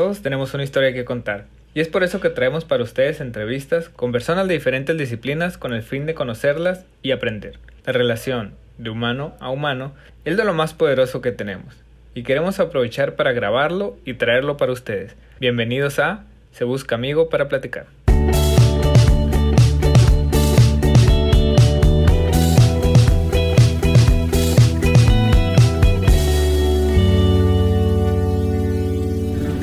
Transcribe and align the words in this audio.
Todos 0.00 0.22
tenemos 0.22 0.54
una 0.54 0.62
historia 0.62 0.94
que 0.94 1.04
contar. 1.04 1.44
Y 1.74 1.80
es 1.80 1.88
por 1.88 2.02
eso 2.02 2.20
que 2.20 2.30
traemos 2.30 2.64
para 2.64 2.82
ustedes 2.82 3.20
entrevistas 3.20 3.90
con 3.90 4.12
personas 4.12 4.48
de 4.48 4.54
diferentes 4.54 4.96
disciplinas 4.96 5.58
con 5.58 5.74
el 5.74 5.82
fin 5.82 6.06
de 6.06 6.14
conocerlas 6.14 6.86
y 7.02 7.10
aprender. 7.10 7.58
La 7.84 7.92
relación 7.92 8.54
de 8.78 8.88
humano 8.88 9.34
a 9.40 9.50
humano 9.50 9.92
es 10.24 10.38
de 10.38 10.44
lo 10.46 10.54
más 10.54 10.72
poderoso 10.72 11.20
que 11.20 11.32
tenemos. 11.32 11.74
Y 12.14 12.22
queremos 12.22 12.60
aprovechar 12.60 13.14
para 13.14 13.32
grabarlo 13.32 13.98
y 14.06 14.14
traerlo 14.14 14.56
para 14.56 14.72
ustedes. 14.72 15.16
Bienvenidos 15.38 15.98
a 15.98 16.24
Se 16.52 16.64
Busca 16.64 16.94
Amigo 16.94 17.28
para 17.28 17.50
Platicar. 17.50 17.84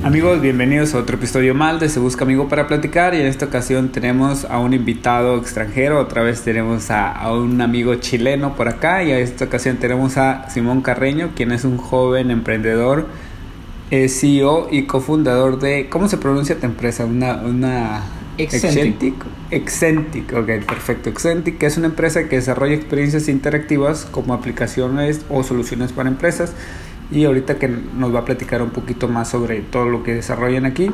Amigos, 0.07 0.39
bienvenidos 0.39 0.93
a 0.93 0.99
otro 0.99 1.17
episodio 1.17 1.53
mal 1.53 1.81
de 1.81 1.89
Se 1.89 1.99
Busca 1.99 2.23
Amigo 2.23 2.47
para 2.47 2.65
Platicar 2.65 3.13
y 3.13 3.19
en 3.19 3.25
esta 3.25 3.47
ocasión 3.47 3.89
tenemos 3.89 4.45
a 4.45 4.57
un 4.57 4.73
invitado 4.73 5.37
extranjero, 5.37 5.99
otra 5.99 6.23
vez 6.23 6.43
tenemos 6.43 6.89
a, 6.91 7.29
un 7.33 7.59
amigo 7.59 7.93
chileno 7.95 8.55
por 8.55 8.69
acá 8.69 9.03
y 9.03 9.11
en 9.11 9.17
esta 9.17 9.43
ocasión 9.43 9.75
tenemos 9.75 10.15
a 10.15 10.49
Simón 10.49 10.81
Carreño, 10.81 11.31
quien 11.35 11.51
es 11.51 11.65
un 11.65 11.75
joven 11.75 12.31
emprendedor, 12.31 13.07
CEO 13.89 14.69
y 14.71 14.83
cofundador 14.83 15.59
de, 15.59 15.89
¿cómo 15.89 16.07
se 16.07 16.15
pronuncia 16.15 16.57
tu 16.57 16.65
empresa? 16.67 17.03
Una... 17.03 17.41
una 17.41 18.03
Excentric. 18.37 19.15
Excentric, 19.49 20.31
ok, 20.31 20.63
perfecto. 20.65 21.09
Excentric, 21.09 21.57
que 21.57 21.65
es 21.65 21.75
una 21.75 21.87
empresa 21.87 22.29
que 22.29 22.35
desarrolla 22.35 22.75
experiencias 22.75 23.27
interactivas 23.27 24.05
como 24.05 24.35
aplicaciones 24.35 25.25
o 25.27 25.43
soluciones 25.43 25.91
para 25.91 26.07
empresas 26.07 26.53
y 27.11 27.25
ahorita 27.25 27.57
que 27.57 27.67
nos 27.67 28.13
va 28.13 28.19
a 28.19 28.25
platicar 28.25 28.61
un 28.61 28.69
poquito 28.69 29.07
más 29.07 29.29
sobre 29.29 29.61
todo 29.61 29.85
lo 29.85 30.03
que 30.03 30.13
desarrollan 30.13 30.65
aquí. 30.65 30.89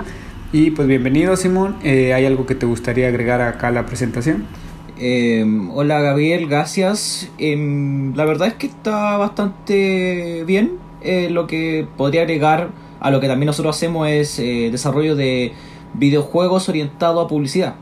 Y 0.52 0.72
pues 0.72 0.88
bienvenido 0.88 1.36
Simón, 1.36 1.78
eh, 1.84 2.14
¿hay 2.14 2.26
algo 2.26 2.46
que 2.46 2.56
te 2.56 2.66
gustaría 2.66 3.08
agregar 3.08 3.42
acá 3.42 3.70
a 3.70 3.72
la 3.72 3.86
presentación? 3.86 4.46
Em, 5.00 5.72
hola 5.72 6.00
Gabriel, 6.00 6.48
gracias. 6.48 7.32
Em, 7.40 8.16
la 8.16 8.26
verdad 8.26 8.50
es 8.50 8.54
que 8.54 8.68
está 8.68 9.18
bastante 9.18 10.44
bien. 10.46 10.74
Eh, 11.02 11.30
lo 11.32 11.48
que 11.48 11.88
podría 11.98 12.22
agregar 12.22 12.70
a 13.00 13.12
lo 13.12 13.20
que 13.20 13.28
también 13.28 13.48
nosotros 13.48 13.76
hacemos 13.76 14.08
es 14.08 14.40
eh, 14.40 14.70
desarrollo 14.72 15.16
de 15.16 15.54
videojuegos 15.96 16.70
orientado 16.70 17.20
a 17.20 17.28
publicidad, 17.28 17.76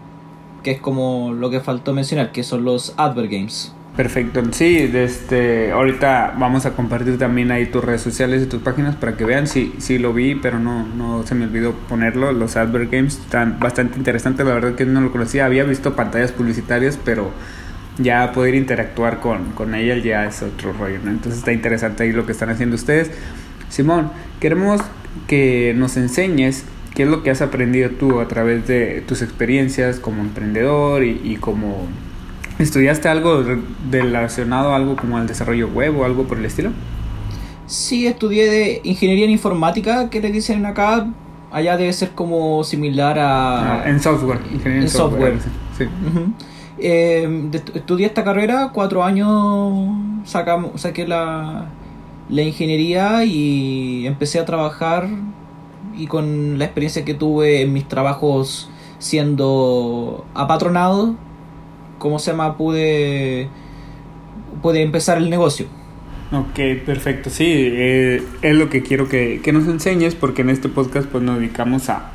que 0.63 0.71
es 0.71 0.79
como 0.79 1.33
lo 1.33 1.49
que 1.49 1.59
faltó 1.59 1.93
mencionar, 1.93 2.31
que 2.31 2.43
son 2.43 2.63
los 2.63 2.93
advert 2.97 3.29
games. 3.29 3.73
Perfecto, 4.01 4.41
sí, 4.49 4.89
este, 4.95 5.71
ahorita 5.71 6.33
vamos 6.35 6.65
a 6.65 6.71
compartir 6.71 7.19
también 7.19 7.51
ahí 7.51 7.67
tus 7.67 7.83
redes 7.83 8.01
sociales 8.01 8.41
y 8.41 8.47
tus 8.47 8.59
páginas 8.59 8.95
para 8.95 9.15
que 9.15 9.25
vean, 9.25 9.45
sí, 9.45 9.75
sí 9.77 9.99
lo 9.99 10.11
vi, 10.11 10.33
pero 10.33 10.57
no, 10.57 10.87
no 10.87 11.23
se 11.23 11.35
me 11.35 11.45
olvidó 11.45 11.73
ponerlo, 11.87 12.31
los 12.31 12.57
Advert 12.57 12.91
Games 12.91 13.19
están 13.19 13.59
bastante 13.59 13.99
interesantes, 13.99 14.43
la 14.43 14.55
verdad 14.55 14.73
que 14.73 14.87
no 14.87 15.01
lo 15.01 15.11
conocía, 15.11 15.45
había 15.45 15.65
visto 15.65 15.95
pantallas 15.95 16.31
publicitarias, 16.31 16.97
pero 17.05 17.29
ya 17.99 18.31
poder 18.31 18.55
interactuar 18.55 19.19
con, 19.19 19.51
con 19.51 19.75
ella 19.75 19.95
ya 19.97 20.25
es 20.25 20.41
otro 20.41 20.73
rollo, 20.73 20.97
¿no? 21.03 21.11
Entonces 21.11 21.37
está 21.37 21.51
interesante 21.53 22.01
ahí 22.01 22.11
lo 22.11 22.25
que 22.25 22.31
están 22.31 22.49
haciendo 22.49 22.77
ustedes. 22.77 23.11
Simón, 23.69 24.09
queremos 24.39 24.81
que 25.27 25.75
nos 25.77 25.95
enseñes 25.95 26.65
qué 26.95 27.03
es 27.03 27.07
lo 27.07 27.21
que 27.21 27.29
has 27.29 27.43
aprendido 27.43 27.91
tú 27.91 28.19
a 28.19 28.27
través 28.27 28.65
de 28.65 29.03
tus 29.07 29.21
experiencias 29.21 29.99
como 29.99 30.23
emprendedor 30.23 31.03
y 31.03 31.37
como 31.39 31.87
¿Estudiaste 32.61 33.09
algo 33.09 33.43
relacionado 33.89 34.71
a 34.71 34.75
algo 34.75 34.95
como 34.95 35.17
el 35.17 35.25
desarrollo 35.25 35.67
web 35.69 35.99
o 35.99 36.05
algo 36.05 36.25
por 36.25 36.37
el 36.37 36.45
estilo? 36.45 36.69
Sí, 37.65 38.05
estudié 38.05 38.49
de 38.51 38.81
ingeniería 38.83 39.25
en 39.25 39.31
informática, 39.31 40.11
que 40.11 40.21
le 40.21 40.31
dicen 40.31 40.65
acá. 40.67 41.07
Allá 41.51 41.75
debe 41.75 41.91
ser 41.91 42.11
como 42.11 42.63
similar 42.63 43.17
a... 43.17 43.81
Ah, 43.81 43.89
en 43.89 43.99
software, 43.99 44.39
ingeniería 44.53 44.83
en, 44.83 44.89
software. 44.89 45.39
Sí. 45.75 45.85
Eh, 46.77 47.49
estudié 47.73 48.05
esta 48.05 48.23
carrera, 48.23 48.69
cuatro 48.73 49.03
años 49.03 49.89
sacamos, 50.23 50.81
saqué 50.81 51.07
la, 51.07 51.65
la 52.29 52.41
ingeniería 52.43 53.25
y 53.25 54.05
empecé 54.05 54.39
a 54.39 54.45
trabajar 54.45 55.09
y 55.97 56.07
con 56.07 56.59
la 56.59 56.65
experiencia 56.65 57.03
que 57.03 57.15
tuve 57.15 57.61
en 57.61 57.73
mis 57.73 57.87
trabajos 57.87 58.69
siendo 58.99 60.25
apatronado 60.35 61.15
¿cómo 62.01 62.19
se 62.19 62.31
llama? 62.31 62.57
Pude, 62.57 63.47
pude 64.61 64.81
empezar 64.81 65.19
el 65.19 65.29
negocio. 65.29 65.67
Ok, 66.33 66.83
perfecto. 66.85 67.29
Sí, 67.29 67.45
eh, 67.47 68.23
es 68.41 68.55
lo 68.55 68.69
que 68.69 68.81
quiero 68.81 69.07
que, 69.07 69.41
nos 69.53 69.67
enseñes 69.67 70.15
porque 70.15 70.41
en 70.41 70.49
este 70.49 70.67
podcast 70.67 71.07
pues 71.07 71.23
nos 71.23 71.37
dedicamos 71.37 71.89
a, 71.89 72.11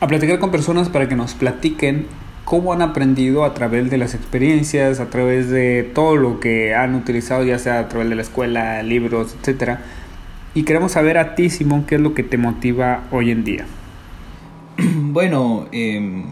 a 0.00 0.06
platicar 0.06 0.38
con 0.38 0.50
personas 0.50 0.88
para 0.88 1.08
que 1.08 1.16
nos 1.16 1.34
platiquen 1.34 2.06
cómo 2.44 2.72
han 2.72 2.80
aprendido 2.80 3.44
a 3.44 3.54
través 3.54 3.90
de 3.90 3.98
las 3.98 4.14
experiencias, 4.14 5.00
a 5.00 5.10
través 5.10 5.50
de 5.50 5.82
todo 5.82 6.16
lo 6.16 6.40
que 6.40 6.74
han 6.74 6.94
utilizado, 6.94 7.44
ya 7.44 7.58
sea 7.58 7.80
a 7.80 7.88
través 7.88 8.08
de 8.08 8.14
la 8.14 8.22
escuela, 8.22 8.82
libros, 8.82 9.34
etc. 9.42 9.78
Y 10.54 10.62
queremos 10.62 10.92
saber 10.92 11.18
a 11.18 11.34
ti, 11.34 11.50
Simón, 11.50 11.84
qué 11.84 11.96
es 11.96 12.00
lo 12.00 12.14
que 12.14 12.22
te 12.22 12.38
motiva 12.38 13.04
hoy 13.10 13.30
en 13.30 13.44
día. 13.44 13.66
Bueno, 15.12 15.66
eh, 15.72 16.24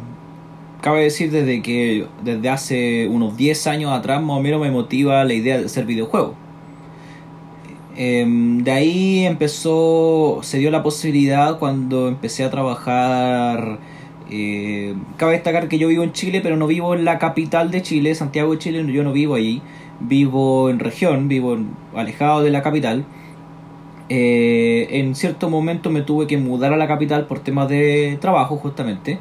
cabe 0.80 1.02
decir 1.02 1.30
desde 1.30 1.62
que 1.62 2.06
desde 2.24 2.48
hace 2.48 3.08
unos 3.08 3.36
10 3.36 3.66
años 3.66 3.92
atrás 3.92 4.22
más 4.22 4.38
o 4.38 4.40
menos 4.40 4.60
me 4.60 4.70
motiva 4.70 5.24
la 5.24 5.34
idea 5.34 5.58
de 5.58 5.66
hacer 5.66 5.84
videojuegos. 5.84 6.34
Em, 7.96 8.62
de 8.64 8.70
ahí 8.70 9.26
empezó, 9.26 10.40
se 10.42 10.58
dio 10.58 10.70
la 10.70 10.82
posibilidad 10.82 11.58
cuando 11.58 12.08
empecé 12.08 12.44
a 12.44 12.50
trabajar. 12.50 13.78
Eh, 14.30 14.94
cabe 15.16 15.32
destacar 15.32 15.68
que 15.68 15.78
yo 15.78 15.88
vivo 15.88 16.04
en 16.04 16.12
Chile, 16.12 16.40
pero 16.40 16.56
no 16.56 16.66
vivo 16.66 16.94
en 16.94 17.04
la 17.04 17.18
capital 17.18 17.70
de 17.70 17.82
Chile, 17.82 18.14
Santiago 18.14 18.52
de 18.52 18.58
Chile, 18.58 18.92
yo 18.92 19.02
no 19.04 19.12
vivo 19.12 19.34
allí. 19.34 19.60
Vivo 20.00 20.70
en 20.70 20.78
región, 20.78 21.28
vivo 21.28 21.58
alejado 21.94 22.42
de 22.42 22.50
la 22.50 22.62
capital. 22.62 23.04
Eh, 24.08 24.88
en 24.92 25.14
cierto 25.14 25.50
momento 25.50 25.90
me 25.90 26.02
tuve 26.02 26.26
que 26.26 26.38
mudar 26.38 26.72
a 26.72 26.76
la 26.76 26.88
capital 26.88 27.26
por 27.26 27.40
temas 27.40 27.68
de 27.68 28.18
trabajo, 28.20 28.56
justamente 28.56 29.18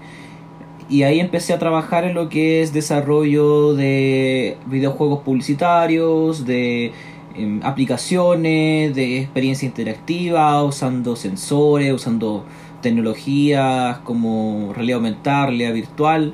y 0.90 1.04
ahí 1.04 1.20
empecé 1.20 1.54
a 1.54 1.60
trabajar 1.60 2.04
en 2.04 2.16
lo 2.16 2.30
que 2.30 2.62
es 2.64 2.74
desarrollo 2.74 3.76
de 3.76 4.58
videojuegos 4.66 5.20
publicitarios, 5.22 6.46
de 6.46 6.92
em, 7.36 7.62
aplicaciones, 7.64 8.96
de 8.96 9.20
experiencia 9.22 9.68
interactiva, 9.68 10.64
usando 10.64 11.16
sensores, 11.16 11.94
usando 11.94 12.44
tecnologías 12.82 14.00
como 14.00 14.74
realidad 14.74 14.98
aumentada, 14.98 15.46
realidad 15.48 15.74
virtual. 15.74 16.34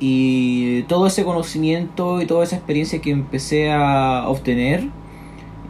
Y 0.00 0.82
todo 0.82 1.08
ese 1.08 1.24
conocimiento 1.24 2.22
y 2.22 2.26
toda 2.26 2.44
esa 2.44 2.56
experiencia 2.56 3.00
que 3.00 3.10
empecé 3.10 3.72
a 3.72 4.28
obtener, 4.28 4.90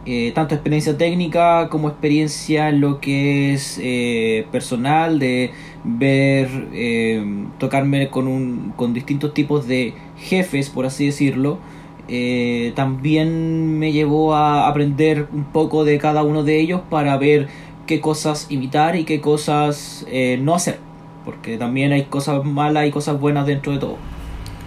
eh, 0.05 0.31
tanto 0.33 0.55
experiencia 0.55 0.97
técnica 0.97 1.67
como 1.69 1.89
experiencia 1.89 2.69
en 2.69 2.81
lo 2.81 2.99
que 2.99 3.53
es 3.53 3.79
eh, 3.81 4.45
personal, 4.51 5.19
de 5.19 5.51
ver, 5.83 6.67
eh, 6.73 7.23
tocarme 7.57 8.09
con, 8.09 8.27
un, 8.27 8.73
con 8.75 8.93
distintos 8.93 9.33
tipos 9.33 9.67
de 9.67 9.93
jefes, 10.17 10.69
por 10.69 10.85
así 10.85 11.05
decirlo, 11.05 11.59
eh, 12.07 12.73
también 12.75 13.77
me 13.77 13.91
llevó 13.91 14.33
a 14.33 14.67
aprender 14.67 15.27
un 15.31 15.43
poco 15.45 15.85
de 15.85 15.97
cada 15.99 16.23
uno 16.23 16.43
de 16.43 16.59
ellos 16.59 16.81
para 16.89 17.17
ver 17.17 17.47
qué 17.85 18.01
cosas 18.01 18.47
imitar 18.49 18.95
y 18.95 19.03
qué 19.03 19.21
cosas 19.21 20.05
eh, 20.09 20.39
no 20.41 20.55
hacer, 20.55 20.79
porque 21.25 21.57
también 21.57 21.91
hay 21.91 22.05
cosas 22.05 22.43
malas 22.43 22.87
y 22.87 22.91
cosas 22.91 23.19
buenas 23.19 23.45
dentro 23.45 23.73
de 23.73 23.79
todo. 23.79 23.97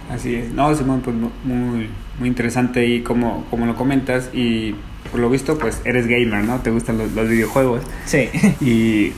Así 0.09 0.35
es, 0.35 0.53
no, 0.53 0.73
Simón, 0.75 1.01
pues 1.01 1.15
muy, 1.15 1.89
muy 2.19 2.27
interesante 2.27 2.85
y 2.87 3.01
como, 3.01 3.45
como 3.49 3.65
lo 3.65 3.75
comentas 3.75 4.29
y 4.33 4.75
por 5.11 5.19
lo 5.19 5.29
visto, 5.29 5.57
pues 5.57 5.81
eres 5.85 6.07
gamer, 6.07 6.43
¿no? 6.43 6.59
Te 6.61 6.71
gustan 6.71 6.97
los, 6.97 7.13
videojuegos. 7.13 7.81
Sí. 8.05 8.29
Y, 8.61 9.13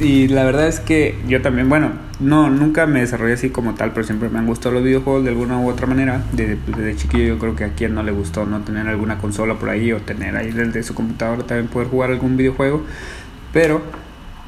y 0.00 0.28
la 0.28 0.44
verdad 0.44 0.66
es 0.66 0.80
que 0.80 1.16
yo 1.28 1.40
también, 1.42 1.68
bueno, 1.68 1.92
no, 2.18 2.50
nunca 2.50 2.86
me 2.86 3.00
desarrollé 3.00 3.34
así 3.34 3.50
como 3.50 3.74
tal, 3.74 3.92
pero 3.92 4.04
siempre 4.04 4.28
me 4.28 4.38
han 4.38 4.46
gustado 4.46 4.74
los 4.74 4.84
videojuegos 4.84 5.24
de 5.24 5.30
alguna 5.30 5.58
u 5.58 5.68
otra 5.68 5.86
manera. 5.86 6.24
Desde, 6.32 6.58
desde 6.66 6.96
chiquillo 6.96 7.24
yo 7.24 7.38
creo 7.38 7.54
que 7.54 7.64
a 7.64 7.68
quien 7.74 7.94
no 7.94 8.02
le 8.02 8.12
gustó 8.12 8.46
no 8.46 8.62
tener 8.62 8.88
alguna 8.88 9.18
consola 9.18 9.54
por 9.54 9.68
ahí 9.68 9.92
o 9.92 10.00
tener 10.00 10.36
ahí 10.36 10.50
desde 10.50 10.82
su 10.82 10.94
computadora 10.94 11.44
también 11.44 11.68
poder 11.68 11.88
jugar 11.88 12.10
algún 12.10 12.36
videojuego. 12.36 12.82
Pero 13.52 13.82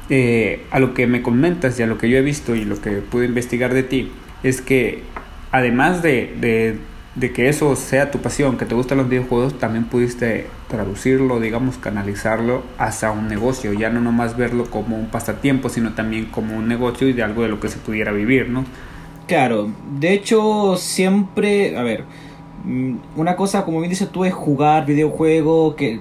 eh, 0.09 0.65
a 0.71 0.79
lo 0.79 0.93
que 0.93 1.07
me 1.07 1.21
comentas 1.21 1.79
y 1.79 1.83
a 1.83 1.87
lo 1.87 1.97
que 1.97 2.09
yo 2.09 2.17
he 2.17 2.21
visto 2.21 2.55
y 2.55 2.65
lo 2.65 2.81
que 2.81 2.91
pude 2.91 3.25
investigar 3.25 3.73
de 3.73 3.83
ti 3.83 4.11
es 4.41 4.61
que 4.61 5.03
además 5.51 6.01
de 6.01 6.35
de 6.39 6.77
que 7.17 7.49
eso 7.49 7.75
sea 7.75 8.11
tu 8.11 8.19
pasión, 8.19 8.57
que 8.57 8.65
te 8.65 8.75
gustan 8.75 8.97
los 8.97 9.09
videojuegos, 9.09 9.57
también 9.59 9.85
pudiste 9.85 10.47
traducirlo, 10.67 11.39
digamos, 11.39 11.77
canalizarlo 11.77 12.63
hacia 12.77 13.11
un 13.11 13.27
negocio, 13.27 13.73
ya 13.73 13.89
no 13.89 13.99
nomás 13.99 14.37
verlo 14.37 14.69
como 14.69 14.97
un 14.97 15.07
pasatiempo, 15.07 15.69
sino 15.69 15.93
también 15.93 16.25
como 16.25 16.55
un 16.55 16.67
negocio 16.67 17.07
y 17.07 17.13
de 17.13 17.23
algo 17.23 17.43
de 17.43 17.49
lo 17.49 17.59
que 17.59 17.67
se 17.67 17.77
pudiera 17.77 18.11
vivir, 18.11 18.49
¿no? 18.49 18.63
Claro, 19.27 19.69
de 19.99 20.13
hecho 20.13 20.75
siempre, 20.77 21.77
a 21.77 21.83
ver, 21.83 22.05
mm, 22.63 22.95
una 23.15 23.35
cosa 23.35 23.65
como 23.65 23.79
bien 23.79 23.89
dices 23.89 24.09
tú 24.09 24.25
es 24.25 24.33
jugar 24.33 24.85
videojuegos, 24.85 25.75
que 25.75 25.99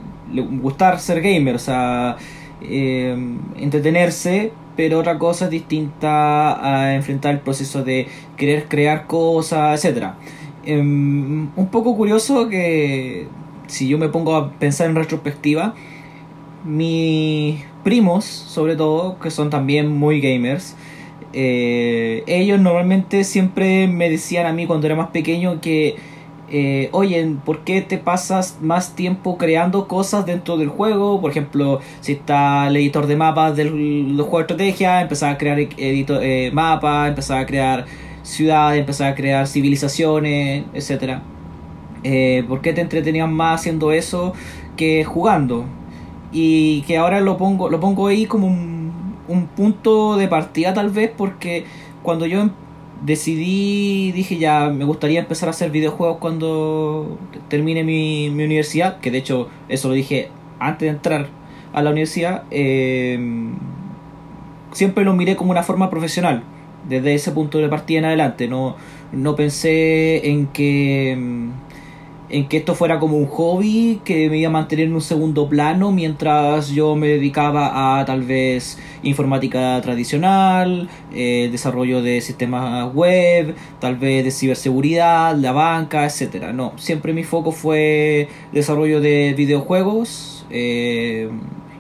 gustar 0.63 1.01
ser 1.01 1.21
gamer, 1.21 1.57
o 1.57 1.59
sea, 1.59 2.17
eh, 2.63 3.17
entretenerse, 3.57 4.53
pero 4.77 5.01
otra 5.01 5.19
cosa 5.19 5.47
es 5.47 5.51
distinta 5.51 6.65
a 6.65 6.95
enfrentar 6.95 7.35
el 7.35 7.41
proceso 7.41 7.83
de 7.83 8.09
querer 8.37 8.69
crear 8.69 9.07
cosas, 9.07 9.85
etc. 9.85 10.13
Em, 10.65 11.49
un 11.57 11.69
poco 11.71 11.97
curioso 11.97 12.49
que 12.49 13.27
si 13.69 13.89
yo 13.89 13.99
me 13.99 14.09
pongo 14.09 14.35
a 14.37 14.51
pensar 14.53 14.89
en 14.89 14.97
retrospectiva, 14.97 15.75
mis 16.65 17.63
primos, 17.85 18.25
sobre 18.25 18.77
todo, 18.77 19.19
que 19.21 19.31
son 19.31 19.51
también 19.51 19.89
muy 19.89 20.21
gamers, 20.21 20.77
eh, 21.33 22.25
ellos 22.27 22.61
normalmente 22.61 23.25
siempre 23.25 23.87
me 23.87 24.11
decían 24.11 24.47
a 24.47 24.53
mí 24.53 24.67
cuando 24.67 24.87
era 24.87 24.97
más 24.97 25.11
pequeño 25.11 25.61
que, 25.61 25.97
eh, 26.51 26.89
oye, 26.93 27.37
¿por 27.45 27.61
qué 27.65 27.83
te 27.83 27.99
pasas 27.99 28.59
más 28.63 28.95
tiempo 28.95 29.37
creando 29.37 29.87
cosas 29.87 30.27
dentro 30.27 30.57
del 30.57 30.69
juego? 30.69 31.21
Por 31.21 31.31
ejemplo, 31.31 31.81
si 32.01 32.13
está 32.13 32.69
el 32.69 32.77
editor 32.77 33.07
de 33.07 33.17
mapas 33.17 33.57
del 33.57 34.17
juego 34.17 34.39
de 34.39 34.43
estrategia, 34.43 35.03
empezar 35.03 35.35
a 35.35 35.39
crear 35.39 35.59
editor, 35.59 36.23
eh, 36.23 36.51
mapas, 36.53 37.11
empezar 37.11 37.39
a 37.41 37.47
crear 37.47 37.87
ciudades, 38.29 38.81
empezar 38.81 39.13
a 39.13 39.15
crear 39.15 39.47
civilizaciones, 39.47 40.65
etcétera. 40.75 41.23
Eh, 42.05 42.45
¿Por 42.47 42.61
qué 42.61 42.73
te 42.73 42.81
entretenías 42.81 43.29
más 43.29 43.61
haciendo 43.61 43.93
eso 43.93 44.35
que 44.77 45.05
jugando? 45.05 45.65
Y 46.31 46.83
que 46.83 46.99
ahora 46.99 47.21
lo 47.21 47.39
pongo, 47.39 47.71
lo 47.71 47.81
pongo 47.81 48.09
ahí 48.09 48.27
como 48.27 48.47
un, 48.47 48.93
un 49.29 49.47
punto 49.47 50.17
de 50.17 50.29
partida 50.29 50.75
tal 50.75 50.91
vez 50.91 51.11
porque 51.17 51.65
cuando 52.03 52.27
yo 52.27 52.43
em, 52.43 52.51
decidí, 53.03 54.13
dije 54.13 54.37
ya, 54.37 54.69
me 54.69 54.85
gustaría 54.85 55.21
empezar 55.21 55.49
a 55.49 55.51
hacer 55.51 55.71
videojuegos 55.71 56.19
cuando 56.19 57.19
termine 57.49 57.83
mi, 57.83 58.31
mi 58.31 58.45
universidad, 58.45 59.01
que 59.01 59.11
de 59.11 59.19
hecho 59.19 59.49
eso 59.69 59.89
lo 59.89 59.95
dije 59.95 60.29
antes 60.61 60.87
de 60.87 60.89
entrar 60.89 61.29
a 61.73 61.83
la 61.83 61.91
universidad, 61.91 62.45
eh, 62.51 63.19
siempre 64.73 65.05
lo 65.05 65.15
miré 65.15 65.37
como 65.37 65.51
una 65.51 65.63
forma 65.63 65.89
profesional, 65.91 66.43
desde 66.89 67.15
ese 67.15 67.33
punto 67.33 67.59
de 67.59 67.69
partida 67.69 67.99
en 67.99 68.05
adelante, 68.07 68.49
no, 68.49 68.77
no 69.13 69.37
pensé 69.37 70.29
en 70.31 70.47
que 70.49 71.17
en 72.31 72.49
que 72.49 72.59
esto 72.59 72.75
fuera 72.75 72.99
como 72.99 73.17
un 73.17 73.27
hobby 73.27 74.01
que 74.05 74.29
me 74.29 74.39
iba 74.39 74.49
a 74.49 74.53
mantener 74.53 74.87
en 74.87 74.95
un 74.95 75.01
segundo 75.01 75.49
plano 75.49 75.93
mientras 75.93 76.69
yo 76.69 76.95
me 76.95 77.09
dedicaba 77.09 78.01
a 78.01 78.05
tal 78.05 78.23
vez 78.23 78.79
informática 79.03 79.81
tradicional, 79.81 80.89
eh, 81.15 81.49
desarrollo 81.51 82.03
de 82.03 82.21
sistemas 82.21 82.93
web, 82.95 83.55
tal 83.81 83.97
vez 83.97 84.25
de 84.25 84.31
ciberseguridad, 84.31 85.37
la 85.37 85.53
banca, 85.53 86.05
etcétera. 86.05 86.53
No, 86.53 86.73
siempre 86.77 87.13
mi 87.13 87.25
foco 87.25 87.53
fue 87.53 88.29
desarrollo 88.53 89.01
de 89.01 89.35
videojuegos 89.37 90.45
eh, 90.51 91.31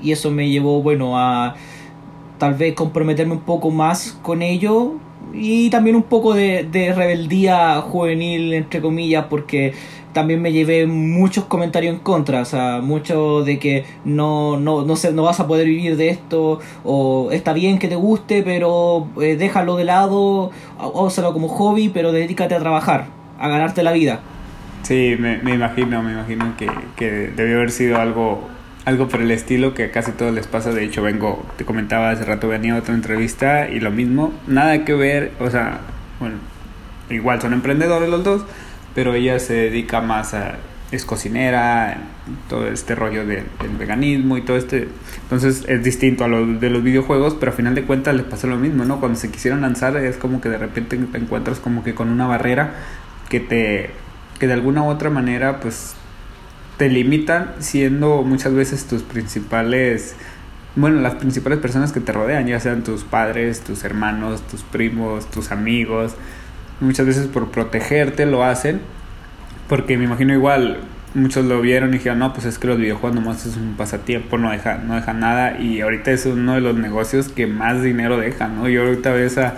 y 0.02 0.12
eso 0.12 0.30
me 0.30 0.48
llevó, 0.48 0.82
bueno, 0.82 1.18
a 1.18 1.56
tal 2.38 2.54
vez 2.54 2.74
comprometerme 2.74 3.34
un 3.34 3.40
poco 3.40 3.70
más 3.70 4.18
con 4.22 4.42
ello 4.42 4.94
y 5.34 5.70
también 5.70 5.96
un 5.96 6.04
poco 6.04 6.34
de, 6.34 6.66
de 6.70 6.92
rebeldía 6.94 7.80
juvenil, 7.82 8.54
entre 8.54 8.80
comillas, 8.80 9.26
porque 9.28 9.74
también 10.12 10.40
me 10.40 10.52
llevé 10.52 10.86
muchos 10.86 11.44
comentarios 11.44 11.94
en 11.94 12.00
contra, 12.00 12.40
o 12.40 12.44
sea, 12.44 12.80
mucho 12.82 13.44
de 13.44 13.58
que 13.58 13.84
no, 14.04 14.58
no, 14.58 14.84
no, 14.84 14.96
sé, 14.96 15.12
no 15.12 15.22
vas 15.22 15.38
a 15.38 15.46
poder 15.46 15.66
vivir 15.66 15.96
de 15.96 16.08
esto, 16.08 16.60
o 16.84 17.28
está 17.30 17.52
bien 17.52 17.78
que 17.78 17.88
te 17.88 17.96
guste, 17.96 18.42
pero 18.42 19.06
eh, 19.20 19.36
déjalo 19.36 19.76
de 19.76 19.84
lado, 19.84 20.50
úsalo 20.94 21.32
como 21.32 21.48
hobby, 21.48 21.90
pero 21.90 22.12
dedícate 22.12 22.54
a 22.54 22.58
trabajar, 22.58 23.06
a 23.38 23.48
ganarte 23.48 23.82
la 23.82 23.92
vida. 23.92 24.20
Sí, 24.82 25.16
me, 25.18 25.38
me 25.38 25.54
imagino, 25.54 26.02
me 26.02 26.12
imagino 26.12 26.56
que, 26.56 26.70
que 26.96 27.10
debió 27.36 27.56
haber 27.56 27.70
sido 27.70 28.00
algo 28.00 28.40
algo 28.88 29.08
por 29.08 29.20
el 29.20 29.30
estilo 29.30 29.74
que 29.74 29.90
casi 29.90 30.12
todos 30.12 30.34
les 30.34 30.46
pasa. 30.46 30.72
De 30.72 30.82
hecho, 30.82 31.02
vengo, 31.02 31.46
te 31.56 31.64
comentaba 31.64 32.10
hace 32.10 32.24
rato, 32.24 32.48
venía 32.48 32.74
a 32.74 32.78
otra 32.78 32.94
entrevista 32.94 33.68
y 33.68 33.80
lo 33.80 33.90
mismo, 33.90 34.32
nada 34.46 34.84
que 34.84 34.94
ver, 34.94 35.32
o 35.38 35.50
sea, 35.50 35.80
bueno, 36.20 36.36
igual 37.10 37.40
son 37.40 37.52
emprendedores 37.52 38.08
los 38.08 38.24
dos, 38.24 38.44
pero 38.94 39.14
ella 39.14 39.38
se 39.38 39.54
dedica 39.54 40.00
más 40.00 40.32
a 40.34 40.56
es 40.90 41.04
cocinera, 41.04 41.98
todo 42.48 42.66
este 42.66 42.94
rollo 42.94 43.26
del 43.26 43.44
veganismo 43.78 44.38
y 44.38 44.42
todo 44.42 44.56
este. 44.56 44.88
Entonces 45.24 45.66
es 45.68 45.84
distinto 45.84 46.24
a 46.24 46.28
lo 46.28 46.46
de 46.46 46.70
los 46.70 46.82
videojuegos, 46.82 47.36
pero 47.38 47.52
a 47.52 47.54
final 47.54 47.74
de 47.74 47.84
cuentas 47.84 48.14
les 48.14 48.24
pasa 48.24 48.46
lo 48.46 48.56
mismo, 48.56 48.86
¿no? 48.86 48.98
Cuando 48.98 49.18
se 49.18 49.30
quisieron 49.30 49.60
lanzar 49.60 49.98
es 49.98 50.16
como 50.16 50.40
que 50.40 50.48
de 50.48 50.56
repente 50.56 50.96
te 50.96 51.18
encuentras 51.18 51.58
como 51.60 51.84
que 51.84 51.94
con 51.94 52.08
una 52.08 52.26
barrera 52.26 52.74
que 53.28 53.40
te. 53.40 53.90
que 54.38 54.46
de 54.46 54.54
alguna 54.54 54.82
u 54.82 54.86
otra 54.86 55.10
manera, 55.10 55.60
pues. 55.60 55.94
Te 56.78 56.88
limitan 56.88 57.52
siendo 57.58 58.22
muchas 58.22 58.54
veces 58.54 58.86
tus 58.86 59.02
principales. 59.02 60.16
Bueno, 60.76 61.00
las 61.00 61.16
principales 61.16 61.58
personas 61.58 61.92
que 61.92 62.00
te 62.00 62.12
rodean, 62.12 62.46
ya 62.46 62.60
sean 62.60 62.84
tus 62.84 63.04
padres, 63.04 63.60
tus 63.60 63.84
hermanos, 63.84 64.40
tus 64.46 64.62
primos, 64.62 65.30
tus 65.30 65.50
amigos 65.50 66.14
muchas 66.80 67.06
veces 67.06 67.26
por 67.26 67.50
protegerte 67.50 68.26
lo 68.26 68.44
hacen, 68.44 68.80
porque 69.68 69.98
me 69.98 70.04
imagino 70.04 70.32
igual 70.32 70.78
muchos 71.14 71.44
lo 71.46 71.60
vieron 71.60 71.90
y 71.90 71.92
dijeron, 71.94 72.18
no, 72.18 72.32
pues 72.32 72.46
es 72.46 72.58
que 72.58 72.66
los 72.66 72.78
videojuegos 72.78 73.14
nomás 73.14 73.46
es 73.46 73.56
un 73.56 73.74
pasatiempo, 73.76 74.38
no 74.38 74.50
deja, 74.50 74.78
no 74.78 74.94
deja 74.94 75.14
nada 75.14 75.58
y 75.58 75.80
ahorita 75.80 76.10
es 76.10 76.26
uno 76.26 76.54
de 76.54 76.60
los 76.60 76.76
negocios 76.76 77.28
que 77.28 77.46
más 77.46 77.82
dinero 77.82 78.18
deja, 78.18 78.48
¿no? 78.48 78.68
Yo 78.68 78.82
ahorita 78.82 79.12
ves 79.12 79.38
a 79.38 79.54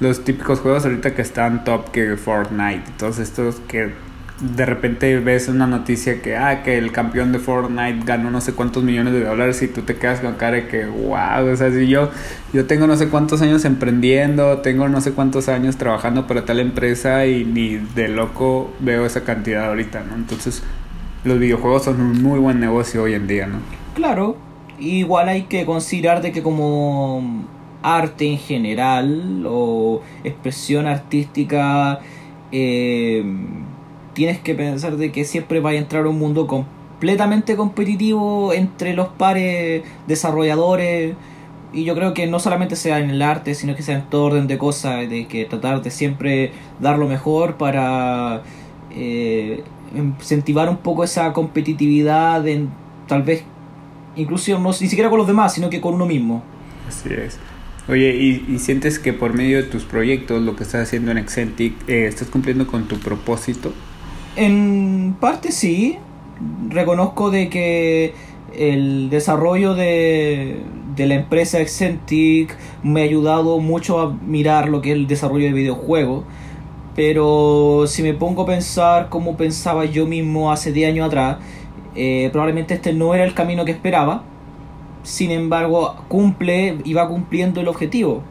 los 0.00 0.24
típicos 0.24 0.60
juegos 0.60 0.84
ahorita 0.84 1.14
que 1.14 1.22
están 1.22 1.64
top 1.64 1.90
que 1.90 2.16
Fortnite, 2.16 2.84
todos 2.98 3.18
estos 3.18 3.60
que 3.68 3.92
de 4.40 4.64
repente 4.66 5.18
ves 5.18 5.48
una 5.48 5.66
noticia 5.66 6.22
que, 6.22 6.36
ah, 6.36 6.62
que 6.62 6.78
el 6.78 6.92
campeón 6.92 7.32
de 7.32 7.40
Fortnite 7.40 8.04
ganó 8.04 8.30
no 8.30 8.40
sé 8.40 8.52
cuántos 8.54 8.84
millones 8.84 9.12
de 9.12 9.24
dólares 9.24 9.60
y 9.62 9.68
tú 9.68 9.82
te 9.82 9.96
quedas 9.96 10.20
con 10.20 10.34
cara 10.34 10.56
de 10.56 10.68
que, 10.68 10.86
wow, 10.86 11.52
o 11.52 11.56
sea, 11.56 11.72
si 11.72 11.88
yo, 11.88 12.10
yo 12.52 12.66
tengo 12.66 12.86
no 12.86 12.96
sé 12.96 13.08
cuántos 13.08 13.42
años 13.42 13.64
emprendiendo, 13.64 14.58
tengo 14.58 14.88
no 14.88 15.00
sé 15.00 15.12
cuántos 15.12 15.48
años 15.48 15.76
trabajando 15.76 16.26
para 16.28 16.44
tal 16.44 16.60
empresa 16.60 17.26
y 17.26 17.44
ni 17.44 17.76
de 17.76 18.08
loco 18.08 18.72
veo 18.78 19.06
esa 19.06 19.24
cantidad 19.24 19.66
ahorita, 19.66 20.04
¿no? 20.04 20.14
Entonces, 20.14 20.62
los 21.24 21.38
videojuegos 21.40 21.84
son 21.84 22.00
un 22.00 22.22
muy 22.22 22.38
buen 22.38 22.60
negocio 22.60 23.02
hoy 23.02 23.14
en 23.14 23.26
día, 23.26 23.48
¿no? 23.48 23.58
Claro, 23.94 24.36
igual 24.78 25.28
hay 25.28 25.42
que 25.42 25.66
considerar 25.66 26.22
de 26.22 26.30
que 26.30 26.44
como 26.44 27.44
arte 27.82 28.26
en 28.26 28.38
general 28.38 29.44
o 29.48 30.00
expresión 30.22 30.86
artística, 30.86 31.98
eh, 32.52 33.24
tienes 34.18 34.40
que 34.40 34.56
pensar 34.56 34.96
de 34.96 35.12
que 35.12 35.24
siempre 35.24 35.60
va 35.60 35.70
a 35.70 35.74
entrar 35.74 36.04
un 36.08 36.18
mundo 36.18 36.48
completamente 36.48 37.54
competitivo 37.54 38.52
entre 38.52 38.92
los 38.92 39.06
pares 39.06 39.84
desarrolladores. 40.08 41.14
Y 41.72 41.84
yo 41.84 41.94
creo 41.94 42.14
que 42.14 42.26
no 42.26 42.40
solamente 42.40 42.74
sea 42.74 42.98
en 42.98 43.10
el 43.10 43.22
arte 43.22 43.54
sino 43.54 43.76
que 43.76 43.82
sea 43.84 43.94
en 43.94 44.10
todo 44.10 44.24
orden 44.24 44.48
de 44.48 44.58
cosas 44.58 45.08
de 45.08 45.28
que 45.28 45.44
tratar 45.44 45.82
de 45.82 45.92
siempre 45.92 46.50
dar 46.80 46.98
lo 46.98 47.06
mejor 47.06 47.58
para 47.58 48.42
eh, 48.90 49.62
incentivar 49.94 50.68
un 50.68 50.78
poco 50.78 51.04
esa 51.04 51.32
competitividad 51.32 52.44
en 52.48 52.70
tal 53.06 53.22
vez 53.22 53.44
incluso 54.16 54.58
no, 54.58 54.70
ni 54.70 54.88
siquiera 54.88 55.10
con 55.10 55.18
los 55.18 55.28
demás 55.28 55.54
sino 55.54 55.70
que 55.70 55.80
con 55.80 55.94
uno 55.94 56.06
mismo. 56.06 56.42
Así 56.88 57.10
es. 57.10 57.38
Oye, 57.88 58.16
¿y, 58.16 58.58
sientes 58.58 58.98
que 58.98 59.12
por 59.12 59.32
medio 59.32 59.58
de 59.58 59.62
tus 59.62 59.84
proyectos, 59.84 60.42
lo 60.42 60.56
que 60.56 60.64
estás 60.64 60.82
haciendo 60.82 61.12
en 61.12 61.18
Excentic, 61.18 61.74
eh, 61.88 62.06
estás 62.06 62.28
cumpliendo 62.28 62.66
con 62.66 62.88
tu 62.88 62.98
propósito? 62.98 63.72
En 64.38 65.16
parte 65.18 65.50
sí, 65.50 65.98
reconozco 66.68 67.32
de 67.32 67.48
que 67.48 68.14
el 68.56 69.10
desarrollo 69.10 69.74
de, 69.74 70.62
de 70.94 71.06
la 71.08 71.16
empresa 71.16 71.60
Excentic 71.60 72.56
me 72.84 73.00
ha 73.00 73.04
ayudado 73.04 73.58
mucho 73.58 73.98
a 73.98 74.12
mirar 74.12 74.68
lo 74.68 74.80
que 74.80 74.90
es 74.90 74.94
el 74.96 75.08
desarrollo 75.08 75.46
de 75.46 75.52
videojuegos. 75.54 76.22
Pero 76.94 77.86
si 77.88 78.04
me 78.04 78.14
pongo 78.14 78.42
a 78.42 78.46
pensar 78.46 79.08
como 79.08 79.36
pensaba 79.36 79.86
yo 79.86 80.06
mismo 80.06 80.52
hace 80.52 80.70
10 80.70 80.90
años 80.90 81.08
atrás, 81.08 81.38
eh, 81.96 82.28
probablemente 82.30 82.74
este 82.74 82.92
no 82.92 83.14
era 83.14 83.24
el 83.24 83.34
camino 83.34 83.64
que 83.64 83.72
esperaba. 83.72 84.22
Sin 85.02 85.32
embargo, 85.32 85.96
cumple 86.06 86.78
y 86.84 86.94
va 86.94 87.08
cumpliendo 87.08 87.60
el 87.60 87.66
objetivo. 87.66 88.22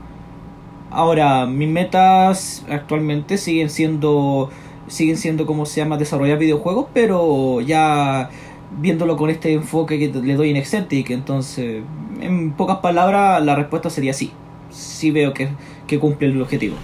Ahora, 0.89 1.45
mis 1.47 1.67
metas 1.67 2.65
actualmente 2.69 3.37
siguen 3.37 3.69
siendo 3.69 4.49
siguen 4.87 5.17
siendo 5.17 5.45
como 5.45 5.65
se 5.65 5.81
llama 5.81 5.97
desarrollar 5.97 6.37
videojuegos, 6.37 6.87
pero 6.93 7.61
ya 7.61 8.29
viéndolo 8.79 9.17
con 9.17 9.29
este 9.29 9.53
enfoque 9.53 9.97
que 9.99 10.19
le 10.19 10.35
doy 10.35 10.49
en 10.49 10.57
Excentric, 10.57 11.09
entonces 11.11 11.83
en 12.21 12.51
pocas 12.51 12.77
palabras 12.77 13.43
la 13.43 13.55
respuesta 13.55 13.89
sería 13.89 14.13
sí. 14.13 14.31
Sí 14.69 15.11
veo 15.11 15.33
que, 15.33 15.49
que 15.87 15.99
cumple 15.99 16.27
el 16.27 16.41
objetivo. 16.41 16.75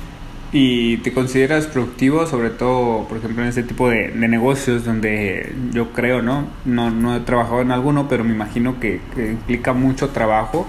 ¿Y 0.55 0.97
te 0.97 1.11
consideras 1.11 1.65
productivo, 1.65 2.27
sobre 2.27 2.51
todo, 2.51 3.07
por 3.07 3.17
ejemplo, 3.17 3.41
en 3.41 3.49
este 3.49 3.63
tipo 3.63 3.89
de, 3.89 4.09
de, 4.09 4.27
negocios 4.27 4.85
donde 4.85 5.51
yo 5.71 5.91
creo, 5.93 6.21
¿no? 6.21 6.45
¿no? 6.63 6.91
No 6.91 7.15
he 7.15 7.21
trabajado 7.21 7.61
en 7.61 7.71
alguno, 7.71 8.07
pero 8.07 8.23
me 8.23 8.33
imagino 8.33 8.79
que, 8.79 9.01
que 9.15 9.31
implica 9.31 9.73
mucho 9.73 10.09
trabajo 10.09 10.67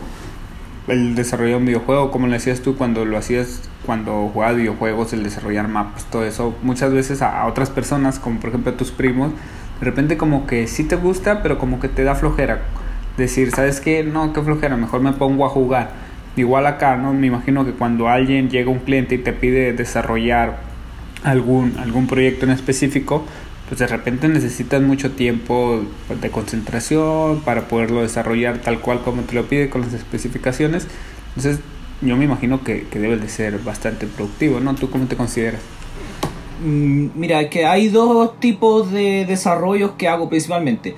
el 0.86 1.14
desarrollar 1.14 1.58
un 1.58 1.66
videojuego, 1.66 2.10
como 2.10 2.26
le 2.26 2.34
decías 2.34 2.60
tú 2.60 2.76
cuando 2.76 3.04
lo 3.04 3.16
hacías, 3.16 3.62
cuando 3.86 4.30
jugabas 4.32 4.56
videojuegos, 4.56 5.12
el 5.12 5.22
desarrollar 5.22 5.68
mapas, 5.68 6.04
todo 6.10 6.24
eso, 6.24 6.54
muchas 6.62 6.92
veces 6.92 7.22
a, 7.22 7.46
otras 7.46 7.70
personas, 7.70 8.18
como 8.18 8.40
por 8.40 8.50
ejemplo 8.50 8.72
a 8.72 8.76
tus 8.76 8.90
primos, 8.90 9.32
de 9.80 9.84
repente 9.84 10.16
como 10.16 10.46
que 10.46 10.66
sí 10.66 10.84
te 10.84 10.96
gusta, 10.96 11.42
pero 11.42 11.58
como 11.58 11.80
que 11.80 11.88
te 11.88 12.04
da 12.04 12.14
flojera. 12.14 12.62
decir, 13.16 13.50
¿sabes 13.52 13.80
qué? 13.80 14.02
No, 14.04 14.32
qué 14.32 14.42
flojera, 14.42 14.76
mejor 14.76 15.00
me 15.00 15.12
pongo 15.12 15.46
a 15.46 15.48
jugar. 15.48 15.90
Igual 16.36 16.66
acá, 16.66 16.96
¿no? 16.96 17.12
Me 17.14 17.28
imagino 17.28 17.64
que 17.64 17.72
cuando 17.72 18.08
alguien 18.08 18.50
llega 18.50 18.70
un 18.70 18.80
cliente 18.80 19.14
y 19.14 19.18
te 19.18 19.32
pide 19.32 19.72
desarrollar 19.72 20.58
algún, 21.22 21.76
algún 21.78 22.06
proyecto 22.06 22.44
en 22.44 22.52
específico, 22.52 23.24
pues 23.68 23.78
de 23.78 23.86
repente 23.86 24.28
necesitas 24.28 24.82
mucho 24.82 25.12
tiempo 25.12 25.82
de 26.20 26.30
concentración 26.30 27.40
para 27.40 27.68
poderlo 27.68 28.02
desarrollar 28.02 28.58
tal 28.58 28.80
cual 28.80 29.02
como 29.02 29.22
te 29.22 29.34
lo 29.34 29.46
pide 29.46 29.70
con 29.70 29.80
las 29.80 29.92
especificaciones. 29.94 30.86
Entonces 31.28 31.60
yo 32.02 32.16
me 32.16 32.24
imagino 32.24 32.62
que, 32.62 32.86
que 32.88 32.98
debes 32.98 33.20
de 33.20 33.28
ser 33.28 33.58
bastante 33.60 34.06
productivo, 34.06 34.60
¿no? 34.60 34.74
¿Tú 34.74 34.90
cómo 34.90 35.06
te 35.06 35.16
consideras? 35.16 35.60
Mm, 36.64 37.08
mira, 37.14 37.48
que 37.50 37.66
hay 37.66 37.88
dos 37.88 38.38
tipos 38.40 38.90
de 38.90 39.24
desarrollos 39.26 39.92
que 39.98 40.08
hago 40.08 40.28
principalmente. 40.28 40.94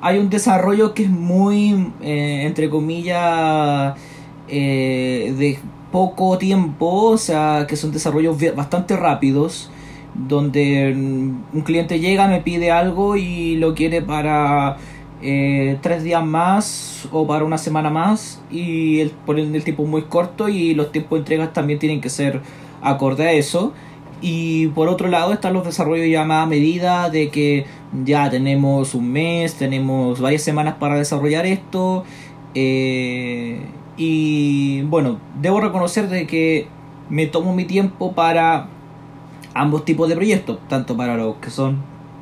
Hay 0.00 0.18
un 0.18 0.30
desarrollo 0.30 0.94
que 0.94 1.04
es 1.04 1.10
muy, 1.10 1.92
eh, 2.00 2.44
entre 2.46 2.70
comillas, 2.70 3.94
eh, 4.48 5.34
de 5.36 5.58
poco 5.92 6.38
tiempo, 6.38 7.10
o 7.10 7.18
sea, 7.18 7.66
que 7.68 7.76
son 7.76 7.92
desarrollos 7.92 8.36
bastante 8.54 8.96
rápidos, 8.96 9.70
donde 10.28 10.92
un 10.94 11.62
cliente 11.64 12.00
llega, 12.00 12.28
me 12.28 12.40
pide 12.40 12.70
algo 12.70 13.16
y 13.16 13.56
lo 13.56 13.74
quiere 13.74 14.02
para 14.02 14.76
eh, 15.22 15.76
tres 15.82 16.02
días 16.02 16.24
más 16.24 17.06
o 17.12 17.26
para 17.26 17.44
una 17.44 17.58
semana 17.58 17.90
más 17.90 18.42
y 18.50 19.00
el, 19.00 19.10
ponen 19.10 19.54
el 19.54 19.62
tiempo 19.64 19.84
muy 19.84 20.02
corto 20.02 20.48
y 20.48 20.72
los 20.72 20.92
tiempos 20.92 21.18
de 21.18 21.20
entregas 21.20 21.52
también 21.52 21.78
tienen 21.78 22.00
que 22.00 22.08
ser 22.08 22.40
acorde 22.80 23.26
a 23.26 23.32
eso. 23.32 23.72
Y 24.22 24.68
por 24.68 24.88
otro 24.88 25.08
lado 25.08 25.32
están 25.32 25.54
los 25.54 25.64
desarrollos 25.64 26.06
ya 26.08 26.24
más 26.24 26.44
a 26.44 26.46
medida 26.46 27.08
de 27.10 27.30
que 27.30 27.66
ya 28.04 28.30
tenemos 28.30 28.94
un 28.94 29.12
mes, 29.12 29.54
tenemos 29.54 30.20
varias 30.20 30.42
semanas 30.42 30.74
para 30.78 30.96
desarrollar 30.96 31.46
esto. 31.46 32.04
Eh, 32.54 33.60
y 33.96 34.82
bueno, 34.82 35.18
debo 35.40 35.60
reconocer 35.60 36.08
de 36.08 36.26
que 36.26 36.68
me 37.08 37.26
tomo 37.26 37.54
mi 37.54 37.64
tiempo 37.64 38.12
para 38.12 38.68
ambos 39.54 39.84
tipos 39.84 40.08
de 40.08 40.16
proyectos, 40.16 40.58
tanto 40.68 40.96
para 40.96 41.16
los 41.16 41.36
que 41.36 41.50
son 41.50 41.78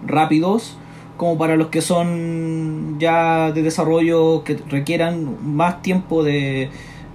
rápidos 0.06 0.76
como 1.18 1.36
para 1.36 1.56
los 1.56 1.66
que 1.66 1.82
son 1.82 2.96
ya 2.98 3.52
de 3.52 3.62
desarrollo 3.62 4.44
que 4.44 4.58
requieran 4.70 5.36
más 5.42 5.82
tiempo 5.82 6.22
de, 6.22 6.70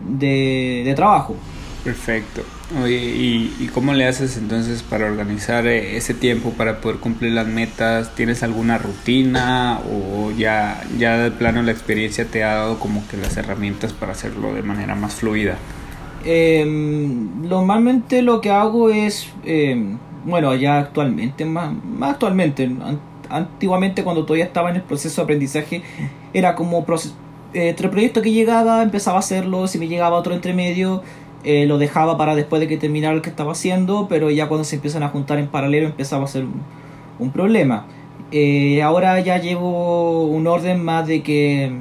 de, 0.06 0.94
trabajo. 0.96 1.36
Perfecto. 1.84 2.44
Oye, 2.82 2.96
¿y, 2.96 3.56
¿y, 3.60 3.68
cómo 3.68 3.94
le 3.94 4.06
haces 4.06 4.38
entonces 4.38 4.84
para 4.84 5.06
organizar 5.06 5.68
eh, 5.68 5.98
ese 5.98 6.14
tiempo 6.14 6.52
para 6.52 6.82
poder 6.82 6.98
cumplir 6.98 7.34
las 7.34 7.48
metas? 7.48 8.14
¿Tienes 8.16 8.44
alguna 8.44 8.78
rutina 8.78 9.80
o 9.92 10.32
ya, 10.32 10.82
ya 10.98 11.18
de 11.18 11.32
plano 11.32 11.62
la 11.62 11.72
experiencia 11.72 12.26
te 12.26 12.44
ha 12.44 12.56
dado 12.56 12.80
como 12.80 13.06
que 13.08 13.18
las 13.18 13.36
herramientas 13.38 13.94
para 13.94 14.14
hacerlo 14.14 14.54
de 14.54 14.64
manera 14.64 14.96
más 14.96 15.16
fluida? 15.16 15.58
Eh, 16.26 16.64
normalmente 16.66 18.22
lo 18.22 18.42
que 18.42 18.50
hago 18.50 18.90
es, 18.90 19.30
eh, 19.46 19.96
bueno, 20.26 20.56
ya 20.56 20.80
actualmente, 20.80 21.46
más, 21.46 21.74
más 21.84 22.12
actualmente, 22.12 22.72
antiguamente 23.30 24.04
cuando 24.04 24.26
todavía 24.26 24.46
estaba 24.46 24.70
en 24.70 24.78
el 24.78 24.84
proceso 24.84 25.22
de 25.22 25.24
aprendizaje, 25.24 25.82
era 26.34 26.56
como 26.56 26.86
eh, 27.54 27.70
entre 27.70 27.90
proyecto 27.90 28.22
que 28.22 28.32
llegaba, 28.32 28.82
empezaba 28.84 29.18
a 29.18 29.20
hacerlo, 29.20 29.68
si 29.68 29.78
me 29.80 29.88
llegaba 29.88 30.18
otro 30.18 30.34
entre 30.34 30.54
medio 30.54 31.04
eh, 31.44 31.66
lo 31.66 31.78
dejaba 31.78 32.18
para 32.18 32.36
después 32.36 32.62
de 32.62 32.70
que 32.70 32.78
terminara 32.78 33.14
el 33.14 33.22
que 33.22 33.30
estaba 33.30 33.52
haciendo, 33.52 34.08
pero 34.08 34.30
ya 34.30 34.48
cuando 34.48 34.64
se 34.64 34.76
empiezan 34.76 35.04
a 35.04 35.10
juntar 35.10 35.40
en 35.40 35.48
paralelo 35.48 35.88
empezaba 35.88 36.24
a 36.24 36.28
ser 36.28 36.46
un, 37.20 37.32
problema. 37.32 37.86
Eh, 38.32 38.82
ahora 38.82 39.20
ya 39.20 39.38
llevo 39.40 40.26
un 40.26 40.48
orden 40.48 40.84
más 40.84 41.06
de 41.06 41.22
que 41.22 41.72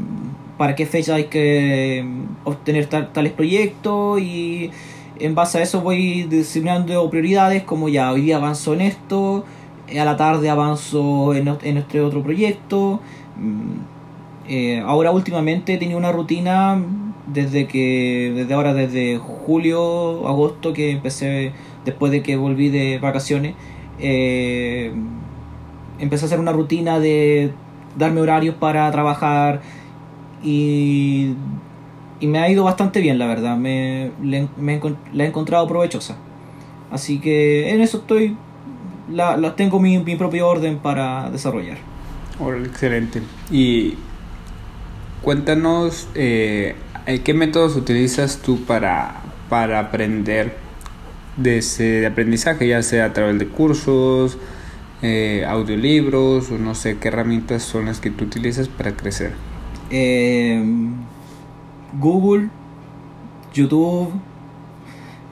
para 0.63 0.77
qué 0.77 0.87
fecha 0.87 1.17
hay 1.17 1.25
que 1.25 2.05
obtener 2.45 2.87
tales 2.87 3.33
proyectos 3.33 4.21
y 4.21 4.71
en 5.19 5.35
base 5.35 5.59
a 5.59 5.63
eso 5.63 5.81
voy 5.81 6.23
designando 6.23 7.11
prioridades 7.11 7.65
como 7.65 7.89
ya 7.89 8.13
hoy 8.13 8.21
día 8.21 8.37
avanzo 8.37 8.73
en 8.75 8.83
esto, 8.83 9.45
a 9.91 10.05
la 10.05 10.17
tarde 10.17 10.51
avanzo 10.51 11.35
en, 11.35 11.49
en 11.65 11.79
este 11.79 12.01
otro 12.01 12.23
proyecto. 12.23 13.01
Mm, 13.37 14.49
eh, 14.49 14.81
ahora 14.87 15.11
últimamente 15.11 15.75
he 15.75 15.79
tenido 15.79 15.99
una 15.99 16.13
rutina 16.13 16.81
desde 17.27 17.67
que 17.67 18.33
desde 18.33 18.55
ahora 18.55 18.73
desde 18.73 19.19
julio 19.19 20.29
agosto 20.29 20.73
que 20.73 20.93
empecé 20.93 21.51
después 21.85 22.13
de 22.13 22.23
que 22.23 22.37
volví 22.37 22.69
de 22.69 23.01
vacaciones 23.01 23.57
eh, 23.99 24.93
empecé 25.99 26.25
a 26.25 26.27
hacer 26.27 26.39
una 26.39 26.53
rutina 26.53 27.01
de 27.01 27.51
darme 27.99 28.21
horarios 28.21 28.55
para 28.55 28.89
trabajar 28.93 29.61
y, 30.43 31.35
y 32.21 32.27
me 32.27 32.39
ha 32.39 32.49
ido 32.51 32.65
bastante 32.65 33.01
bien 33.01 33.19
la 33.19 33.27
verdad. 33.27 33.57
Me, 33.57 34.11
le, 34.23 34.49
la 35.13 35.25
he 35.25 35.27
encontrado 35.27 35.67
provechosa. 35.67 36.17
Así 36.91 37.21
que 37.21 37.71
en 37.71 37.81
eso 37.81 37.99
estoy 37.99 38.37
la, 39.11 39.55
tengo 39.57 39.81
mi, 39.81 39.99
mi 39.99 40.17
propio 40.17 40.49
orden 40.49 40.79
para 40.79 41.31
desarrollar. 41.31 41.79
Excelente. 42.65 43.23
Y 43.51 43.95
cuéntanos 45.23 46.09
eh, 46.15 46.75
¿Qué 47.25 47.35
métodos 47.35 47.75
utilizas 47.75 48.39
tú 48.39 48.65
para, 48.65 49.23
para 49.49 49.81
aprender 49.81 50.57
de 51.37 51.59
ese 51.59 52.07
aprendizaje, 52.07 52.69
ya 52.69 52.83
sea 52.83 53.07
a 53.07 53.13
través 53.13 53.39
de 53.41 53.49
cursos, 53.49 54.39
eh, 55.03 55.45
audiolibros 55.49 56.51
o 56.53 56.59
no 56.59 56.77
sé 56.77 56.99
qué 56.99 57.09
herramientas 57.09 57.65
son 57.65 57.87
las 57.87 57.99
que 58.01 58.11
tú 58.11 58.25
utilizas 58.25 58.69
para 58.69 58.93
crecer? 58.93 59.33
Em, 59.95 60.95
Google, 62.01 62.49
YouTube, 63.53 64.11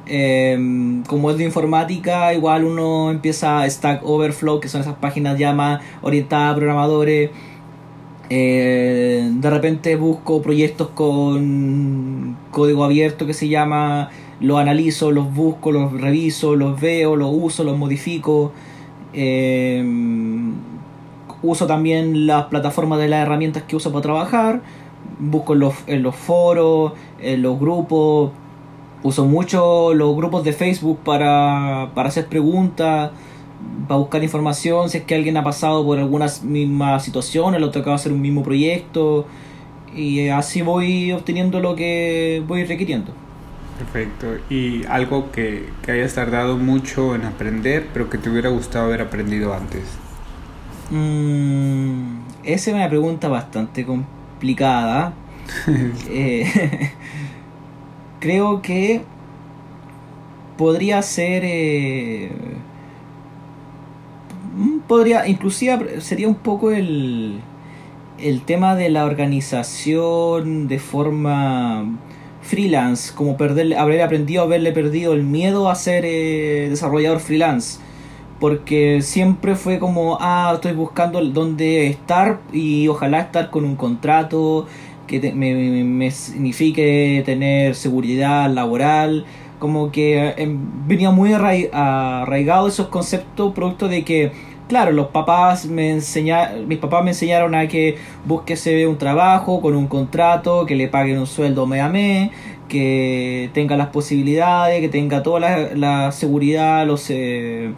em, 0.07 1.03
como 1.05 1.31
es 1.31 1.39
de 1.39 1.45
informática, 1.45 2.35
igual 2.35 2.67
uno 2.67 3.11
empieza 3.11 3.69
Stack 3.69 4.03
Overflow, 4.05 4.61
que 4.61 4.69
son 4.69 4.83
esas 4.83 4.97
páginas 4.97 5.39
ya 5.39 5.55
más 5.55 5.81
orientadas 6.03 6.53
a 6.53 6.57
programadores. 6.57 7.31
Eh, 8.29 9.31
de 9.33 9.51
repente 9.51 9.97
busco 9.97 10.43
proyectos 10.43 10.89
con 10.91 12.37
código 12.51 12.85
abierto 12.85 13.27
que 13.27 13.35
se 13.35 13.49
llama, 13.49 14.11
los 14.41 14.59
analizo, 14.59 15.11
los 15.11 15.35
busco, 15.35 15.73
los 15.73 15.99
reviso, 15.99 16.55
los 16.55 16.79
veo, 16.79 17.17
los 17.17 17.31
uso, 17.33 17.65
los 17.65 17.79
modifico. 17.79 18.53
Eh, 19.15 19.83
uso 21.43 21.67
también 21.67 22.27
las 22.27 22.47
plataformas 22.47 22.99
de 22.99 23.09
las 23.09 23.23
herramientas 23.23 23.65
que 23.65 23.77
uso 23.77 23.91
para 23.91 24.03
trabajar. 24.03 24.63
Busco 25.19 25.55
en 25.55 25.61
los, 25.61 25.75
en 25.87 26.03
los 26.03 26.15
foros, 26.17 26.93
en 27.21 27.43
los 27.43 27.59
grupos. 27.59 28.33
Uso 29.03 29.25
mucho 29.25 29.95
los 29.95 30.15
grupos 30.15 30.45
de 30.45 30.53
Facebook 30.53 30.99
para, 31.05 31.91
para 31.95 32.09
hacer 32.09 32.27
preguntas 32.27 33.11
para 33.89 33.99
buscar 33.99 34.23
información, 34.23 34.89
si 34.89 34.99
es 34.99 35.05
que 35.05 35.15
alguien 35.15 35.37
ha 35.37 35.45
pasado 35.45 35.85
por 35.85 35.99
alguna 35.99 36.27
misma 36.43 36.99
situación, 37.01 37.59
le 37.59 37.67
ha 37.67 37.71
tocado 37.71 37.95
hacer 37.95 38.13
un 38.13 38.21
mismo 38.21 38.43
proyecto 38.43 39.27
y 39.95 40.29
así 40.29 40.63
voy 40.63 41.13
obteniendo 41.13 41.61
lo 41.61 41.75
que 41.75 42.43
voy 42.47 42.65
requiriendo. 42.65 43.13
Perfecto. 43.79 44.27
¿Y 44.51 44.85
algo 44.87 45.33
que, 45.33 45.71
que 45.83 45.93
hayas 45.93 46.15
tardado 46.15 46.57
mucho 46.59 47.15
en 47.15 47.25
aprender, 47.25 47.87
pero 47.93 48.11
que 48.11 48.19
te 48.19 48.29
hubiera 48.29 48.51
gustado 48.51 48.87
haber 48.87 49.01
aprendido 49.01 49.55
antes? 49.55 49.83
Mm, 50.91 52.21
esa 52.45 52.71
es 52.71 52.75
una 52.77 52.89
pregunta 52.89 53.29
bastante 53.29 53.85
complicada. 53.85 55.13
eh, 56.09 56.93
creo 58.21 58.63
que 58.63 59.03
podría 60.57 61.03
ser... 61.03 61.43
Eh, 61.45 62.31
Mm, 64.57 64.81
podría, 64.81 65.27
inclusive 65.29 66.01
sería 66.01 66.29
un 66.29 66.35
poco 66.35 66.71
el, 66.73 67.41
el 68.19 68.43
tema 68.43 68.75
de 68.77 68.91
la 68.91 69.05
organización 69.05 70.69
de 70.69 70.79
forma 70.79 71.87
freelance, 72.43 73.15
como 73.15 73.37
perder, 73.37 73.77
haber 73.77 74.03
aprendido, 74.03 74.43
haberle 74.43 74.73
perdido 74.73 75.13
el 75.13 75.23
miedo 75.23 75.71
a 75.71 75.75
ser 75.75 76.05
eh, 76.07 76.69
desarrollador 76.71 77.21
freelance. 77.21 77.79
Porque 78.41 79.03
siempre 79.03 79.55
fue 79.55 79.79
como, 79.79 80.17
ah, 80.21 80.53
estoy 80.55 80.73
buscando 80.73 81.23
dónde 81.23 81.87
estar 81.89 82.41
y 82.53 82.89
ojalá 82.89 83.21
estar 83.21 83.51
con 83.51 83.65
un 83.65 83.77
contrato 83.77 84.67
que 85.07 85.33
me, 85.33 85.85
me, 85.85 86.11
signifique 86.11 87.23
tener 87.27 87.75
seguridad 87.75 88.49
laboral, 88.51 89.27
como 89.59 89.93
que 89.93 90.35
eh, 90.37 90.57
venía 90.87 91.11
muy 91.11 91.33
arraigado 91.33 92.69
esos 92.69 92.89
conceptos 92.89 93.53
producto 93.55 93.89
de 93.89 94.05
que 94.05 94.33
claro 94.69 94.93
los 94.93 95.09
papás 95.09 95.67
me 95.67 95.91
enseñaron 95.91 96.69
mis 96.69 96.79
papás 96.79 97.05
me 97.05 97.11
enseñaron 97.11 97.55
a 97.57 97.67
que 97.69 97.99
búsquese 98.25 98.87
un 98.87 98.99
trabajo 98.99 99.61
con 99.61 99.75
un 99.75 99.89
contrato 99.89 100.65
que 100.65 100.77
le 100.77 100.87
paguen 100.89 101.19
un 101.19 101.27
sueldo 101.27 101.67
mes 101.67 101.83
a 101.83 101.89
mes 101.89 102.31
que 102.69 103.51
tenga 103.53 103.77
las 103.77 103.89
posibilidades 103.89 104.81
que 104.81 104.89
tenga 104.89 105.23
toda 105.25 105.41
la, 105.75 106.13
seguridad 106.13 106.87
los 106.87 107.11
eh, 107.11 107.73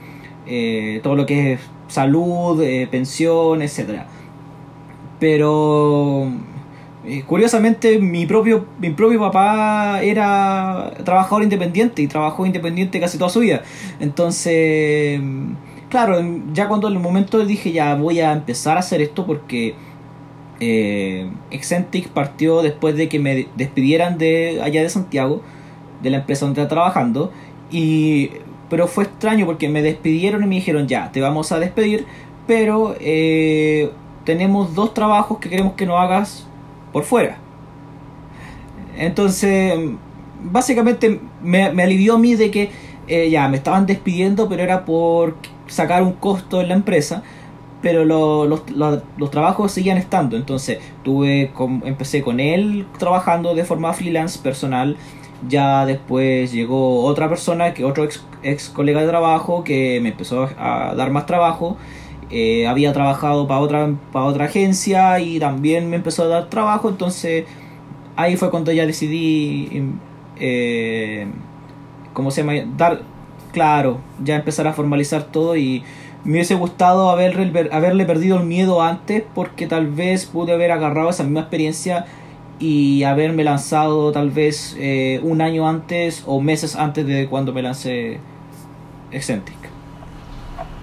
eh, 0.46 1.00
todo 1.02 1.16
lo 1.16 1.26
que 1.26 1.54
es 1.54 1.60
salud 1.88 2.62
pensión 2.90 3.62
etcétera 3.62 4.06
pero 5.20 6.30
Eh, 7.04 7.24
curiosamente, 7.26 7.98
mi 7.98 8.26
propio, 8.26 8.64
mi 8.78 8.90
propio 8.90 9.18
papá 9.18 10.00
era 10.02 10.92
trabajador 11.04 11.42
independiente 11.42 12.00
y 12.00 12.06
trabajó 12.06 12.46
independiente 12.46 13.00
casi 13.00 13.18
toda 13.18 13.28
su 13.28 13.40
vida. 13.40 13.62
Entonces, 13.98 15.20
claro, 15.88 16.20
ya 16.52 16.68
cuando 16.68 16.86
en 16.88 16.94
el 16.94 17.00
momento 17.00 17.44
dije, 17.44 17.72
ya 17.72 17.96
voy 17.96 18.20
a 18.20 18.32
empezar 18.32 18.76
a 18.76 18.80
hacer 18.80 19.00
esto 19.02 19.26
porque 19.26 19.74
eh, 20.60 21.28
partió 22.14 22.62
después 22.62 22.96
de 22.96 23.08
que 23.08 23.18
me 23.18 23.48
despidieran 23.56 24.16
de 24.16 24.60
allá 24.62 24.82
de 24.82 24.88
Santiago, 24.88 25.42
de 26.02 26.10
la 26.10 26.18
empresa 26.18 26.46
donde 26.46 26.62
estaba 26.62 26.68
trabajando, 26.68 27.32
y, 27.70 28.30
pero 28.72 28.88
fue 28.88 29.04
extraño 29.04 29.44
porque 29.44 29.68
me 29.68 29.82
despidieron 29.82 30.44
y 30.44 30.46
me 30.46 30.54
dijeron, 30.54 30.88
ya, 30.88 31.12
te 31.12 31.20
vamos 31.20 31.52
a 31.52 31.58
despedir, 31.58 32.06
pero 32.46 32.96
eh, 33.00 33.90
tenemos 34.24 34.74
dos 34.74 34.94
trabajos 34.94 35.40
que 35.40 35.50
queremos 35.50 35.74
que 35.74 35.84
no 35.84 35.98
hagas 35.98 36.46
por 36.90 37.04
fuera. 37.04 37.36
Entonces, 38.96 39.74
básicamente 40.42 41.20
me, 41.42 41.64
alivió 41.64 42.14
a 42.14 42.18
mí 42.18 42.34
de 42.34 42.50
que 42.50 42.70
eh, 43.08 43.28
ya 43.28 43.46
me 43.48 43.58
estaban 43.58 43.84
despidiendo, 43.84 44.48
pero 44.48 44.62
era 44.62 44.86
por 44.86 45.36
sacar 45.66 46.02
un 46.02 46.12
costo 46.14 46.62
en 46.62 46.68
la 46.68 46.74
empresa, 46.74 47.22
pero 47.82 48.06
los, 48.06 48.70
los, 48.70 49.30
trabajos 49.30 49.70
seguían 49.70 49.98
estando. 49.98 50.34
Entonces, 50.34 50.78
tuve 51.04 51.52
empecé 51.84 52.22
con 52.22 52.40
él 52.40 52.86
trabajando 52.98 53.54
de 53.54 53.66
forma 53.66 53.92
freelance 53.92 54.38
personal. 54.38 54.96
Ya 55.48 55.86
después 55.86 56.52
llegó 56.52 57.04
otra 57.04 57.28
persona, 57.28 57.74
que 57.74 57.84
otro 57.84 58.04
ex, 58.04 58.24
ex 58.42 58.68
colega 58.68 59.00
de 59.00 59.08
trabajo, 59.08 59.64
que 59.64 60.00
me 60.00 60.10
empezó 60.10 60.48
a 60.58 60.94
dar 60.96 61.10
más 61.10 61.26
trabajo. 61.26 61.76
Eh, 62.30 62.66
había 62.66 62.92
trabajado 62.94 63.46
para 63.46 63.60
otra, 63.60 63.94
para 64.10 64.24
otra 64.24 64.46
agencia 64.46 65.20
y 65.20 65.38
también 65.38 65.90
me 65.90 65.96
empezó 65.96 66.22
a 66.24 66.28
dar 66.28 66.48
trabajo, 66.48 66.88
entonces 66.88 67.44
ahí 68.16 68.36
fue 68.36 68.50
cuando 68.50 68.72
ya 68.72 68.86
decidí, 68.86 69.68
em, 69.70 69.98
eh, 70.38 71.26
¿cómo 72.14 72.30
se 72.30 72.42
llama? 72.42 72.54
Dar, 72.76 73.02
claro, 73.52 73.98
ya 74.24 74.36
empezar 74.36 74.66
a 74.66 74.72
formalizar 74.72 75.24
todo. 75.24 75.56
Y 75.56 75.82
me 76.24 76.32
hubiese 76.32 76.54
gustado 76.54 77.10
haberle, 77.10 77.68
haberle 77.72 78.04
perdido 78.06 78.38
el 78.38 78.46
miedo 78.46 78.82
antes 78.82 79.24
porque 79.34 79.66
tal 79.66 79.88
vez 79.88 80.26
pude 80.26 80.52
haber 80.52 80.72
agarrado 80.72 81.10
esa 81.10 81.24
misma 81.24 81.40
experiencia 81.40 82.06
y 82.62 83.02
haberme 83.02 83.42
lanzado 83.42 84.12
tal 84.12 84.30
vez 84.30 84.76
eh, 84.78 85.18
un 85.24 85.42
año 85.42 85.68
antes 85.68 86.22
o 86.26 86.40
meses 86.40 86.76
antes 86.76 87.04
de 87.04 87.26
cuando 87.26 87.52
me 87.52 87.60
lancé 87.60 88.20
Eccentric. 89.10 89.58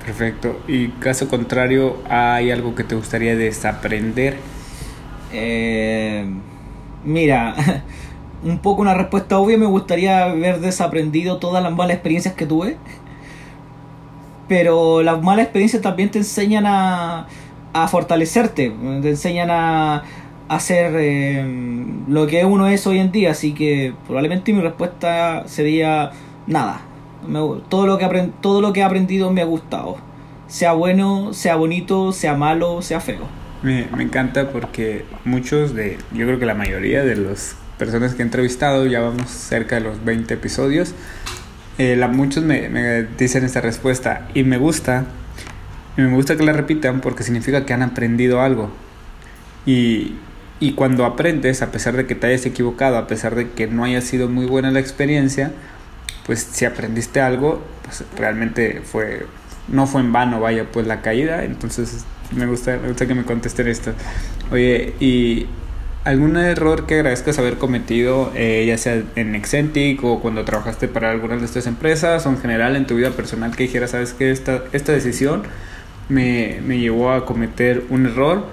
Perfecto. 0.05 0.59
Y 0.67 0.89
caso 0.89 1.29
contrario, 1.29 1.95
¿hay 2.09 2.51
algo 2.51 2.75
que 2.75 2.83
te 2.83 2.95
gustaría 2.95 3.33
desaprender? 3.37 4.35
Eh, 5.31 6.25
mira, 7.05 7.55
un 8.43 8.59
poco 8.59 8.81
una 8.81 8.93
respuesta 8.93 9.39
obvia, 9.39 9.57
me 9.57 9.65
gustaría 9.65 10.25
haber 10.25 10.59
desaprendido 10.59 11.37
todas 11.37 11.63
las 11.63 11.71
malas 11.71 11.93
experiencias 11.93 12.33
que 12.33 12.45
tuve. 12.45 12.75
Pero 14.49 15.01
las 15.01 15.21
malas 15.21 15.43
experiencias 15.43 15.81
también 15.81 16.11
te 16.11 16.17
enseñan 16.17 16.65
a, 16.65 17.27
a 17.71 17.87
fortalecerte, 17.87 18.73
te 19.01 19.09
enseñan 19.09 19.49
a, 19.49 20.03
hacer 20.49 20.93
eh, 20.97 21.45
lo 22.07 22.27
que 22.27 22.43
uno 22.43 22.67
es 22.67 22.85
hoy 22.85 22.99
en 22.99 23.11
día. 23.11 23.31
Así 23.31 23.53
que 23.53 23.93
probablemente 24.05 24.51
mi 24.51 24.61
respuesta 24.61 25.47
sería 25.47 26.11
nada 26.47 26.81
todo, 27.69 27.85
lo 27.85 27.97
que 27.97 28.29
todo 28.41 28.61
lo 28.61 28.73
que 28.73 28.81
he 28.81 28.83
aprendido 28.83 29.31
me 29.31 29.41
ha 29.41 29.45
gustado. 29.45 29.97
Sea 30.47 30.73
bueno, 30.73 31.33
sea 31.33 31.55
bonito, 31.55 32.11
sea 32.11 32.35
malo, 32.35 32.81
sea 32.81 32.99
feo. 32.99 33.27
Me, 33.61 33.87
encanta 33.99 34.49
porque 34.51 35.05
muchos 35.25 35.75
de, 35.75 35.97
yo 36.13 36.25
creo 36.25 36.39
que 36.39 36.45
la 36.45 36.55
mayoría 36.55 37.03
de 37.03 37.15
las 37.17 37.55
personas 37.77 38.15
que 38.15 38.21
he 38.21 38.25
entrevistado, 38.25 38.85
ya 38.85 39.01
vamos 39.01 39.29
cerca 39.29 39.75
de 39.75 39.81
los 39.81 40.03
20 40.03 40.33
episodios, 40.33 40.95
eh, 41.77 41.95
la, 41.95 42.07
muchos 42.07 42.43
me, 42.43 43.03
dicen 43.17 43.43
esta 43.43 43.61
respuesta 43.61 44.27
y 44.33 44.43
me 44.43 44.57
gusta, 44.57 45.05
y 45.97 46.01
me 46.01 46.13
gusta 46.13 46.35
que 46.35 46.43
la 46.43 46.53
repitan 46.53 47.01
porque 47.01 47.23
significa 47.23 47.65
que 47.65 47.73
han 47.73 47.83
aprendido 47.83 48.41
algo. 48.41 48.69
Y, 49.65 50.15
y 50.59 50.73
cuando 50.73 51.05
aprendes, 51.05 51.61
a 51.61 51.71
pesar 51.71 51.95
de 51.95 52.05
que 52.05 52.15
te 52.15 52.27
hayas 52.27 52.45
equivocado, 52.45 52.97
a 52.97 53.07
pesar 53.07 53.35
de 53.35 53.51
que 53.51 53.67
no 53.67 53.85
haya 53.85 54.01
sido 54.01 54.27
muy 54.27 54.45
buena 54.45 54.71
la 54.71 54.79
experiencia, 54.79 55.51
pues 56.25 56.47
si 56.51 56.65
aprendiste 56.65 57.21
algo, 57.21 57.61
pues 57.83 58.03
realmente 58.17 58.81
fue, 58.83 59.25
no 59.69 59.87
fue 59.87 60.01
en 60.01 60.11
vano, 60.11 60.41
vaya, 60.41 60.65
pues 60.71 60.85
la 60.85 61.01
caída. 61.01 61.45
Entonces 61.45 62.05
me 62.35 62.45
gusta, 62.45 62.77
me 62.77 62.89
gusta 62.89 63.07
que 63.07 63.15
me 63.15 63.23
contesten 63.23 63.69
esto. 63.69 63.93
Oye, 64.51 64.93
¿y 64.99 65.47
algún 66.03 66.35
error 66.35 66.85
que 66.85 66.95
agradezcas 66.95 67.39
haber 67.39 67.57
cometido, 67.57 68.31
eh, 68.35 68.65
ya 68.67 68.77
sea 68.77 69.01
en 69.15 69.35
Excentic 69.35 70.03
o 70.03 70.19
cuando 70.19 70.43
trabajaste 70.43 70.89
para 70.89 71.11
alguna 71.11 71.37
de 71.37 71.45
estas 71.45 71.67
empresas 71.67 72.25
o 72.25 72.29
en 72.29 72.39
general 72.39 72.75
en 72.75 72.85
tu 72.85 72.95
vida 72.95 73.11
personal 73.11 73.55
que 73.55 73.63
dijeras, 73.63 73.91
sabes 73.91 74.13
que 74.13 74.31
esta, 74.31 74.63
esta 74.73 74.91
decisión 74.91 75.43
me, 76.09 76.59
me 76.65 76.79
llevó 76.79 77.11
a 77.11 77.25
cometer 77.25 77.85
un 77.89 78.07
error, 78.07 78.45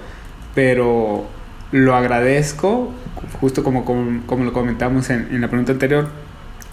pero 0.55 1.27
lo 1.71 1.95
agradezco, 1.95 2.91
justo 3.39 3.63
como, 3.63 3.85
como, 3.85 4.25
como 4.25 4.43
lo 4.43 4.53
comentamos 4.53 5.09
en, 5.09 5.27
en 5.31 5.41
la 5.41 5.47
pregunta 5.47 5.71
anterior, 5.71 6.07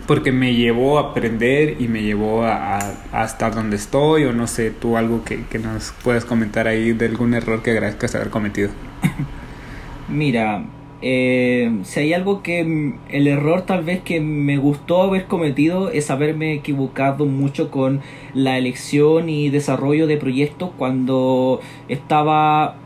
porque 0.07 0.33
me 0.33 0.55
llevó 0.55 0.99
a 0.99 1.11
aprender 1.11 1.81
y 1.81 1.89
me 1.89 2.03
llevó 2.03 2.45
a, 2.45 2.79
a, 3.13 3.25
estar 3.25 3.55
donde 3.55 3.77
estoy 3.77 4.25
o 4.25 4.33
no 4.33 4.47
sé, 4.47 4.71
tú 4.71 4.97
algo 4.97 5.25
que, 5.25 5.45
que, 5.45 5.59
nos 5.59 5.93
puedas 6.03 6.25
comentar 6.25 6.69
ahí 6.69 6.93
de 6.93 7.07
algún 7.07 7.35
error 7.35 7.63
que 7.63 7.71
agradezcas 7.71 8.15
haber 8.15 8.31
cometido. 8.31 8.71
Mira, 10.09 10.65
eh, 11.01 11.81
si 11.83 12.01
hay 12.01 12.13
algo 12.13 12.43
que 12.43 12.95
el 13.09 13.27
error 13.27 13.63
tal 13.63 13.85
vez 13.85 14.01
que 14.03 14.21
me 14.21 14.59
gustó 14.59 15.03
haber 15.03 15.27
cometido 15.27 15.91
es 15.91 16.11
haberme 16.11 16.55
equivocado 16.55 17.25
mucho 17.27 17.71
con 17.71 18.01
la 18.35 18.59
elección 18.59 19.29
y 19.29 19.49
desarrollo 19.51 20.07
de 20.07 20.19
proyectos 20.19 20.71
cuando 20.77 21.61
estaba 21.89 22.77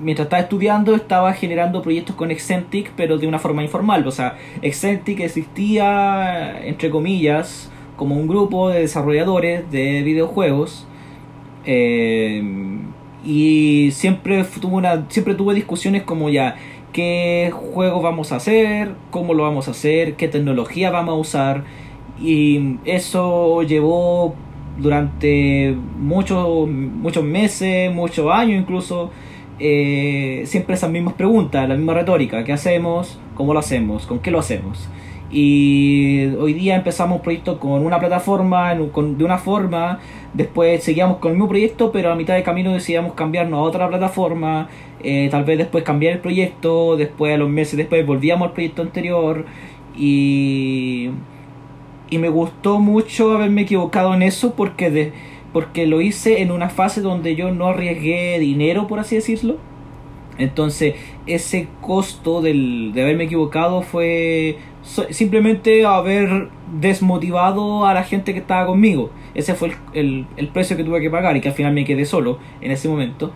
mientras 0.00 0.26
estaba 0.26 0.42
estudiando 0.42 0.94
estaba 0.94 1.32
generando 1.32 1.82
proyectos 1.82 2.16
con 2.16 2.30
Excentic, 2.30 2.90
pero 2.96 3.18
de 3.18 3.26
una 3.26 3.38
forma 3.38 3.62
informal. 3.62 4.06
O 4.06 4.10
sea, 4.10 4.36
Excentic 4.62 5.20
existía, 5.20 6.60
entre 6.64 6.90
comillas, 6.90 7.70
como 7.96 8.16
un 8.16 8.26
grupo 8.26 8.70
de 8.70 8.80
desarrolladores 8.80 9.70
de 9.70 10.02
videojuegos. 10.02 10.86
Eh, 11.64 12.42
y 13.24 13.90
siempre 13.92 14.42
tuve, 14.60 14.76
una, 14.76 15.06
siempre 15.10 15.34
tuve 15.34 15.54
discusiones 15.54 16.04
como 16.04 16.30
ya, 16.30 16.56
qué 16.92 17.50
juego 17.52 18.00
vamos 18.00 18.32
a 18.32 18.36
hacer, 18.36 18.94
cómo 19.10 19.34
lo 19.34 19.42
vamos 19.42 19.68
a 19.68 19.72
hacer, 19.72 20.14
qué 20.14 20.28
tecnología 20.28 20.90
vamos 20.90 21.14
a 21.14 21.18
usar. 21.18 21.64
Y 22.20 22.76
eso 22.84 23.62
llevó 23.62 24.34
durante 24.78 25.76
muchos, 25.98 26.68
muchos 26.68 27.24
meses, 27.24 27.92
muchos 27.92 28.30
años 28.32 28.60
incluso, 28.60 29.10
eh, 29.60 30.42
siempre 30.46 30.74
esas 30.74 30.90
mismas 30.90 31.14
preguntas, 31.14 31.68
la 31.68 31.74
misma 31.74 31.94
retórica, 31.94 32.44
¿qué 32.44 32.52
hacemos? 32.52 33.20
¿Cómo 33.34 33.52
lo 33.52 33.60
hacemos? 33.60 34.06
¿Con 34.06 34.18
qué 34.20 34.30
lo 34.30 34.38
hacemos? 34.38 34.88
Y 35.30 36.26
hoy 36.40 36.54
día 36.54 36.74
empezamos 36.74 37.18
un 37.18 37.22
proyecto 37.22 37.60
con 37.60 37.84
una 37.84 38.00
plataforma, 38.00 38.74
de 38.74 39.24
una 39.24 39.38
forma, 39.38 40.00
después 40.34 40.82
seguíamos 40.82 41.18
con 41.18 41.32
el 41.32 41.36
mismo 41.36 41.48
proyecto, 41.48 41.92
pero 41.92 42.10
a 42.10 42.16
mitad 42.16 42.34
de 42.34 42.42
camino 42.42 42.72
decidíamos 42.72 43.12
cambiarnos 43.12 43.58
a 43.58 43.62
otra 43.62 43.88
plataforma, 43.88 44.68
eh, 45.02 45.28
tal 45.30 45.44
vez 45.44 45.58
después 45.58 45.84
cambiar 45.84 46.14
el 46.14 46.18
proyecto, 46.20 46.96
después 46.96 47.34
a 47.34 47.36
los 47.36 47.48
meses 47.48 47.76
después 47.76 48.04
volvíamos 48.04 48.48
al 48.48 48.54
proyecto 48.54 48.82
anterior 48.82 49.44
y, 49.96 51.10
y 52.08 52.18
me 52.18 52.28
gustó 52.28 52.80
mucho 52.80 53.32
haberme 53.32 53.62
equivocado 53.62 54.14
en 54.14 54.22
eso 54.22 54.54
porque 54.54 54.90
de, 54.90 55.12
porque 55.52 55.86
lo 55.86 56.00
hice 56.00 56.42
en 56.42 56.50
una 56.50 56.68
fase 56.68 57.00
donde 57.00 57.34
yo 57.34 57.52
no 57.52 57.68
arriesgué 57.68 58.38
dinero, 58.38 58.86
por 58.86 59.00
así 59.00 59.16
decirlo. 59.16 59.56
Entonces, 60.38 60.94
ese 61.26 61.68
costo 61.80 62.40
del, 62.40 62.92
de 62.94 63.02
haberme 63.02 63.24
equivocado 63.24 63.82
fue 63.82 64.56
simplemente 65.10 65.84
haber 65.84 66.48
desmotivado 66.80 67.84
a 67.84 67.92
la 67.92 68.04
gente 68.04 68.32
que 68.32 68.38
estaba 68.38 68.66
conmigo. 68.66 69.10
Ese 69.34 69.54
fue 69.54 69.72
el, 69.92 70.26
el, 70.36 70.48
precio 70.48 70.76
que 70.76 70.84
tuve 70.84 71.00
que 71.00 71.10
pagar 71.10 71.36
y 71.36 71.42
que 71.42 71.48
al 71.48 71.54
final 71.54 71.74
me 71.74 71.84
quedé 71.84 72.06
solo 72.06 72.38
en 72.62 72.70
ese 72.70 72.88
momento. 72.88 73.32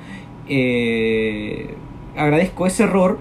Eh, 0.49 1.75
agradezco 2.17 2.67
ese 2.67 2.85
error 2.85 3.19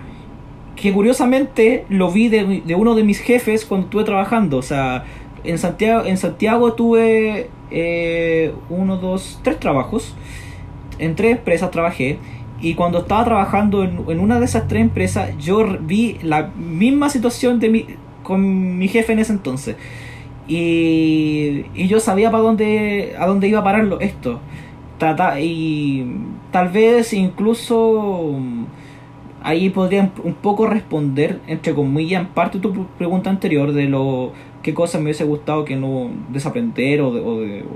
que 0.76 0.92
curiosamente 0.92 1.86
lo 1.90 2.12
vi 2.12 2.30
de, 2.30 2.62
de, 2.66 2.76
uno 2.76 2.96
de 2.96 3.04
mis 3.04 3.20
jefes 3.20 3.66
cuando 3.66 3.88
estuve 3.88 4.06
trabajando. 4.06 4.58
O 4.58 4.64
sea, 4.64 5.04
en 5.44 5.58
Santiago, 5.58 6.06
en 6.06 6.18
Santiago 6.18 6.74
tuve 6.74 7.50
eh, 7.74 8.54
uno, 8.70 8.98
dos, 8.98 9.40
tres 9.44 9.60
trabajos. 9.60 10.16
En 11.00 11.16
tres 11.16 11.38
empresas 11.38 11.72
trabajé. 11.72 12.20
Y 12.62 12.76
cuando 12.76 13.00
estaba 13.00 13.26
trabajando 13.26 13.84
en, 13.84 14.20
una 14.20 14.40
de 14.40 14.46
esas 14.46 14.68
tres 14.68 14.82
empresas, 14.82 15.32
yo 15.38 15.66
vi 15.82 16.18
la 16.22 16.52
misma 16.56 17.10
situación 17.10 17.60
de 17.60 17.70
mi, 17.70 17.86
con 18.22 18.78
mi 18.78 18.88
jefe 18.88 19.12
en 19.14 19.20
ese 19.20 19.34
entonces. 19.34 19.76
Y, 20.48 21.66
y 21.74 21.88
yo 21.88 22.00
sabía 22.00 22.32
para 22.32 22.44
dónde, 22.44 23.16
a 23.20 23.26
dónde 23.26 23.48
iba 23.50 23.60
a 23.60 23.64
parar 23.64 23.86
esto. 24.00 24.40
Trata, 24.98 25.42
y 25.42 26.06
tal 26.52 26.70
vez 26.70 27.12
incluso 27.14 28.38
ahí 29.44 29.70
podría 29.70 30.10
un 30.24 30.34
poco 30.34 30.68
responder, 30.68 31.42
entre 31.48 31.74
comillas, 31.74 32.22
en 32.22 32.28
parte 32.30 32.60
tu 32.60 32.88
pregunta 32.98 33.30
anterior 33.30 33.74
de 33.74 33.90
lo 33.90 34.32
qué 34.64 34.74
cosas 34.74 35.02
me 35.02 35.06
hubiese 35.06 35.26
gustado 35.26 35.66
que 35.66 35.76
no 35.76 36.10
desaprender 36.30 37.02
o, 37.02 37.12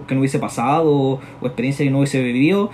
que 0.08 0.16
no 0.16 0.22
hubiese 0.22 0.40
pasado 0.40 0.92
o, 0.96 1.20
experiencias 1.44 1.86
que 1.86 1.92
no 1.92 2.00
hubiese 2.00 2.24
vivido. 2.24 2.72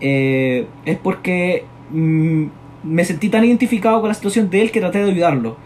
Eh, 0.00 0.66
es 0.84 0.98
porque 0.98 1.64
mm, 1.90 2.44
me 2.84 3.04
sentí 3.04 3.28
tan 3.30 3.44
identificado 3.44 4.00
con 4.00 4.08
la 4.08 4.14
situación 4.14 4.50
de 4.50 4.62
él 4.62 4.70
que 4.70 4.80
traté 4.80 4.98
de 5.04 5.10
ayudarlo. 5.10 5.56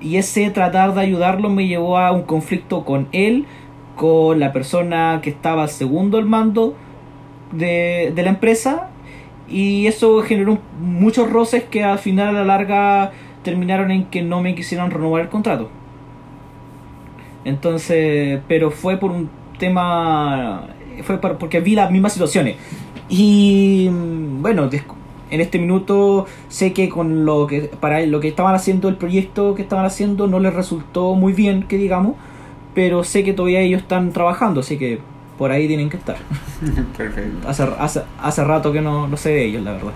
Y 0.00 0.16
ese 0.16 0.48
tratar 0.50 0.94
de 0.94 1.00
ayudarlo 1.00 1.50
me 1.50 1.66
llevó 1.66 1.98
a 1.98 2.12
un 2.12 2.22
conflicto 2.22 2.84
con 2.84 3.08
él, 3.12 3.44
con 3.96 4.40
la 4.40 4.52
persona 4.52 5.20
que 5.22 5.28
estaba 5.28 5.68
segundo 5.68 6.16
al 6.16 6.24
mando 6.24 6.74
de, 7.52 8.12
de 8.14 8.22
la 8.22 8.30
empresa 8.30 8.88
y 9.50 9.88
eso 9.88 10.22
generó 10.22 10.58
muchos 10.80 11.30
roces 11.30 11.64
que 11.64 11.82
al 11.82 11.98
final 11.98 12.28
a 12.28 12.32
la 12.32 12.44
larga 12.44 13.10
terminaron 13.42 13.90
en 13.90 14.04
que 14.04 14.22
no 14.22 14.40
me 14.40 14.54
quisieron 14.54 14.90
renovar 14.90 15.22
el 15.22 15.28
contrato. 15.28 15.70
Entonces, 17.44 18.40
pero 18.48 18.70
fue 18.70 18.96
por 18.96 19.10
un 19.10 19.30
tema, 19.58 20.68
fue 21.02 21.18
porque 21.18 21.60
vi 21.60 21.74
las 21.74 21.90
mismas 21.90 22.12
situaciones. 22.12 22.56
Y 23.08 23.88
bueno, 23.90 24.68
en 25.30 25.40
este 25.40 25.58
minuto 25.58 26.26
sé 26.48 26.72
que 26.72 26.88
con 26.88 27.24
lo 27.24 27.46
que 27.46 27.62
para 27.62 28.04
lo 28.06 28.20
que 28.20 28.28
estaban 28.28 28.54
haciendo 28.54 28.88
el 28.88 28.96
proyecto 28.96 29.54
que 29.54 29.62
estaban 29.62 29.84
haciendo 29.84 30.26
no 30.26 30.40
les 30.40 30.54
resultó 30.54 31.14
muy 31.14 31.32
bien, 31.32 31.64
que 31.64 31.76
digamos, 31.76 32.16
pero 32.74 33.04
sé 33.04 33.24
que 33.24 33.32
todavía 33.32 33.60
ellos 33.60 33.82
están 33.82 34.12
trabajando, 34.12 34.60
así 34.60 34.78
que 34.78 35.00
por 35.38 35.50
ahí 35.50 35.66
tienen 35.66 35.88
que 35.88 35.96
estar. 35.96 36.16
Perfecto. 36.96 37.48
Hace, 37.48 37.62
hace, 37.78 38.02
hace 38.20 38.44
rato 38.44 38.72
que 38.72 38.80
no, 38.80 39.08
no 39.08 39.16
sé 39.16 39.30
de 39.30 39.44
ellos, 39.46 39.62
la 39.62 39.72
verdad. 39.72 39.92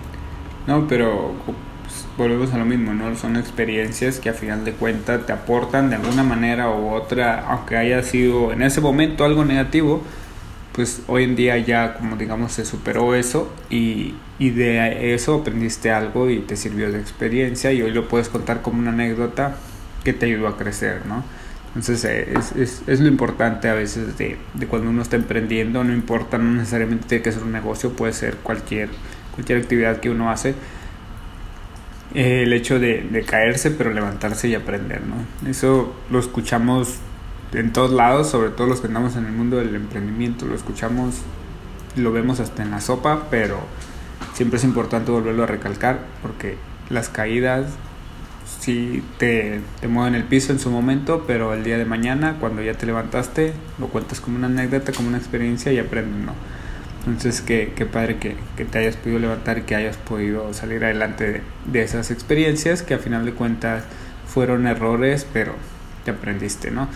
No, 0.67 0.87
pero 0.87 1.33
volvemos 2.17 2.53
a 2.53 2.57
lo 2.57 2.65
mismo, 2.65 2.93
¿no? 2.93 3.15
Son 3.15 3.37
experiencias 3.37 4.19
que 4.19 4.29
a 4.29 4.33
final 4.33 4.65
de 4.65 4.73
cuentas 4.73 5.25
te 5.25 5.33
aportan 5.33 5.89
de 5.89 5.95
alguna 5.95 6.23
manera 6.23 6.69
u 6.69 6.89
otra, 6.89 7.45
aunque 7.47 7.77
haya 7.77 8.01
sido 8.03 8.51
en 8.51 8.61
ese 8.61 8.81
momento 8.81 9.25
algo 9.25 9.45
negativo, 9.45 10.01
pues 10.73 11.01
hoy 11.07 11.23
en 11.23 11.35
día 11.35 11.57
ya 11.57 11.93
como 11.93 12.17
digamos 12.17 12.51
se 12.51 12.65
superó 12.65 13.15
eso 13.15 13.53
y, 13.69 14.15
y 14.39 14.49
de 14.49 15.13
eso 15.13 15.35
aprendiste 15.35 15.91
algo 15.91 16.29
y 16.29 16.39
te 16.39 16.57
sirvió 16.57 16.91
de 16.91 16.99
experiencia 16.99 17.71
y 17.71 17.81
hoy 17.81 17.91
lo 17.91 18.09
puedes 18.09 18.27
contar 18.27 18.61
como 18.61 18.79
una 18.79 18.91
anécdota 18.91 19.55
que 20.03 20.13
te 20.13 20.25
ayudó 20.25 20.47
a 20.47 20.57
crecer, 20.57 21.05
¿no? 21.05 21.23
Entonces 21.69 22.05
eh, 22.05 22.33
es, 22.37 22.51
es, 22.53 22.83
es, 22.87 22.99
lo 23.01 23.07
importante 23.07 23.67
a 23.67 23.73
veces 23.73 24.17
de, 24.17 24.37
de, 24.53 24.67
cuando 24.67 24.89
uno 24.89 25.01
está 25.01 25.17
emprendiendo, 25.17 25.83
no 25.83 25.93
importa, 25.93 26.37
no 26.37 26.51
necesariamente 26.53 27.05
tiene 27.07 27.23
que 27.23 27.33
ser 27.33 27.43
un 27.43 27.51
negocio, 27.51 27.91
puede 27.91 28.13
ser 28.13 28.37
cualquier, 28.37 28.89
cualquier 29.33 29.59
actividad 29.59 29.99
que 29.99 30.09
uno 30.09 30.31
hace. 30.31 30.55
Eh, 32.13 32.43
el 32.43 32.53
hecho 32.53 32.79
de, 32.79 33.01
de, 33.01 33.23
caerse 33.23 33.71
pero 33.71 33.91
levantarse 33.91 34.47
y 34.47 34.55
aprender, 34.55 35.01
¿no? 35.01 35.49
Eso 35.49 35.93
lo 36.09 36.19
escuchamos 36.19 36.99
en 37.53 37.73
todos 37.73 37.91
lados, 37.91 38.29
sobre 38.29 38.49
todo 38.49 38.67
los 38.67 38.81
que 38.81 38.87
andamos 38.87 39.15
en 39.15 39.25
el 39.25 39.31
mundo 39.31 39.57
del 39.57 39.75
emprendimiento, 39.75 40.45
lo 40.45 40.55
escuchamos, 40.55 41.15
lo 41.95 42.11
vemos 42.11 42.39
hasta 42.39 42.63
en 42.63 42.71
la 42.71 42.81
sopa, 42.81 43.27
pero 43.29 43.59
siempre 44.33 44.57
es 44.57 44.63
importante 44.63 45.11
volverlo 45.11 45.43
a 45.43 45.47
recalcar 45.47 45.99
porque 46.21 46.57
las 46.89 47.09
caídas 47.09 47.67
sí 48.59 49.03
te, 49.17 49.61
te 49.79 49.87
mueven 49.87 50.15
el 50.15 50.23
piso 50.23 50.51
en 50.51 50.59
su 50.59 50.69
momento, 50.69 51.23
pero 51.25 51.53
el 51.53 51.63
día 51.63 51.77
de 51.77 51.85
mañana, 51.85 52.37
cuando 52.39 52.61
ya 52.61 52.73
te 52.73 52.85
levantaste, 52.85 53.53
lo 53.79 53.87
cuentas 53.87 54.19
como 54.21 54.37
una 54.37 54.47
anécdota, 54.47 54.91
como 54.91 55.07
una 55.07 55.17
experiencia 55.17 55.71
y 55.71 55.79
aprendes, 55.79 56.25
¿no? 56.25 56.33
Entonces, 57.05 57.41
qué, 57.41 57.73
qué 57.75 57.85
padre 57.85 58.17
que, 58.17 58.35
que, 58.57 58.65
te 58.65 58.79
hayas 58.79 58.95
podido 58.95 59.19
levantar 59.19 59.63
que 59.63 59.75
hayas 59.75 59.97
podido 59.97 60.53
salir 60.53 60.83
adelante 60.83 61.31
de, 61.31 61.41
de, 61.71 61.83
esas 61.83 62.09
experiencias 62.09 62.81
que 62.81 62.95
a 62.95 62.97
final 62.97 63.25
de 63.25 63.33
cuentas 63.33 63.83
fueron 64.27 64.65
errores, 64.65 65.27
pero 65.31 65.53
te 66.03 66.11
aprendiste, 66.11 66.71
¿no? 66.71 66.87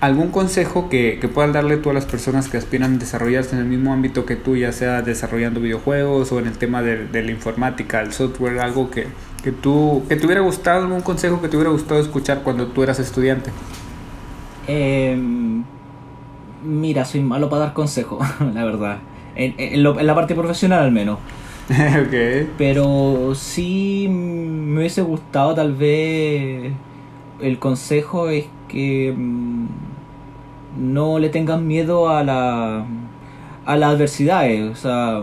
¿Algún 0.00 0.30
consejo 0.30 0.88
que, 0.88 1.18
que 1.20 1.28
puedas 1.28 1.52
darle 1.52 1.76
tú 1.76 1.90
a 1.90 1.92
las 1.92 2.06
personas 2.06 2.48
que 2.48 2.56
aspiran 2.56 2.94
a 2.94 2.98
desarrollarse 2.98 3.56
en 3.56 3.62
el 3.62 3.68
mismo 3.68 3.92
ámbito 3.92 4.26
que 4.26 4.36
tú, 4.36 4.56
ya 4.56 4.72
sea 4.72 5.02
desarrollando 5.02 5.60
videojuegos 5.60 6.32
o 6.32 6.38
en 6.38 6.46
el 6.46 6.58
tema 6.58 6.82
de, 6.82 7.06
de 7.06 7.22
la 7.22 7.30
informática, 7.30 8.00
el 8.00 8.12
software, 8.12 8.60
algo 8.60 8.90
que, 8.90 9.06
que 9.46 9.52
tú 9.52 10.02
que 10.08 10.16
te 10.16 10.26
hubiera 10.26 10.40
gustado 10.40 10.82
algún 10.82 11.02
consejo 11.02 11.40
que 11.40 11.48
te 11.48 11.56
hubiera 11.56 11.70
gustado 11.70 12.00
escuchar 12.00 12.42
cuando 12.42 12.66
tú 12.66 12.82
eras 12.82 12.98
estudiante 12.98 13.52
em, 14.66 15.62
mira 16.64 17.04
soy 17.04 17.20
malo 17.20 17.48
para 17.48 17.66
dar 17.66 17.72
consejos 17.72 18.26
la 18.54 18.64
verdad 18.64 18.98
en, 19.36 19.54
en, 19.58 19.82
la 19.82 20.14
parte 20.14 20.34
profesional 20.34 20.84
al 20.84 20.92
menos. 20.92 21.18
Okay. 22.06 22.48
pero 22.56 23.34
sí 23.34 24.06
me 24.08 24.78
hubiese 24.78 25.02
gustado 25.02 25.52
tal 25.52 25.74
vez 25.74 26.72
el 27.40 27.58
consejo 27.58 28.28
es 28.28 28.44
que 28.68 29.12
mm, 29.16 29.66
no 30.78 31.18
le 31.18 31.28
tengan 31.28 31.66
miedo 31.66 32.08
a 32.08 32.22
la 32.22 32.86
a 33.64 33.76
las 33.76 33.90
adversidades. 33.90 34.70
O 34.70 34.76
sea 34.76 35.22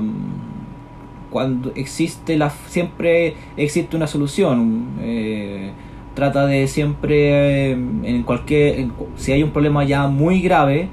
cuando 1.34 1.71
existe 1.76 2.38
la 2.38 2.52
siempre 2.67 3.34
existe 3.58 3.97
una 3.97 4.08
solución. 4.08 4.86
Eh, 5.02 5.71
trata 6.13 6.45
de 6.45 6.67
siempre 6.67 7.71
eh, 7.71 7.71
en 7.71 8.23
cualquier 8.23 8.89
si 9.15 9.32
hay 9.32 9.41
un 9.41 9.49
problema 9.49 9.84
ya 9.84 10.08
muy 10.08 10.41
grave 10.41 10.89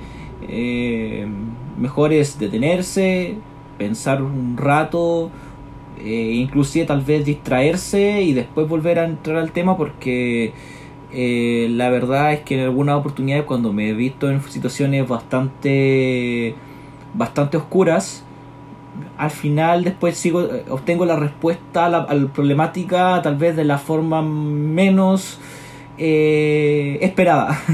eh, 0.48 1.26
mejor 1.80 2.12
es 2.12 2.38
detenerse 2.38 3.36
pensar 3.78 4.22
un 4.22 4.56
rato 4.56 5.30
inclusive 6.02 6.86
tal 6.86 7.02
vez 7.02 7.24
distraerse 7.24 8.22
y 8.22 8.32
después 8.32 8.68
volver 8.68 8.98
a 8.98 9.04
entrar 9.04 9.36
al 9.36 9.50
tema 9.52 9.76
porque 9.76 10.52
la 11.12 11.90
verdad 11.90 12.32
es 12.32 12.40
que 12.40 12.54
en 12.54 12.60
algunas 12.60 12.96
oportunidades 12.96 13.44
cuando 13.44 13.72
me 13.72 13.90
he 13.90 13.92
visto 13.92 14.30
en 14.30 14.40
situaciones 14.42 15.06
bastante 15.08 16.54
bastante 17.14 17.56
oscuras 17.56 18.24
al 19.16 19.30
final 19.30 19.84
después 19.84 20.16
sigo 20.16 20.42
eh, 20.42 20.64
obtengo 20.68 21.04
la 21.04 21.16
respuesta 21.16 21.86
a 21.86 21.88
la, 21.88 22.06
problemática 22.32 23.20
tal 23.22 23.36
vez 23.36 23.56
de 23.56 23.64
la 23.64 23.78
forma 23.78 24.22
menos 24.22 25.38
eh, 25.98 26.98
esperada 27.02 27.58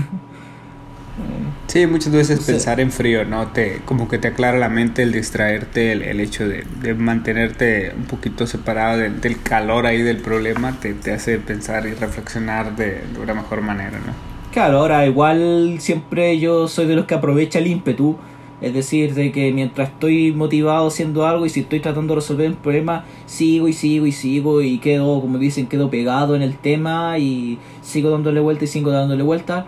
sí 1.66 1.86
muchas 1.86 2.12
veces 2.12 2.40
pensar 2.40 2.80
en 2.80 2.90
frío 2.90 3.24
no 3.24 3.48
te 3.48 3.80
como 3.84 4.08
que 4.08 4.18
te 4.18 4.28
aclara 4.28 4.58
la 4.58 4.68
mente 4.68 5.02
el 5.02 5.12
distraerte 5.12 5.92
el, 5.92 6.20
hecho 6.20 6.48
de, 6.48 6.94
mantenerte 6.94 7.92
un 7.96 8.04
poquito 8.04 8.46
separado 8.46 8.98
del, 8.98 9.42
calor 9.42 9.86
ahí 9.86 10.02
del 10.02 10.18
problema 10.18 10.78
te, 10.80 10.94
te 10.94 11.12
hace 11.12 11.38
pensar 11.38 11.86
y 11.86 11.94
reflexionar 11.94 12.76
de, 12.76 13.02
de 13.12 13.20
una 13.20 13.34
mejor 13.34 13.60
manera 13.62 13.98
no 13.98 14.12
claro 14.52 14.78
ahora 14.80 15.06
igual 15.06 15.76
siempre 15.80 16.38
yo 16.38 16.68
soy 16.68 16.86
de 16.86 16.96
los 16.96 17.06
que 17.06 17.14
aprovecha 17.14 17.58
el 17.58 17.66
ímpetu. 17.66 18.16
Es 18.60 18.72
decir, 18.72 19.12
de 19.12 19.32
que 19.32 19.52
mientras 19.52 19.90
estoy 19.90 20.32
motivado 20.32 20.86
haciendo 20.86 21.26
algo 21.26 21.44
y 21.44 21.50
si 21.50 21.60
estoy 21.60 21.80
tratando 21.80 22.14
de 22.14 22.20
resolver 22.20 22.48
un 22.48 22.56
problema, 22.56 23.04
sigo 23.26 23.68
y 23.68 23.74
sigo 23.74 24.06
y 24.06 24.12
sigo 24.12 24.62
y 24.62 24.78
quedo, 24.78 25.20
como 25.20 25.36
dicen, 25.36 25.66
quedo 25.66 25.90
pegado 25.90 26.34
en 26.34 26.40
el 26.40 26.56
tema 26.56 27.18
y 27.18 27.58
sigo 27.82 28.08
dándole 28.10 28.40
vuelta 28.40 28.64
y 28.64 28.68
sigo 28.68 28.90
dándole 28.90 29.22
vuelta. 29.22 29.66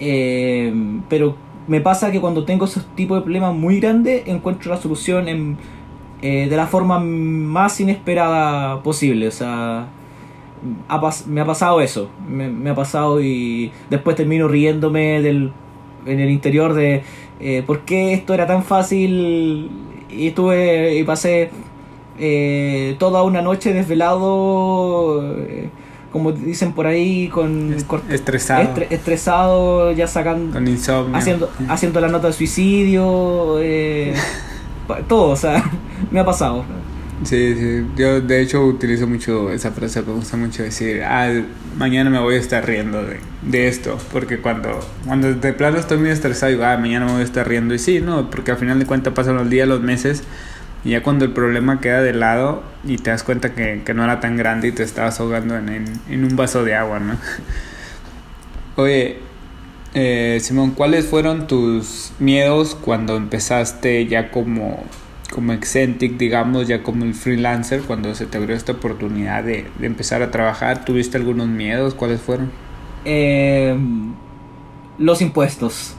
Eh, 0.00 0.72
pero 1.08 1.36
me 1.68 1.80
pasa 1.80 2.10
que 2.10 2.20
cuando 2.20 2.44
tengo 2.44 2.64
esos 2.64 2.84
tipos 2.96 3.18
de 3.18 3.22
problemas 3.22 3.54
muy 3.54 3.78
grandes, 3.78 4.26
encuentro 4.26 4.72
la 4.72 4.80
solución 4.80 5.28
en, 5.28 5.58
eh, 6.22 6.48
de 6.50 6.56
la 6.56 6.66
forma 6.66 6.98
más 6.98 7.80
inesperada 7.80 8.82
posible. 8.82 9.28
O 9.28 9.30
sea, 9.30 9.88
me 11.26 11.40
ha 11.40 11.46
pasado 11.46 11.80
eso. 11.80 12.10
Me, 12.28 12.70
ha 12.70 12.74
pasado 12.74 13.20
y 13.22 13.72
después 13.88 14.16
termino 14.16 14.48
riéndome 14.48 15.22
del, 15.22 15.52
en 16.06 16.20
el 16.20 16.30
interior 16.30 16.74
de 16.74 17.02
eh, 17.40 17.62
por 17.66 17.80
qué 17.80 18.12
esto 18.12 18.34
era 18.34 18.46
tan 18.46 18.64
fácil 18.64 19.70
y 20.10 20.28
estuve 20.28 20.96
y 20.96 21.04
pasé 21.04 21.50
eh, 22.18 22.96
toda 22.98 23.22
una 23.22 23.40
noche 23.40 23.72
desvelado 23.72 25.34
eh, 25.38 25.70
como 26.12 26.32
dicen 26.32 26.72
por 26.72 26.86
ahí 26.86 27.28
con 27.28 27.74
estresado. 28.08 28.68
estresado 28.90 29.92
ya 29.92 30.06
sacando 30.06 30.58
haciendo 31.14 31.50
haciendo 31.68 32.00
la 32.00 32.08
nota 32.08 32.28
de 32.28 32.32
suicidio 32.32 33.58
eh, 33.60 34.14
todo 35.08 35.30
o 35.30 35.36
sea 35.36 35.64
me 36.10 36.20
ha 36.20 36.24
pasado. 36.24 36.64
Sí, 37.22 37.54
sí, 37.54 37.86
yo 37.96 38.22
de 38.22 38.40
hecho 38.40 38.64
utilizo 38.64 39.06
mucho 39.06 39.50
esa 39.50 39.72
frase, 39.72 40.00
me 40.00 40.14
gusta 40.14 40.38
mucho 40.38 40.62
decir, 40.62 41.02
ah, 41.02 41.30
mañana 41.76 42.08
me 42.08 42.18
voy 42.18 42.36
a 42.36 42.38
estar 42.38 42.66
riendo 42.66 43.04
de, 43.04 43.20
de 43.42 43.68
esto, 43.68 43.98
porque 44.10 44.38
cuando, 44.38 44.80
cuando 45.04 45.34
de 45.34 45.52
plano 45.52 45.76
estoy 45.76 45.98
muy 45.98 46.08
estresado, 46.08 46.50
digo, 46.50 46.64
ah, 46.64 46.78
mañana 46.78 47.04
me 47.04 47.12
voy 47.12 47.20
a 47.20 47.24
estar 47.24 47.46
riendo, 47.46 47.74
y 47.74 47.78
sí, 47.78 48.00
no, 48.00 48.30
porque 48.30 48.52
al 48.52 48.56
final 48.56 48.78
de 48.78 48.86
cuentas 48.86 49.12
pasan 49.12 49.36
los 49.36 49.50
días, 49.50 49.68
los 49.68 49.82
meses, 49.82 50.22
y 50.84 50.90
ya 50.90 51.02
cuando 51.02 51.24
el 51.24 51.32
problema 51.32 51.80
queda 51.80 52.02
de 52.02 52.12
lado 52.12 52.62
y 52.84 52.96
te 52.96 53.10
das 53.10 53.22
cuenta 53.22 53.54
que, 53.54 53.82
que 53.84 53.94
no 53.94 54.04
era 54.04 54.20
tan 54.20 54.36
grande 54.36 54.68
y 54.68 54.72
te 54.72 54.82
estabas 54.82 55.20
ahogando 55.20 55.56
en, 55.56 55.68
en, 55.68 55.84
en 56.08 56.24
un 56.24 56.36
vaso 56.36 56.64
de 56.64 56.74
agua, 56.74 57.00
¿no? 57.00 57.16
Oye, 58.76 59.18
eh, 59.94 60.38
Simón, 60.40 60.70
¿cuáles 60.70 61.06
fueron 61.06 61.46
tus 61.46 62.12
miedos 62.18 62.74
cuando 62.74 63.16
empezaste 63.16 64.06
ya 64.06 64.30
como 64.30 64.84
como 65.30 65.52
Excentic, 65.52 66.16
digamos, 66.16 66.66
ya 66.66 66.82
como 66.82 67.04
el 67.04 67.14
freelancer, 67.14 67.82
cuando 67.82 68.14
se 68.16 68.26
te 68.26 68.36
abrió 68.36 68.56
esta 68.56 68.72
oportunidad 68.72 69.44
de, 69.44 69.66
de 69.78 69.86
empezar 69.86 70.22
a 70.22 70.32
trabajar, 70.32 70.84
¿tuviste 70.84 71.16
algunos 71.16 71.46
miedos? 71.46 71.94
¿Cuáles 71.94 72.20
fueron? 72.20 72.50
Eh, 73.04 73.78
los 74.98 75.22
impuestos. 75.22 75.94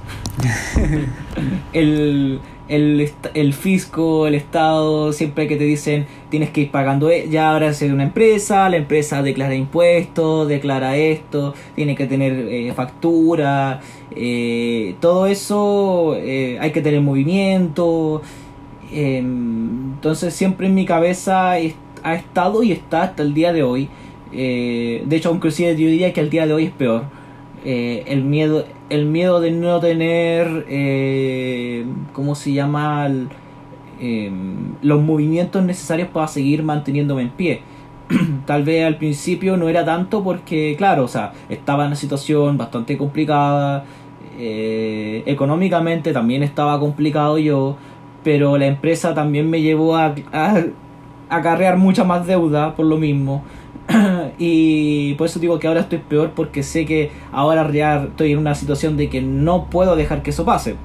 el, 1.74 2.40
el, 2.72 3.12
el, 3.34 3.54
fisco, 3.54 4.28
el 4.28 4.34
Estado, 4.34 5.12
siempre 5.12 5.48
que 5.48 5.58
te 5.58 5.66
dicen 5.66 6.08
tienes 6.30 6.52
que 6.52 6.62
ir 6.62 6.72
pagando, 6.72 7.10
e-, 7.10 7.28
ya 7.30 7.52
ahora 7.52 7.68
es 7.68 7.82
una 7.82 8.04
empresa, 8.04 8.70
la 8.70 8.78
empresa 8.78 9.22
declara 9.22 9.54
impuestos, 9.56 10.48
declara 10.48 10.96
esto, 10.96 11.54
tiene 11.76 11.96
que 11.96 12.08
tener 12.08 12.32
eh, 12.32 12.72
factura, 12.74 13.82
eh, 14.16 14.96
todo 15.02 15.28
eso 15.28 16.16
eh, 16.18 16.58
hay 16.62 16.72
que 16.72 16.82
tener 16.82 17.02
movimiento. 17.02 18.22
Em, 18.94 19.94
entonces 19.96 20.34
siempre 20.34 20.68
en 20.68 20.74
mi 20.76 20.86
cabeza 20.86 21.52
ha 21.52 22.16
estado 22.16 22.64
y 22.64 22.72
está 22.72 23.04
hasta 23.04 23.24
el 23.24 23.34
día 23.34 23.54
de 23.54 23.64
hoy. 23.64 23.90
de 24.32 25.16
hecho, 25.16 25.34
inclusive 25.34 25.72
yo 25.72 25.88
diría 25.88 26.14
que 26.14 26.22
el 26.22 26.30
día 26.30 26.48
de 26.48 26.54
hoy 26.54 26.66
es 26.66 26.72
peor. 26.72 27.04
el 27.66 28.24
miedo 28.24 28.66
el 28.92 29.06
miedo 29.06 29.40
de 29.40 29.52
no 29.52 29.80
tener, 29.80 30.66
eh, 30.70 31.86
¿cómo 32.12 32.36
se 32.36 32.52
llama? 32.52 33.08
Em, 34.02 34.76
los 34.82 35.02
movimientos 35.02 35.64
necesarios 35.64 36.10
para 36.10 36.28
seguir 36.28 36.62
manteniéndome 36.62 37.22
en 37.22 37.30
pie. 37.30 37.62
Tal 38.46 38.64
vez 38.64 38.86
al 38.86 38.98
principio 38.98 39.56
no 39.56 39.70
era 39.70 39.86
tanto 39.86 40.24
porque, 40.24 40.76
claro, 40.78 41.06
o 41.06 41.08
sea, 41.08 41.32
estaba 41.50 41.84
en 41.84 41.88
una 41.88 41.96
situación 41.96 42.58
bastante 42.58 42.98
complicada, 42.98 43.86
eh, 44.38 45.24
económicamente 45.26 46.12
también 46.12 46.44
estaba 46.44 46.78
complicado 46.80 47.38
yo, 47.38 47.78
pero 48.24 48.58
la 48.58 48.66
empresa 48.66 49.14
también 49.14 49.50
me 49.50 49.62
llevó 49.62 49.96
a, 49.96 50.16
a 50.34 50.64
acarrear 51.30 51.78
mucha 51.78 52.04
más 52.04 52.28
deuda 52.28 52.76
por 52.76 52.86
lo 52.88 52.98
mismo. 52.98 53.44
y 54.38 55.14
por 55.16 55.28
eso 55.28 55.40
digo 55.40 55.60
que 55.60 55.68
ahora 55.68 55.82
estoy 55.82 56.00
peor 56.00 56.32
porque 56.36 56.64
sé 56.64 56.86
que 56.86 57.12
ahora 57.32 57.70
ya 57.72 58.04
estoy 58.04 58.34
en 58.34 58.40
una 58.40 58.56
situación 58.56 58.98
de 58.98 59.10
que 59.10 59.22
no 59.22 59.70
puedo 59.70 59.96
dejar 59.96 60.24
que 60.24 60.32
eso 60.32 60.46
pase. 60.46 60.76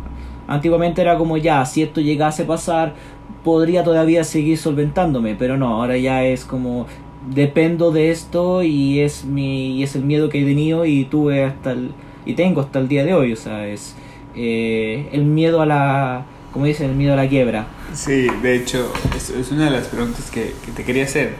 Antiguamente 0.48 1.02
era 1.02 1.18
como 1.18 1.36
ya, 1.36 1.64
si 1.66 1.82
esto 1.82 2.00
llegase 2.00 2.44
a 2.44 2.46
pasar, 2.46 2.94
podría 3.42 3.82
todavía 3.82 4.22
seguir 4.24 4.58
solventándome, 4.58 5.34
pero 5.34 5.56
no, 5.56 5.80
ahora 5.80 5.96
ya 5.96 6.24
es 6.24 6.44
como 6.44 6.86
dependo 7.28 7.90
de 7.90 8.12
esto 8.12 8.62
y 8.62 9.00
es 9.00 9.24
mi 9.24 9.78
y 9.78 9.82
es 9.82 9.96
el 9.96 10.04
miedo 10.04 10.28
que 10.28 10.40
he 10.40 10.44
tenido 10.44 10.84
y 10.86 11.04
tuve 11.06 11.42
hasta 11.44 11.72
el 11.72 11.90
y 12.24 12.34
tengo 12.34 12.60
hasta 12.60 12.78
el 12.78 12.88
día 12.88 13.04
de 13.04 13.14
hoy, 13.14 13.32
o 13.32 13.36
sea, 13.36 13.66
es 13.66 13.96
eh, 14.36 15.08
el 15.12 15.24
miedo 15.24 15.60
a 15.60 15.66
la 15.66 16.26
como 16.52 16.66
dicen, 16.66 16.90
el 16.90 16.96
miedo 16.96 17.12
a 17.12 17.16
la 17.16 17.28
quiebra. 17.28 17.66
Sí, 17.92 18.28
de 18.42 18.56
hecho, 18.56 18.90
es, 19.14 19.52
una 19.52 19.66
de 19.66 19.72
las 19.72 19.88
preguntas 19.88 20.30
que 20.30 20.54
te 20.74 20.84
quería 20.84 21.04
hacer 21.04 21.34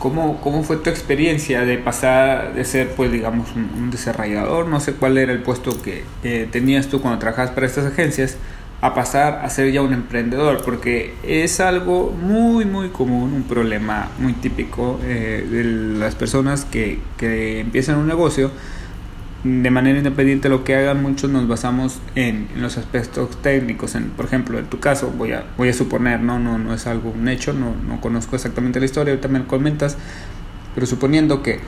¿Cómo, 0.00 0.40
¿Cómo 0.40 0.62
fue 0.62 0.78
tu 0.78 0.88
experiencia 0.88 1.66
de 1.66 1.76
pasar 1.76 2.54
de 2.54 2.64
ser, 2.64 2.88
pues, 2.96 3.12
digamos, 3.12 3.50
un, 3.54 3.90
desarrollador? 3.90 4.66
No 4.66 4.80
sé 4.80 4.94
cuál 4.94 5.18
era 5.18 5.30
el 5.30 5.42
puesto 5.42 5.72
que, 5.82 6.04
tenías 6.50 6.88
tú 6.88 7.02
cuando 7.02 7.18
trabajabas 7.18 7.50
para 7.50 7.66
estas 7.66 7.84
agencias, 7.84 8.38
a 8.80 8.94
pasar 8.94 9.44
a 9.44 9.50
ser 9.50 9.70
ya 9.72 9.82
un 9.82 9.92
emprendedor, 9.92 10.62
porque 10.64 11.12
es 11.22 11.60
algo 11.60 12.12
muy, 12.18 12.64
muy 12.64 12.88
común, 12.88 13.34
un 13.34 13.42
problema 13.42 14.08
muy 14.18 14.32
típico 14.32 14.98
eh, 15.04 15.46
de 15.50 15.64
las 15.64 16.14
personas 16.14 16.64
que, 16.64 16.98
que 17.18 17.60
empiezan 17.60 17.98
un 17.98 18.06
negocio 18.06 18.50
de 19.42 19.70
manera 19.70 19.96
independiente 19.96 20.50
lo 20.50 20.64
que 20.64 20.74
hagan, 20.74 21.02
muchos 21.02 21.30
nos 21.30 21.48
basamos 21.48 22.00
en, 22.14 22.48
los 22.56 22.76
aspectos 22.76 23.40
técnicos. 23.40 23.94
En, 23.94 24.10
por 24.10 24.26
ejemplo, 24.26 24.58
en 24.58 24.66
tu 24.66 24.80
caso, 24.80 25.12
voy 25.16 25.32
a, 25.32 25.44
voy 25.56 25.70
a 25.70 25.72
suponer, 25.72 26.20
¿no? 26.20 26.38
No, 26.38 26.58
no 26.58 26.74
es 26.74 26.86
algo 26.86 27.10
un 27.10 27.28
hecho, 27.28 27.52
no, 27.52 27.74
no 27.86 28.00
conozco 28.00 28.36
exactamente 28.36 28.80
la 28.80 28.86
historia, 28.86 29.12
ahorita 29.12 29.28
me 29.28 29.44
comentas, 29.44 29.96
pero 30.74 30.86
suponiendo 30.86 31.42
que, 31.42 31.60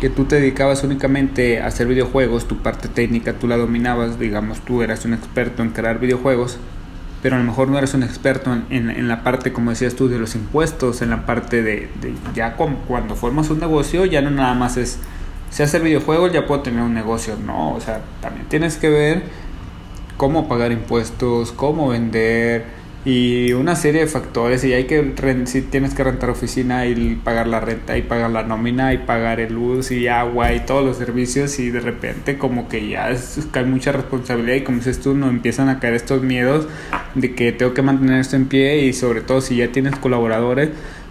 que 0.00 0.10
tú 0.10 0.24
te 0.24 0.36
dedicabas 0.36 0.82
únicamente 0.82 1.60
a 1.60 1.66
hacer 1.66 1.86
videojuegos, 1.86 2.48
tu 2.48 2.58
parte 2.58 2.88
técnica 2.88 3.34
tú 3.34 3.46
la 3.46 3.56
dominabas, 3.56 4.18
digamos, 4.18 4.60
tú 4.60 4.82
eras 4.82 5.04
un 5.04 5.14
experto 5.14 5.62
en 5.62 5.70
crear 5.70 6.00
videojuegos, 6.00 6.58
pero 7.22 7.36
a 7.36 7.38
lo 7.38 7.44
mejor 7.44 7.68
no 7.68 7.78
eres 7.78 7.94
un 7.94 8.02
experto 8.02 8.52
en, 8.70 8.90
en, 8.90 9.06
la 9.06 9.22
parte, 9.22 9.52
como 9.52 9.70
decías 9.70 9.94
tú, 9.94 10.08
de 10.08 10.18
los 10.18 10.34
impuestos, 10.34 11.02
en 11.02 11.10
la 11.10 11.26
parte 11.26 11.62
de, 11.62 11.88
de 12.00 12.14
ya 12.34 12.56
cuando 12.56 13.14
formas 13.14 13.50
un 13.50 13.60
negocio, 13.60 14.04
ya 14.06 14.20
no 14.22 14.30
nada 14.30 14.54
más 14.54 14.78
es 14.78 14.98
si 15.50 15.62
hacer 15.62 15.82
videojuegos 15.82 16.32
ya 16.32 16.46
puedo 16.46 16.62
tener 16.62 16.82
un 16.82 16.94
negocio. 16.94 17.36
No, 17.44 17.74
o 17.74 17.80
sea, 17.80 18.00
también 18.20 18.46
tienes 18.48 18.76
que 18.76 18.88
ver 18.88 19.22
cómo 20.16 20.48
pagar 20.48 20.72
impuestos, 20.72 21.52
cómo 21.52 21.88
vender 21.88 22.80
y 23.02 23.54
una 23.54 23.76
serie 23.76 24.02
de 24.02 24.06
factores 24.06 24.62
y 24.62 24.74
hay 24.74 24.84
que 24.84 25.14
si 25.46 25.62
tienes 25.62 25.94
que 25.94 26.04
rentar 26.04 26.28
oficina 26.28 26.84
y 26.84 27.14
pagar 27.14 27.46
la 27.46 27.58
renta 27.58 27.96
y 27.96 28.02
pagar 28.02 28.30
la 28.30 28.42
nómina 28.42 28.92
y 28.92 28.98
pagar 28.98 29.40
el 29.40 29.54
luz 29.54 29.90
y 29.90 30.06
agua 30.06 30.52
y 30.52 30.60
todos 30.60 30.84
los 30.84 30.98
servicios 30.98 31.58
y 31.58 31.70
de 31.70 31.80
repente 31.80 32.36
como 32.36 32.68
que 32.68 32.86
ya 32.88 33.10
es, 33.10 33.48
cae 33.52 33.64
mucha 33.64 33.92
responsabilidad 33.92 34.56
y 34.56 34.60
como 34.64 34.78
dices 34.78 35.00
tú 35.00 35.14
no 35.14 35.30
empiezan 35.30 35.70
a 35.70 35.80
caer 35.80 35.94
estos 35.94 36.22
miedos 36.22 36.68
de 37.14 37.34
que 37.34 37.52
tengo 37.52 37.72
que 37.72 37.80
mantener 37.80 38.20
esto 38.20 38.36
en 38.36 38.46
pie 38.46 38.84
y 38.84 38.92
sobre 38.92 39.22
todo 39.22 39.40
si 39.40 39.56
ya 39.56 39.72
tienes 39.72 39.96
colaboradores 39.96 40.68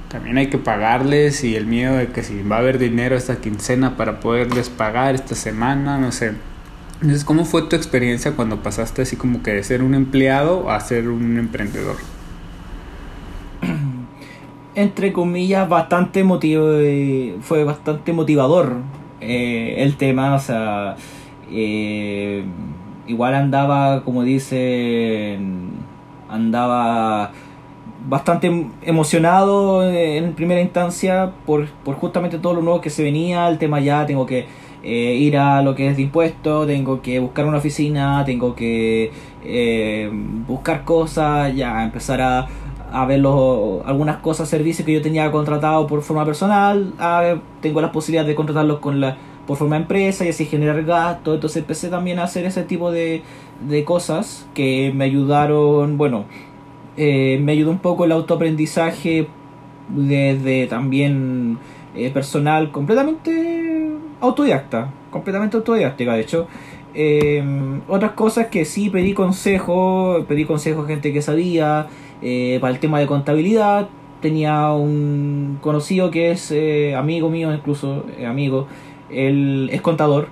también 0.10 0.39
hay 0.39 0.48
que 0.48 0.58
pagarles 0.58 1.43
y 1.43 1.56
el 1.56 1.67
miedo 1.67 1.95
de 1.95 2.08
que 2.08 2.24
si 2.24 2.41
va 2.41 2.58
a 2.58 2.60
haber 2.60 2.80
dinero 2.80 3.15
esta 3.15 3.38
quincena 3.38 3.95
para 3.95 4.19
poderles 4.19 4.69
pagar 4.69 5.13
esta 5.15 5.36
semana, 5.36 6.00
no 6.00 6.12
sé. 6.12 6.34
Entonces, 6.95 7.24
¿cómo 7.24 7.45
fue 7.45 7.62
tu 7.62 7.76
experiencia 7.76 8.36
cuando 8.36 8.62
pasaste 8.62 9.04
así 9.04 9.15
como 9.15 9.41
que 9.43 9.52
de 9.54 9.63
ser 9.63 9.84
un 9.84 9.93
empleado 9.93 10.69
a 10.69 10.80
ser 10.80 11.10
un 11.10 11.38
emprendedor? 11.38 11.95
Entre 14.76 15.13
comillas, 15.13 15.69
bastante 15.69 16.24
motivo, 16.24 16.67
fue 17.41 17.63
bastante 17.63 18.12
motivador 18.12 18.78
eh, 19.22 19.76
el 19.78 19.95
tema, 19.95 20.34
o 20.34 20.39
sea, 20.39 20.95
eh, 21.52 22.43
igual 23.08 23.36
andaba, 23.36 24.04
como 24.04 24.24
dicen, 24.24 25.69
andaba 26.30 27.32
bastante 28.07 28.67
emocionado 28.81 29.88
en 29.89 30.33
primera 30.33 30.62
instancia 30.62 31.31
por, 31.45 31.67
por, 31.83 31.95
justamente 31.95 32.38
todo 32.39 32.53
lo 32.53 32.62
nuevo 32.62 32.81
que 32.81 32.89
se 32.89 33.03
venía, 33.03 33.47
el 33.49 33.57
tema 33.57 33.79
ya, 33.79 34.05
tengo 34.05 34.25
que 34.25 34.45
eh, 34.83 35.15
ir 35.15 35.38
a 35.38 35.62
lo 35.62 35.75
que 35.75 35.88
es 35.88 35.97
de 35.97 36.03
impuestos, 36.03 36.67
tengo 36.67 37.01
que 37.01 37.19
buscar 37.19 37.45
una 37.45 37.57
oficina, 37.57 38.23
tengo 38.25 38.55
que 38.55 39.12
eh, 39.43 40.09
buscar 40.47 40.85
cosas, 40.85 41.53
ya 41.55 41.83
empezar 41.83 42.21
a, 42.21 42.47
a 42.91 43.05
ver 43.05 43.19
los, 43.19 43.85
algunas 43.85 44.17
cosas, 44.17 44.47
servicios 44.47 44.85
que 44.85 44.93
yo 44.93 45.01
tenía 45.01 45.29
contratado 45.31 45.85
por 45.88 46.01
forma 46.01 46.25
personal, 46.25 46.93
a 46.99 47.35
tengo 47.62 47.81
la 47.81 47.91
posibilidad 47.91 48.25
de 48.25 48.35
contratarlos 48.35 48.79
con 48.79 49.01
la 49.01 49.17
por 49.49 49.57
forma 49.57 49.77
empresa 49.77 50.23
y 50.25 50.29
así 50.29 50.45
generar 50.45 50.83
gastos, 50.83 51.33
entonces 51.33 51.57
empecé 51.57 51.89
también 51.89 52.19
a 52.19 52.25
hacer 52.25 52.45
ese 52.45 52.62
tipo 52.62 52.91
de, 52.91 53.23
de 53.67 53.83
cosas 53.83 54.47
que 54.53 54.91
me 54.93 55.05
ayudaron, 55.05 55.97
bueno, 55.97 56.25
eh, 57.01 57.39
me 57.41 57.53
ayudó 57.53 57.71
un 57.71 57.77
poco 57.77 58.03
el 58.03 58.12
autoaprendizaje 58.12 59.27
desde 59.88 60.67
también 60.67 61.57
eh, 61.95 62.09
personal 62.12 62.71
completamente 62.71 63.93
autodidacta, 64.19 64.91
completamente 65.09 65.55
autodidacta 65.55 66.03
de 66.03 66.19
hecho. 66.19 66.47
Eh, 66.93 67.41
otras 67.88 68.12
cosas 68.12 68.47
que 68.47 68.65
sí 68.65 68.89
pedí 68.89 69.13
consejo, 69.13 70.25
pedí 70.27 70.43
consejo 70.43 70.81
a 70.81 70.88
gente 70.88 71.13
que 71.13 71.21
sabía, 71.21 71.88
para 72.59 72.73
el 72.73 72.79
tema 72.79 72.99
de 72.99 73.07
contabilidad, 73.07 73.88
tenía 74.21 74.73
un 74.73 75.57
conocido 75.62 76.12
que 76.12 76.31
es 76.31 76.53
amigo 76.97 77.29
mío, 77.29 77.53
incluso 77.53 78.03
amigo, 78.27 78.67
él 79.09 79.69
es 79.71 79.81
contador, 79.81 80.27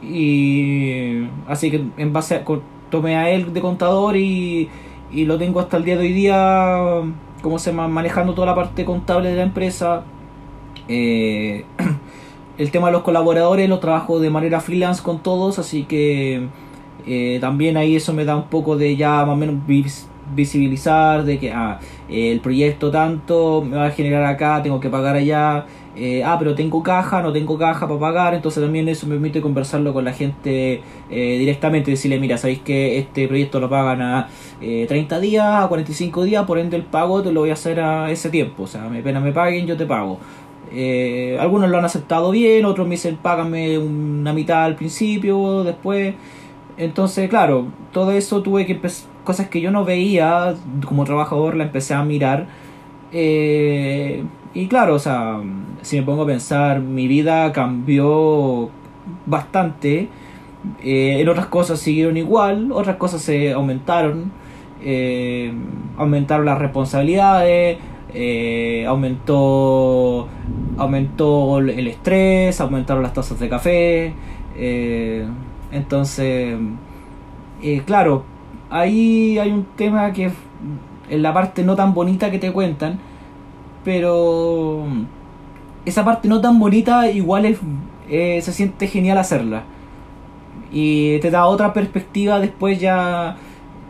y 0.00 1.26
así 1.48 1.68
que 1.72 1.82
en 1.96 2.12
base 2.12 2.36
a, 2.36 2.44
tomé 2.90 3.16
a 3.16 3.28
él 3.30 3.52
de 3.52 3.60
contador 3.60 4.16
y 4.16 4.68
y 5.10 5.24
lo 5.24 5.38
tengo 5.38 5.60
hasta 5.60 5.76
el 5.76 5.84
día 5.84 5.96
de 5.96 6.02
hoy 6.02 6.12
día, 6.12 7.02
como 7.42 7.58
se 7.58 7.72
manejando 7.72 8.34
toda 8.34 8.46
la 8.46 8.54
parte 8.54 8.84
contable 8.84 9.30
de 9.30 9.36
la 9.36 9.42
empresa. 9.42 10.02
Eh, 10.88 11.64
el 12.58 12.70
tema 12.70 12.88
de 12.88 12.92
los 12.92 13.02
colaboradores 13.02 13.68
lo 13.68 13.78
trabajo 13.78 14.20
de 14.20 14.30
manera 14.30 14.60
freelance 14.60 15.02
con 15.02 15.22
todos, 15.22 15.58
así 15.58 15.84
que 15.84 16.48
eh, 17.06 17.38
también 17.40 17.76
ahí 17.76 17.96
eso 17.96 18.12
me 18.12 18.24
da 18.24 18.36
un 18.36 18.44
poco 18.48 18.76
de 18.76 18.96
ya 18.96 19.24
más 19.24 19.34
o 19.34 19.36
menos 19.36 19.56
visibilizar 20.34 21.24
de 21.24 21.38
que 21.38 21.52
ah, 21.52 21.78
el 22.08 22.40
proyecto 22.40 22.90
tanto 22.90 23.62
me 23.62 23.76
va 23.76 23.86
a 23.86 23.90
generar 23.90 24.24
acá, 24.24 24.60
tengo 24.62 24.80
que 24.80 24.88
pagar 24.88 25.16
allá 25.16 25.66
eh, 25.98 26.22
ah, 26.22 26.36
pero 26.38 26.54
tengo 26.54 26.82
caja, 26.82 27.22
no 27.22 27.32
tengo 27.32 27.56
caja 27.56 27.88
para 27.88 27.98
pagar, 27.98 28.34
entonces 28.34 28.62
también 28.62 28.86
eso 28.88 29.06
me 29.06 29.14
permite 29.14 29.40
conversarlo 29.40 29.94
con 29.94 30.04
la 30.04 30.12
gente 30.12 30.82
eh, 31.10 31.38
directamente, 31.38 31.90
decirle, 31.90 32.20
mira, 32.20 32.36
sabéis 32.36 32.60
que 32.60 32.98
este 32.98 33.26
proyecto 33.26 33.60
lo 33.60 33.70
pagan 33.70 34.02
a 34.02 34.28
30 34.60 35.16
eh, 35.16 35.20
días, 35.20 35.64
a 35.64 35.68
45 35.68 36.24
días, 36.24 36.44
por 36.44 36.58
ende 36.58 36.76
el 36.76 36.82
pago 36.82 37.22
te 37.22 37.32
lo 37.32 37.40
voy 37.40 37.50
a 37.50 37.54
hacer 37.54 37.80
a 37.80 38.10
ese 38.10 38.28
tiempo, 38.28 38.64
o 38.64 38.66
sea, 38.66 38.88
me 38.88 39.02
pena 39.02 39.20
me 39.20 39.32
paguen, 39.32 39.66
yo 39.66 39.76
te 39.76 39.86
pago. 39.86 40.18
algunos 41.40 41.70
lo 41.70 41.78
han 41.78 41.84
aceptado 41.86 42.30
bien, 42.30 42.66
otros 42.66 42.86
me 42.86 42.96
dicen, 42.96 43.16
págame 43.16 43.78
una 43.78 44.32
mitad 44.32 44.64
al 44.64 44.76
principio, 44.76 45.64
después... 45.64 46.14
Entonces, 46.78 47.30
claro, 47.30 47.68
todo 47.90 48.12
eso 48.12 48.42
tuve 48.42 48.66
que 48.66 48.78
cosas 49.24 49.48
que 49.48 49.62
yo 49.62 49.70
no 49.70 49.84
veía 49.86 50.54
como 50.86 51.04
trabajador 51.04 51.56
la 51.56 51.64
empecé 51.64 51.94
a 51.94 52.02
mirar. 52.02 52.46
Eh, 53.12 54.24
y 54.56 54.68
claro, 54.68 54.94
o 54.94 54.98
sea, 54.98 55.42
si 55.82 56.00
me 56.00 56.02
pongo 56.02 56.22
a 56.22 56.26
pensar, 56.26 56.80
mi 56.80 57.06
vida 57.08 57.52
cambió 57.52 58.70
bastante. 59.26 60.08
Eh, 60.82 61.20
en 61.20 61.28
otras 61.28 61.46
cosas 61.46 61.78
siguieron 61.78 62.16
igual, 62.16 62.72
otras 62.72 62.96
cosas 62.96 63.20
se 63.20 63.52
aumentaron. 63.52 64.32
Eh, 64.82 65.52
aumentaron 65.98 66.46
las 66.46 66.58
responsabilidades, 66.58 67.76
aumentó, 68.88 70.26
aumentó 70.78 71.58
el 71.58 71.86
estrés, 71.86 72.58
aumentaron 72.58 73.02
las 73.02 73.12
tasas 73.12 73.38
de 73.38 73.50
café. 73.50 74.14
entonces, 75.70 76.56
claro, 77.84 78.24
ahí 78.70 79.38
hay 79.38 79.50
un 79.50 79.64
tema 79.76 80.14
que 80.14 80.30
en 81.10 81.22
la 81.22 81.34
parte 81.34 81.62
no 81.62 81.76
tan 81.76 81.92
bonita 81.92 82.30
que 82.30 82.38
te 82.38 82.52
cuentan, 82.52 82.98
pero 83.86 84.84
esa 85.84 86.04
parte 86.04 86.26
no 86.26 86.40
tan 86.40 86.58
bonita 86.58 87.08
igual 87.08 87.44
es, 87.44 87.60
eh, 88.10 88.40
se 88.42 88.52
siente 88.52 88.88
genial 88.88 89.16
hacerla. 89.16 89.62
Y 90.72 91.20
te 91.20 91.30
da 91.30 91.46
otra 91.46 91.72
perspectiva 91.72 92.40
después 92.40 92.80
ya 92.80 93.36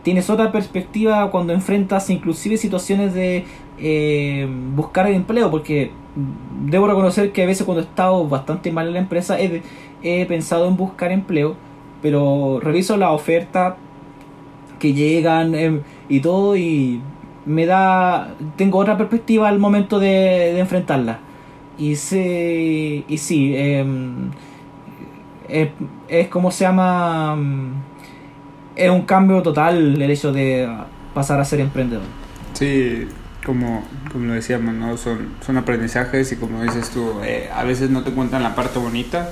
tienes 0.03 0.29
otra 0.29 0.51
perspectiva 0.51 1.31
cuando 1.31 1.51
enfrentas 1.51 2.11
inclusive 2.11 2.57
situaciones 2.57 3.15
de 3.15 3.45
eh, 3.79 4.47
buscar 4.75 5.07
el 5.07 5.15
empleo, 5.15 5.49
porque 5.49 5.89
debo 6.63 6.85
reconocer 6.87 7.31
que 7.31 7.41
a 7.41 7.47
veces 7.47 7.65
cuando 7.65 7.81
he 7.81 7.85
estado 7.85 8.27
bastante 8.27 8.71
mal 8.71 8.85
en 8.87 8.93
la 8.93 8.99
empresa 8.99 9.37
he, 9.39 10.25
pensado 10.27 10.67
en 10.67 10.77
buscar 10.77 11.11
empleo, 11.11 11.55
pero 12.03 12.59
reviso 12.61 12.97
la 12.97 13.09
oferta 13.09 13.77
que 14.77 14.93
llegan 14.93 15.55
em, 15.55 15.81
y 16.07 16.19
todo 16.19 16.55
y 16.55 17.01
me 17.47 17.65
da 17.65 18.35
tengo 18.57 18.77
otra 18.77 18.97
perspectiva 18.97 19.47
al 19.47 19.57
momento 19.57 19.99
de, 19.99 20.59
enfrentarla. 20.59 21.19
Y 21.77 21.95
sí 21.95 23.05
y 23.07 23.17
sí 23.17 23.55
em, 23.55 24.31
es, 25.47 26.27
como 26.27 26.51
se 26.51 26.65
llama 26.65 27.35
em, 27.37 27.71
es 28.75 28.89
un 28.89 29.01
cambio 29.03 29.41
total 29.41 30.01
el 30.01 30.11
hecho 30.11 30.31
de 30.31 30.69
pasar 31.13 31.39
a 31.39 31.45
ser 31.45 31.61
emprendedor. 31.61 32.05
Sí 32.53 33.07
como, 33.47 33.81
como 34.11 34.25
lo 34.25 34.33
decíamos, 34.33 34.75
¿no? 34.75 34.97
son, 34.97 35.29
son 35.45 35.57
aprendizajes 35.57 36.33
y 36.33 36.35
como 36.35 36.61
dices 36.63 36.89
tú, 36.89 37.13
eh, 37.23 37.49
a 37.55 37.63
veces 37.63 37.89
no 37.89 38.03
te 38.03 38.11
cuentan 38.11 38.43
la 38.43 38.55
parte 38.55 38.77
bonita, 38.77 39.29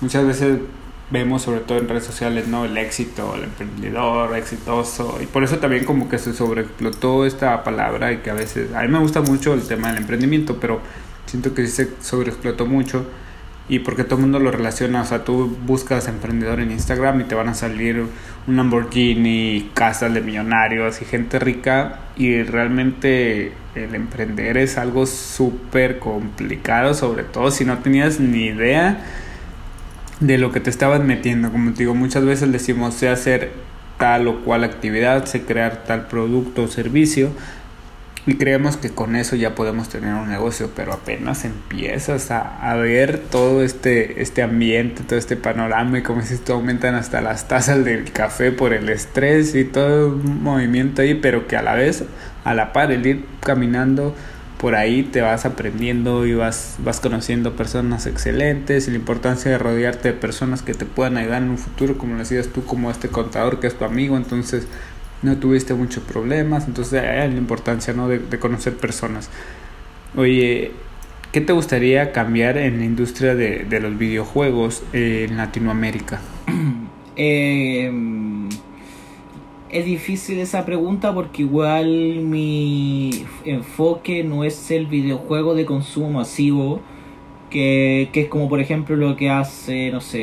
muchas 0.00 0.24
veces 0.24 0.60
vemos 1.10 1.42
sobre 1.42 1.60
todo 1.60 1.78
en 1.78 1.88
redes 1.88 2.04
sociales, 2.04 2.48
¿no? 2.48 2.64
El 2.64 2.76
éxito, 2.76 3.34
el 3.34 3.44
emprendedor 3.44 4.36
exitoso. 4.36 5.18
Y 5.22 5.26
por 5.26 5.44
eso 5.44 5.58
también 5.58 5.84
como 5.84 6.08
que 6.08 6.18
se 6.18 6.32
sobreexplotó 6.32 7.26
esta 7.26 7.62
palabra 7.62 8.12
y 8.12 8.18
que 8.18 8.30
a 8.30 8.34
veces, 8.34 8.74
a 8.74 8.82
mí 8.82 8.88
me 8.88 8.98
gusta 8.98 9.20
mucho 9.20 9.54
el 9.54 9.66
tema 9.66 9.88
del 9.88 9.98
emprendimiento, 9.98 10.58
pero 10.60 10.80
siento 11.26 11.54
que 11.54 11.66
sí 11.66 11.72
se 11.72 11.90
sobreexplotó 12.00 12.66
mucho. 12.66 13.06
Y 13.68 13.80
porque 13.80 14.04
todo 14.04 14.16
el 14.16 14.22
mundo 14.22 14.38
lo 14.38 14.52
relaciona, 14.52 15.02
o 15.02 15.04
sea, 15.04 15.24
tú 15.24 15.56
buscas 15.66 16.06
emprendedor 16.06 16.60
en 16.60 16.70
Instagram 16.70 17.22
y 17.22 17.24
te 17.24 17.34
van 17.34 17.48
a 17.48 17.54
salir 17.54 18.06
un 18.46 18.56
Lamborghini, 18.56 19.70
casas 19.74 20.14
de 20.14 20.20
millonarios 20.20 21.02
y 21.02 21.04
gente 21.04 21.40
rica. 21.40 21.98
Y 22.16 22.44
realmente 22.44 23.52
el 23.74 23.94
emprender 23.96 24.56
es 24.56 24.78
algo 24.78 25.04
súper 25.06 25.98
complicado, 25.98 26.94
sobre 26.94 27.24
todo 27.24 27.50
si 27.50 27.64
no 27.64 27.78
tenías 27.78 28.20
ni 28.20 28.46
idea 28.46 29.04
de 30.20 30.38
lo 30.38 30.52
que 30.52 30.60
te 30.60 30.70
estabas 30.70 31.02
metiendo. 31.02 31.50
Como 31.50 31.72
te 31.72 31.80
digo, 31.80 31.94
muchas 31.94 32.24
veces 32.24 32.52
decimos 32.52 32.94
sé 32.94 33.08
hacer 33.08 33.52
tal 33.98 34.28
o 34.28 34.44
cual 34.44 34.64
actividad, 34.64 35.24
sé 35.24 35.42
crear 35.42 35.84
tal 35.84 36.06
producto 36.06 36.64
o 36.64 36.68
servicio 36.68 37.30
y 38.26 38.34
creemos 38.34 38.76
que 38.76 38.90
con 38.90 39.14
eso 39.14 39.36
ya 39.36 39.54
podemos 39.54 39.88
tener 39.88 40.12
un 40.14 40.28
negocio, 40.28 40.70
pero 40.74 40.92
apenas 40.92 41.44
empiezas 41.44 42.32
a, 42.32 42.74
ver 42.74 43.18
todo 43.18 43.62
este, 43.62 44.20
este 44.20 44.42
ambiente, 44.42 45.04
todo 45.04 45.16
este 45.16 45.36
panorama 45.36 46.00
y 46.00 46.02
como 46.02 46.22
si 46.22 46.34
esto 46.34 46.54
aumentan 46.54 46.96
hasta 46.96 47.20
las 47.20 47.46
tasas 47.46 47.84
del 47.84 48.10
café 48.10 48.50
por 48.50 48.72
el 48.72 48.88
estrés 48.88 49.54
y 49.54 49.64
todo 49.64 50.08
un 50.08 50.42
movimiento 50.42 51.02
ahí, 51.02 51.14
pero 51.14 51.46
que 51.46 51.56
a 51.56 51.62
la 51.62 51.74
vez, 51.74 52.02
a 52.42 52.54
la 52.54 52.72
par, 52.72 52.90
el 52.90 53.06
ir 53.06 53.24
caminando 53.40 54.16
por 54.58 54.74
ahí 54.74 55.02
te 55.02 55.20
vas 55.20 55.44
aprendiendo 55.44 56.26
y 56.26 56.34
vas, 56.34 56.76
vas 56.78 57.00
conociendo 57.00 57.56
personas 57.56 58.06
excelentes 58.06 58.88
y 58.88 58.90
la 58.90 58.96
importancia 58.96 59.50
de 59.50 59.58
rodearte 59.58 60.12
de 60.12 60.14
personas 60.14 60.62
que 60.62 60.72
te 60.74 60.86
puedan 60.86 61.18
ayudar 61.18 61.42
en 61.42 61.50
un 61.50 61.58
futuro, 61.58 61.98
como 61.98 62.14
lo 62.14 62.20
decías 62.20 62.48
tú, 62.48 62.64
como 62.64 62.90
este 62.90 63.08
contador 63.08 63.60
que 63.60 63.66
es 63.66 63.74
tu 63.74 63.84
amigo, 63.84 64.16
entonces 64.16 64.66
no 65.22 65.36
tuviste 65.36 65.74
muchos 65.74 66.02
problemas, 66.04 66.66
entonces 66.66 67.02
hay 67.02 67.30
la 67.30 67.38
importancia 67.38 67.92
¿no? 67.92 68.08
de, 68.08 68.38
conocer 68.38 68.76
personas. 68.76 69.28
Oye, 70.16 70.72
¿qué 71.32 71.42
te 71.42 71.52
gustaría 71.52 72.12
cambiar 72.12 72.56
en 72.56 72.78
la 72.78 72.84
industria 72.84 73.34
de, 73.34 73.66
de 73.68 73.80
los 73.80 73.98
videojuegos 73.98 74.82
en 74.92 75.36
Latinoamérica? 75.36 76.20
eh 77.16 77.92
es 79.70 79.84
difícil 79.84 80.38
esa 80.38 80.64
pregunta 80.64 81.12
porque 81.12 81.42
igual 81.42 82.20
mi 82.22 83.10
enfoque 83.44 84.22
no 84.22 84.44
es 84.44 84.70
el 84.70 84.86
videojuego 84.86 85.54
de 85.54 85.64
consumo 85.64 86.10
masivo, 86.10 86.80
que, 87.50 88.08
es 88.12 88.28
como 88.28 88.48
por 88.48 88.60
ejemplo 88.60 88.96
lo 88.96 89.16
que 89.16 89.30
hace, 89.30 89.90
no 89.90 90.00
sé, 90.00 90.20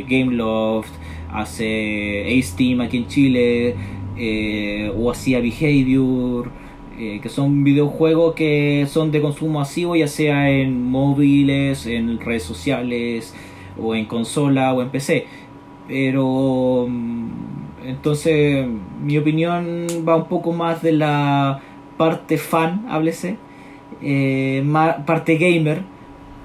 eh, 0.00 0.04
Gameloft, 0.08 0.92
hace 1.32 2.38
Ace 2.38 2.56
Team 2.56 2.80
aquí 2.80 2.98
en 2.98 3.06
Chile, 3.06 3.76
eh, 4.16 4.92
o 4.96 5.10
hacía 5.10 5.40
Behavior, 5.40 6.50
eh, 6.98 7.20
que 7.22 7.28
son 7.30 7.64
videojuegos 7.64 8.34
que 8.34 8.86
son 8.88 9.10
de 9.10 9.22
consumo 9.22 9.60
masivo, 9.60 9.96
ya 9.96 10.08
sea 10.08 10.50
en 10.50 10.84
móviles, 10.84 11.86
en 11.86 12.20
redes 12.20 12.42
sociales, 12.42 13.34
o 13.78 13.94
en 13.94 14.04
consola, 14.06 14.74
o 14.74 14.82
en 14.82 14.90
PC. 14.90 15.26
Pero 15.88 16.86
mm, 16.88 17.49
entonces, 17.84 18.66
mi 19.02 19.18
opinión 19.18 19.86
va 20.06 20.16
un 20.16 20.26
poco 20.26 20.52
más 20.52 20.82
de 20.82 20.92
la 20.92 21.60
parte 21.96 22.38
fan, 22.38 22.86
háblese, 22.88 23.36
eh, 24.02 24.64
parte 25.06 25.36
gamer, 25.36 25.82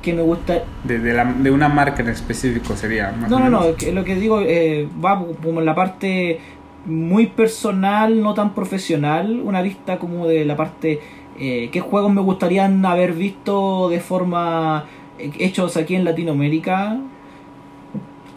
que 0.01 0.13
me 0.13 0.21
gusta. 0.21 0.63
De, 0.83 0.99
de, 0.99 1.51
una 1.51 1.67
marca 1.67 2.01
en 2.01 2.09
específico 2.09 2.75
sería. 2.75 3.11
Más 3.11 3.29
no, 3.29 3.39
no, 3.39 3.49
no, 3.49 3.65
lo 3.93 4.03
que 4.03 4.15
digo 4.15 4.41
eh, 4.41 4.87
va 5.03 5.25
como 5.41 5.59
en 5.59 5.65
la 5.65 5.75
parte 5.75 6.39
muy 6.85 7.27
personal, 7.27 8.21
no 8.21 8.33
tan 8.33 8.53
profesional, 8.53 9.41
una 9.43 9.61
vista 9.61 9.97
como 9.97 10.27
de 10.27 10.45
la 10.45 10.55
parte. 10.55 10.99
Eh, 11.37 11.69
¿Qué 11.71 11.81
juegos 11.81 12.13
me 12.13 12.21
gustarían 12.21 12.85
haber 12.85 13.11
visto 13.11 13.89
de 13.89 13.99
forma 13.99 14.85
eh, 15.19 15.31
hechos 15.39 15.75
aquí 15.75 15.95
en 15.95 16.05
Latinoamérica? 16.05 16.99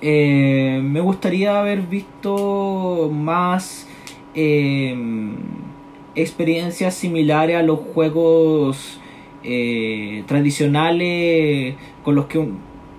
Eh, 0.00 0.80
me 0.82 1.00
gustaría 1.00 1.58
haber 1.58 1.82
visto 1.82 3.10
más 3.12 3.88
eh, 4.34 4.96
experiencias 6.14 6.94
similares 6.94 7.56
a 7.56 7.62
los 7.62 7.80
juegos 7.80 9.00
eh, 9.42 10.22
tradicionales 10.26 11.74
con 12.04 12.14
los 12.14 12.26
que 12.26 12.48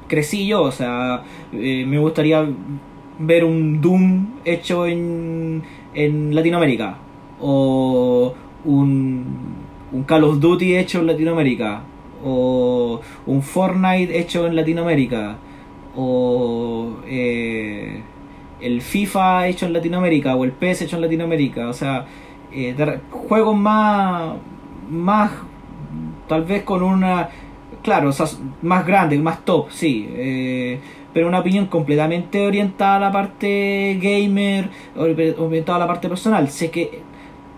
crecí 0.07 0.47
yo. 0.47 0.63
O 0.63 0.71
sea, 0.71 1.23
me 1.51 1.97
gustaría 1.99 2.45
ver 3.19 3.45
un 3.45 3.79
Doom 3.81 4.27
hecho 4.43 4.85
en, 4.85 5.63
en 5.93 6.35
Latinoamérica. 6.35 6.97
O 7.39 8.33
un, 8.65 9.25
un 9.93 10.03
Call 10.03 10.25
of 10.25 10.39
Duty 10.39 10.75
hecho 10.77 10.99
en 10.99 11.07
Latinoamérica. 11.07 11.83
O 12.25 12.99
un 13.25 13.41
Fortnite 13.41 14.19
hecho 14.19 14.47
en 14.47 14.57
Latinoamérica 14.57 15.37
o 16.01 16.95
eh, 17.07 18.01
el 18.61 18.81
FIFA 18.81 19.47
hecho 19.47 19.65
en 19.65 19.73
Latinoamérica 19.73 20.35
o 20.35 20.45
el 20.45 20.53
PES 20.53 20.83
hecho 20.83 20.95
en 20.95 21.01
Latinoamérica. 21.01 21.67
O 21.67 21.73
sea, 21.73 22.05
eh, 22.53 22.73
juegos 23.11 23.57
más, 23.57 24.35
más, 24.89 25.31
tal 26.27 26.43
vez 26.43 26.63
con 26.63 26.83
una, 26.83 27.29
claro, 27.83 28.11
más 28.61 28.85
grande, 28.85 29.17
más 29.19 29.43
top, 29.43 29.69
sí. 29.71 30.07
Eh, 30.11 30.79
pero 31.13 31.27
una 31.27 31.39
opinión 31.39 31.65
completamente 31.65 32.45
orientada 32.45 32.95
a 32.95 32.99
la 32.99 33.11
parte 33.11 33.99
gamer, 34.01 34.69
orientada 34.95 35.77
a 35.77 35.79
la 35.79 35.87
parte 35.87 36.07
personal. 36.07 36.49
Sé 36.49 36.71
que, 36.71 37.01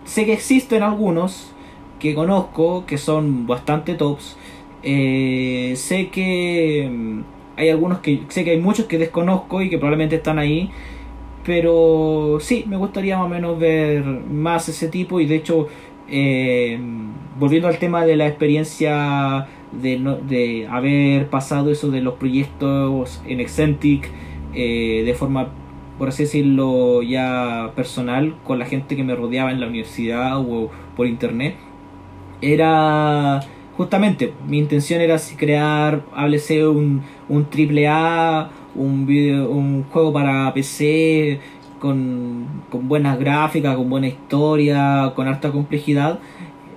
sé 0.04 0.24
que 0.24 0.32
existen 0.32 0.82
algunos 0.82 1.52
que 2.00 2.14
conozco 2.14 2.86
que 2.86 2.98
son 2.98 3.46
bastante 3.46 3.94
tops. 3.94 4.36
sé 4.82 6.08
que 6.10 7.22
hay 7.56 7.68
algunos 7.70 7.98
que 7.98 8.22
sé 8.28 8.44
que 8.44 8.52
hay 8.52 8.60
muchos 8.60 8.86
que 8.86 8.98
desconozco 8.98 9.62
y 9.62 9.70
que 9.70 9.78
probablemente 9.78 10.16
están 10.16 10.38
ahí 10.38 10.70
pero 11.44 12.38
sí 12.40 12.64
me 12.68 12.76
gustaría 12.76 13.16
más 13.16 13.26
o 13.26 13.28
menos 13.28 13.58
ver 13.58 14.04
más 14.04 14.68
ese 14.68 14.88
tipo 14.88 15.20
y 15.20 15.26
de 15.26 15.36
hecho 15.36 15.68
eh, 16.08 16.78
volviendo 17.38 17.68
al 17.68 17.78
tema 17.78 18.04
de 18.04 18.16
la 18.16 18.26
experiencia 18.26 19.48
de, 19.72 20.18
de 20.28 20.68
haber 20.70 21.28
pasado 21.28 21.70
eso 21.70 21.90
de 21.90 22.00
los 22.00 22.14
proyectos 22.14 23.22
en 23.26 23.40
Excentric 23.40 24.08
eh, 24.54 25.02
de 25.04 25.14
forma 25.14 25.48
por 25.98 26.08
así 26.08 26.24
decirlo, 26.24 27.02
ya 27.02 27.70
personal 27.76 28.34
con 28.44 28.58
la 28.58 28.66
gente 28.66 28.96
que 28.96 29.04
me 29.04 29.14
rodeaba 29.14 29.52
en 29.52 29.60
la 29.60 29.68
universidad 29.68 30.40
o 30.40 30.68
por 30.96 31.06
internet, 31.06 31.54
era 32.40 33.40
justamente, 33.76 34.32
mi 34.46 34.58
intención 34.58 35.00
era 35.00 35.16
crear, 35.36 36.04
háblese 36.14 36.66
un, 36.66 37.02
un 37.28 37.44
triple 37.50 37.88
A, 37.88 38.50
un, 38.74 39.06
video, 39.06 39.50
un 39.50 39.84
juego 39.84 40.12
para 40.12 40.52
PC 40.54 41.40
con, 41.78 42.46
con 42.70 42.88
buenas 42.88 43.18
gráficas, 43.18 43.76
con 43.76 43.90
buena 43.90 44.08
historia, 44.08 45.12
con 45.14 45.28
alta 45.28 45.50
complejidad. 45.50 46.20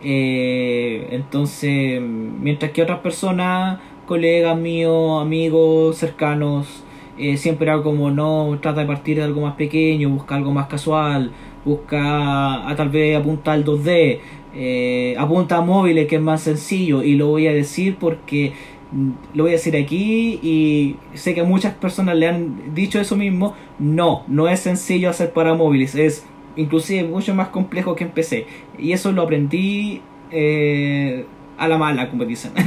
Eh, 0.04 1.08
entonces, 1.12 2.02
mientras 2.02 2.72
que 2.72 2.82
otras 2.84 3.00
personas, 3.00 3.80
colegas 4.06 4.58
míos, 4.58 5.22
amigos 5.22 5.98
cercanos, 5.98 6.84
eh, 7.18 7.38
siempre 7.38 7.72
era 7.72 7.82
como 7.82 8.12
no, 8.12 8.58
trata 8.62 8.82
de 8.82 8.88
partir 8.88 9.18
de 9.18 9.24
algo 9.24 9.42
más 9.42 9.56
pequeño, 9.56 10.10
busca 10.10 10.36
algo 10.36 10.52
más 10.52 10.68
casual, 10.68 11.32
busca 11.64 12.70
a 12.70 12.76
tal 12.76 12.90
vez 12.90 13.18
apunta 13.18 13.54
al 13.54 13.64
2D, 13.66 14.20
eh, 14.56 15.16
apunta 15.18 15.58
a 15.58 15.62
móviles 15.62 16.08
que 16.08 16.16
es 16.16 16.22
más 16.22 16.42
sencillo 16.42 17.04
y 17.04 17.16
lo 17.16 17.28
voy 17.28 17.48
a 17.48 17.54
decir 17.54 17.98
porque 18.00 18.54
mm, 18.92 19.12
lo 19.34 19.44
voy 19.44 19.52
a 19.52 19.56
decir 19.56 19.76
aquí 19.76 20.40
y 20.42 20.96
sé 21.14 21.34
que 21.34 21.44
muchas 21.44 21.74
personas 21.74 22.16
le 22.16 22.28
han 22.28 22.74
dicho 22.74 23.00
eso 23.00 23.16
mismo, 23.16 23.56
no, 23.80 24.24
no 24.28 24.48
es 24.48 24.62
sencillo 24.62 25.10
hacer 25.10 25.32
para 25.32 25.54
móviles, 25.54 25.96
es 25.96 26.26
inclusive 26.56 27.08
mucho 27.08 27.36
más 27.36 27.50
complejo 27.50 27.96
que 27.96 28.06
en 28.06 28.12
PC 28.12 28.48
y 28.80 28.94
eso 28.94 29.12
lo 29.12 29.24
aprendí 29.24 30.02
eh, 30.32 31.26
a 31.58 31.68
la 31.68 31.78
mala, 31.78 32.10
como 32.10 32.26
dicen. 32.26 32.52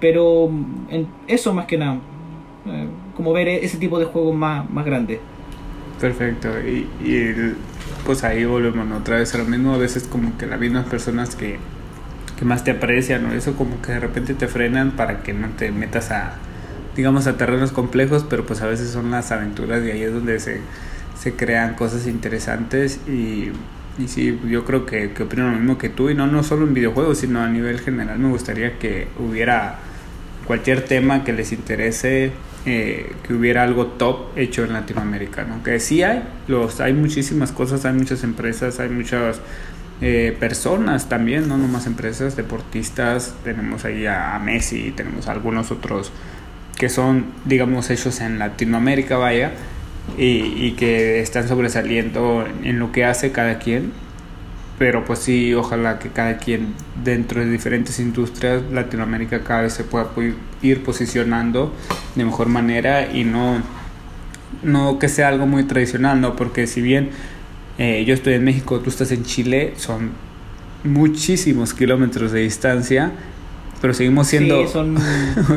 pero 0.00 0.50
en 0.88 1.06
eso 1.26 1.52
más 1.52 1.66
que 1.66 1.76
nada 1.76 2.00
eh, 2.66 2.86
como 3.14 3.32
ver 3.32 3.48
ese 3.48 3.78
tipo 3.78 3.98
de 3.98 4.06
juegos 4.06 4.34
más, 4.34 4.68
más 4.70 4.84
grandes. 4.84 5.20
Perfecto, 6.00 6.48
y, 6.60 6.86
pues 8.04 8.24
ahí 8.24 8.44
volvemos 8.44 8.90
otra 9.00 9.16
vez 9.16 9.34
a 9.34 9.38
lo 9.38 9.44
mismo, 9.44 9.74
a 9.74 9.78
veces 9.78 10.04
como 10.04 10.36
que 10.36 10.46
las 10.46 10.60
mismas 10.60 10.86
personas 10.86 11.36
que, 11.36 11.58
que 12.38 12.44
más 12.44 12.64
te 12.64 12.72
aprecian 12.72 13.24
o 13.26 13.32
eso 13.32 13.54
como 13.54 13.80
que 13.80 13.92
de 13.92 14.00
repente 14.00 14.34
te 14.34 14.48
frenan 14.48 14.92
para 14.92 15.22
que 15.22 15.32
no 15.32 15.48
te 15.50 15.70
metas 15.72 16.10
a, 16.10 16.34
digamos, 16.96 17.26
a 17.26 17.36
terrenos 17.36 17.72
complejos, 17.72 18.26
pero 18.28 18.44
pues 18.44 18.60
a 18.60 18.66
veces 18.66 18.90
son 18.90 19.10
las 19.10 19.32
aventuras 19.32 19.84
y 19.84 19.90
ahí 19.92 20.02
es 20.02 20.12
donde 20.12 20.40
se, 20.40 20.60
se 21.18 21.34
crean 21.34 21.74
cosas 21.74 22.06
interesantes 22.06 23.00
y, 23.08 23.52
y 23.98 24.08
sí, 24.08 24.38
yo 24.48 24.64
creo 24.64 24.84
que, 24.86 25.12
que 25.12 25.22
opino 25.22 25.48
lo 25.50 25.56
mismo 25.56 25.78
que 25.78 25.88
tú 25.88 26.10
y 26.10 26.14
no, 26.14 26.26
no 26.26 26.42
solo 26.42 26.66
en 26.66 26.74
videojuegos, 26.74 27.18
sino 27.18 27.40
a 27.40 27.48
nivel 27.48 27.80
general 27.80 28.18
me 28.18 28.28
gustaría 28.28 28.78
que 28.78 29.08
hubiera 29.18 29.78
cualquier 30.46 30.84
tema 30.84 31.24
que 31.24 31.32
les 31.32 31.52
interese 31.52 32.32
eh, 32.66 33.12
que 33.22 33.34
hubiera 33.34 33.62
algo 33.62 33.88
top 33.88 34.36
hecho 34.36 34.64
en 34.64 34.72
Latinoamérica, 34.72 35.44
¿no? 35.44 35.62
Que 35.62 35.80
sí 35.80 36.02
hay, 36.02 36.22
los, 36.48 36.80
hay 36.80 36.92
muchísimas 36.94 37.52
cosas, 37.52 37.84
hay 37.84 37.92
muchas 37.92 38.24
empresas, 38.24 38.80
hay 38.80 38.88
muchas 38.88 39.40
eh, 40.00 40.34
personas 40.40 41.08
también, 41.08 41.48
no 41.48 41.58
nomás 41.58 41.86
empresas, 41.86 42.36
deportistas, 42.36 43.34
tenemos 43.44 43.84
ahí 43.84 44.06
a, 44.06 44.38
Messi, 44.38 44.92
tenemos 44.96 45.28
algunos 45.28 45.70
otros 45.70 46.10
que 46.78 46.88
son, 46.88 47.26
digamos, 47.44 47.90
hechos 47.90 48.20
en 48.20 48.38
Latinoamérica, 48.38 49.16
vaya, 49.16 49.52
y 50.18 50.72
que 50.72 51.20
están 51.20 51.48
sobresaliendo 51.48 52.46
en 52.62 52.78
lo 52.78 52.92
que 52.92 53.04
hace 53.04 53.32
cada 53.32 53.58
quien 53.58 53.92
pero 54.78 55.04
pues 55.04 55.20
sí, 55.20 55.54
ojalá 55.54 55.98
que 55.98 56.08
cada 56.08 56.38
quien 56.38 56.74
dentro 57.04 57.40
de 57.40 57.48
diferentes 57.48 58.00
industrias, 58.00 58.62
Latinoamérica 58.72 59.44
cada 59.44 59.62
vez 59.62 59.72
se 59.72 59.84
pueda 59.84 60.08
ir 60.62 60.82
posicionando 60.82 61.72
de 62.16 62.24
mejor 62.24 62.48
manera 62.48 63.12
y 63.12 63.24
no, 63.24 63.62
no 64.62 64.98
que 64.98 65.08
sea 65.08 65.28
algo 65.28 65.46
muy 65.46 65.64
tradicional, 65.64 66.20
¿no? 66.20 66.34
Porque 66.34 66.66
si 66.66 66.82
bien 66.82 67.10
eh, 67.78 68.04
yo 68.04 68.14
estoy 68.14 68.34
en 68.34 68.44
México, 68.44 68.80
tú 68.80 68.90
estás 68.90 69.12
en 69.12 69.22
Chile, 69.24 69.74
son 69.76 70.10
muchísimos 70.82 71.72
kilómetros 71.72 72.32
de 72.32 72.40
distancia, 72.40 73.12
pero 73.80 73.94
seguimos 73.94 74.26
siendo... 74.26 74.66
Sí, 74.66 74.72
son, 74.72 74.96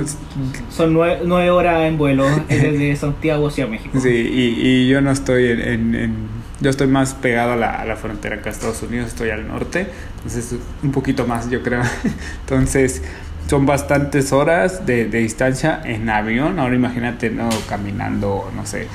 son 0.70 0.93
nueve, 0.93 1.49
horas 1.49 1.88
en 1.88 1.97
vuelo 1.97 2.28
desde 2.47 2.95
Santiago 2.95 3.47
hacia 3.47 3.65
México. 3.65 3.99
Sí, 3.99 4.09
y, 4.09 4.68
y 4.68 4.88
yo 4.89 5.01
no 5.01 5.09
estoy 5.09 5.47
en 5.47 6.37
yo 6.60 6.70
estoy 6.70 6.88
más 6.88 7.14
pegado 7.14 7.53
a 7.53 7.55
la, 7.55 7.82
a 7.82 7.95
frontera 7.95 8.38
acá 8.38 8.49
Estados 8.49 8.82
Unidos, 8.82 9.10
estoy 9.10 9.30
al 9.30 9.47
norte, 9.47 9.88
entonces 10.18 10.55
un 10.84 10.91
poquito 10.91 11.28
más 11.28 11.49
yo 11.49 11.62
creo. 11.64 11.82
Entonces 12.41 13.01
son 13.49 13.66
bastantes 13.66 14.34
horas 14.34 14.86
de, 14.86 15.05
distancia 15.05 15.82
en 15.86 16.10
avión, 16.10 16.60
ahora 16.60 16.76
imagínate, 16.76 17.30
no 17.30 17.49
caminando, 17.70 18.51
no 18.55 18.66
sé. 18.66 18.88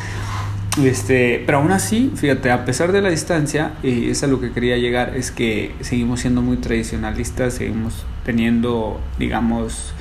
Este, 0.82 1.42
pero 1.44 1.58
aún 1.58 1.70
así, 1.70 2.12
fíjate, 2.16 2.50
a 2.50 2.64
pesar 2.64 2.92
de 2.92 3.02
la 3.02 3.10
distancia, 3.10 3.72
y 3.82 4.10
es 4.10 4.22
a 4.22 4.26
lo 4.26 4.40
que 4.40 4.52
quería 4.52 4.76
llegar, 4.76 5.16
es 5.16 5.30
que 5.30 5.74
seguimos 5.80 6.20
siendo 6.20 6.42
muy 6.42 6.56
tradicionalistas, 6.58 7.54
seguimos 7.54 8.04
teniendo, 8.24 9.00
digamos, 9.18 9.94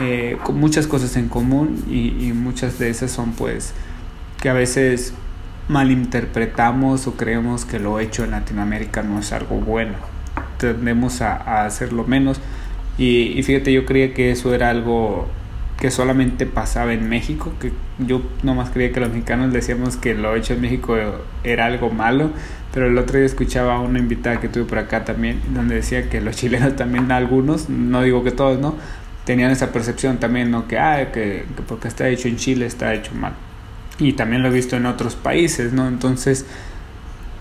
eh, 0.00 0.36
muchas 0.52 0.86
cosas 0.86 1.16
en 1.16 1.28
común 1.28 1.84
y 1.88 2.32
muchas 2.32 2.78
de 2.78 2.90
esas 2.90 3.10
son 3.10 3.32
pues 3.32 3.74
que 4.40 4.48
a 4.48 4.52
veces 4.52 5.12
malinterpretamos 5.68 7.06
o 7.06 7.16
creemos 7.16 7.64
que 7.64 7.78
lo 7.78 8.00
hecho 8.00 8.24
en 8.24 8.32
Latinoamérica 8.32 9.02
no 9.02 9.20
es 9.20 9.32
algo 9.32 9.56
bueno. 9.56 9.94
Tendemos 10.58 11.22
a, 11.22 11.64
hacerlo 11.64 12.04
menos. 12.04 12.40
Y, 12.98 13.42
fíjate, 13.42 13.72
yo 13.72 13.86
creía 13.86 14.12
que 14.12 14.30
eso 14.30 14.54
era 14.54 14.68
algo 14.70 15.28
que 15.78 15.90
solamente 15.90 16.44
pasaba 16.44 16.92
en 16.92 17.08
México, 17.08 17.52
que 17.58 17.72
yo 17.98 18.20
nomás 18.42 18.68
creía 18.68 18.92
que 18.92 19.00
los 19.00 19.08
mexicanos 19.08 19.50
decíamos 19.50 19.96
que 19.96 20.14
lo 20.14 20.36
hecho 20.36 20.52
en 20.52 20.60
México 20.60 20.98
era 21.42 21.64
algo 21.64 21.88
malo, 21.88 22.30
pero 22.74 22.88
el 22.88 22.98
otro 22.98 23.16
día 23.16 23.24
escuchaba 23.24 23.76
a 23.76 23.80
una 23.80 23.98
invitada 23.98 24.40
que 24.40 24.48
tuve 24.48 24.64
por 24.64 24.76
acá 24.76 25.06
también, 25.06 25.40
donde 25.54 25.76
decía 25.76 26.10
que 26.10 26.20
los 26.20 26.36
chilenos 26.36 26.76
también, 26.76 27.10
algunos, 27.10 27.70
no 27.70 28.02
digo 28.02 28.22
que 28.22 28.30
todos, 28.30 28.58
¿no? 28.58 28.74
Tenían 29.24 29.50
esa 29.50 29.72
percepción 29.72 30.18
también, 30.18 30.50
¿no? 30.50 30.68
Que, 30.68 30.78
ah, 30.78 31.10
que 31.12 31.46
porque 31.66 31.88
está 31.88 32.08
hecho 32.08 32.28
en 32.28 32.36
Chile 32.36 32.66
está 32.66 32.92
hecho 32.92 33.14
mal 33.14 33.32
y 34.00 34.14
también 34.14 34.42
lo 34.42 34.48
he 34.48 34.52
visto 34.52 34.76
en 34.76 34.86
otros 34.86 35.14
países, 35.14 35.72
¿no? 35.72 35.86
Entonces, 35.86 36.46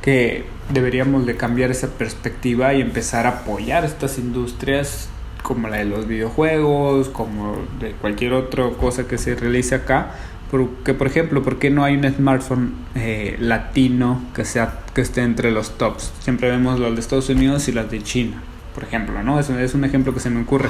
que 0.01 0.45
deberíamos 0.72 1.26
de 1.26 1.36
cambiar 1.36 1.72
esa 1.72 1.88
perspectiva 1.88 2.74
y 2.74 2.82
empezar 2.82 3.26
a 3.26 3.30
apoyar 3.30 3.86
estas 3.86 4.20
industrias 4.20 5.10
como 5.41 5.70
la 5.70 5.78
de 5.78 5.86
los 5.86 6.07
videojuegos, 6.07 7.10
como 7.10 7.57
de 7.80 7.91
cualquier 7.93 8.34
otra 8.34 8.70
cosa 8.72 9.07
que 9.07 9.18
se 9.18 9.36
realice 9.36 9.76
acá, 9.76 10.12
porque 10.51 10.93
por 10.93 11.07
ejemplo, 11.07 11.41
¿por 11.43 11.60
qué 11.60 11.70
no 11.70 11.84
hay 11.84 11.95
un 11.95 12.12
smartphone 12.12 12.74
eh, 12.95 13.38
latino 13.39 14.22
que 14.36 14.45
sea 14.45 14.80
que 14.93 15.01
esté 15.01 15.22
entre 15.22 15.51
los 15.51 15.78
tops? 15.78 16.12
Siempre 16.20 16.49
vemos 16.49 16.80
los 16.80 16.93
de 16.93 16.99
Estados 16.99 17.30
Unidos 17.30 17.68
y 17.68 17.72
los 17.72 17.89
de 17.89 18.03
China, 18.03 18.41
por 18.76 18.84
ejemplo, 18.84 19.24
¿no? 19.24 19.39
Es, 19.39 19.49
es 19.49 19.74
un 19.74 19.86
ejemplo 19.86 20.14
que 20.14 20.20
se 20.20 20.30
me 20.30 20.41
ocurre. 20.41 20.70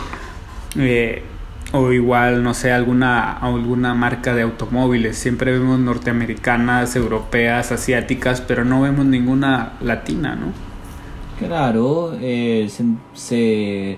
Eh, 0.78 1.24
o 1.72 1.92
igual, 1.92 2.44
no 2.44 2.54
sé, 2.54 2.72
alguna, 2.72 3.34
alguna 3.34 3.94
marca 3.94 4.34
de 4.34 4.42
automóviles. 4.42 5.18
Siempre 5.18 5.52
vemos 5.52 5.80
norteamericanas, 5.80 6.96
europeas, 6.96 7.72
asiáticas, 7.72 8.42
pero 8.42 8.66
no 8.66 8.82
vemos 8.82 9.06
ninguna 9.06 9.74
latina, 9.82 10.36
¿no? 10.36 10.52
Claro, 11.38 12.18
eh, 12.20 12.70
se, 13.14 13.98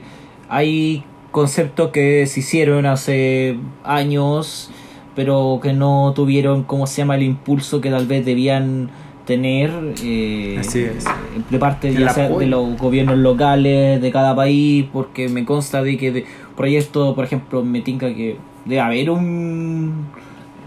hay 0.50 1.04
conceptos 1.32 1.90
que 1.92 2.28
se 2.28 2.42
hicieron 2.42 2.86
hace 2.86 3.58
años, 3.84 4.70
pero 5.16 5.60
que 5.64 5.74
no 5.74 6.14
tuvieron, 6.16 6.64
¿cómo 6.64 6.86
se 6.88 6.98
llama?, 6.98 7.16
el 7.16 7.24
impulso 7.24 7.82
que 7.82 7.90
tal 7.90 8.06
vez 8.06 8.26
debían 8.26 8.92
tener 9.26 9.72
eh, 10.04 10.58
Así 10.60 10.80
es. 10.80 11.06
de 11.50 11.58
parte 11.60 11.92
de 11.92 12.48
los 12.48 12.78
gobiernos 12.78 13.18
locales 13.18 14.02
de 14.02 14.12
cada 14.12 14.36
país, 14.36 14.86
porque 14.92 15.30
me 15.30 15.46
consta 15.46 15.82
de 15.82 15.98
que 15.98 16.12
de 16.12 16.26
proyectos, 16.62 17.16
por 17.16 17.26
ejemplo, 17.26 17.64
me 17.64 17.82
tinca 17.82 18.14
que 18.14 18.38
debe 18.66 18.82
haber 18.82 19.10
un... 19.10 20.06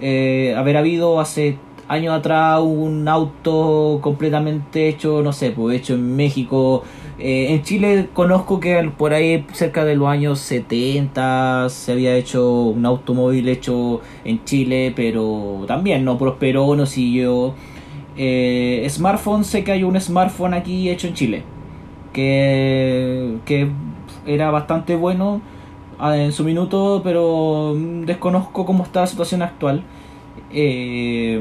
Eh, 0.01 0.53
haber 0.57 0.77
habido 0.77 1.21
hace 1.21 1.57
años 1.87 2.13
atrás 2.19 2.61
un 2.61 3.07
auto 3.07 4.01
completamente 4.03 4.89
hecho, 4.89 5.23
no 5.23 5.33
sé, 5.33 5.53
pues 5.53 5.79
hecho 5.79 5.95
en 5.95 6.17
México. 6.17 6.83
Eh, 7.21 7.55
en 7.55 7.63
Chile 7.63 8.09
conozco 8.13 8.59
que 8.59 8.91
por 8.99 9.13
ahí 9.13 9.47
cerca 9.53 9.85
de 9.85 9.95
los 9.95 10.09
años 10.09 10.41
70 10.41 11.69
se 11.69 11.93
había 11.93 12.17
hecho 12.17 12.63
un 12.63 12.85
automóvil 12.85 13.49
hecho 13.49 14.01
en 14.25 14.45
Chile, 14.45 14.93
pero 14.97 15.65
también 15.69 16.05
no 16.05 16.19
prosperó, 16.19 16.75
no 16.75 16.87
siguió. 16.87 17.55
Eh, 18.17 18.85
smartphone, 18.91 19.45
sé 19.45 19.63
que 19.63 19.71
hay 19.71 19.85
un 19.85 20.01
smartphone 20.01 20.55
aquí 20.55 20.91
hecho 20.91 21.07
en 21.07 21.15
Chile. 21.15 21.45
Que, 22.13 23.37
que 23.45 23.71
era 24.27 24.51
bastante 24.51 24.97
bueno 24.97 25.41
en 26.01 26.33
su 26.33 26.45
minuto, 26.45 27.01
pero 27.05 27.77
desconozco 28.05 28.67
cómo 28.67 28.85
está 28.85 29.01
la 29.01 29.07
situación 29.07 29.43
actual. 29.43 29.83
Eh, 30.51 31.41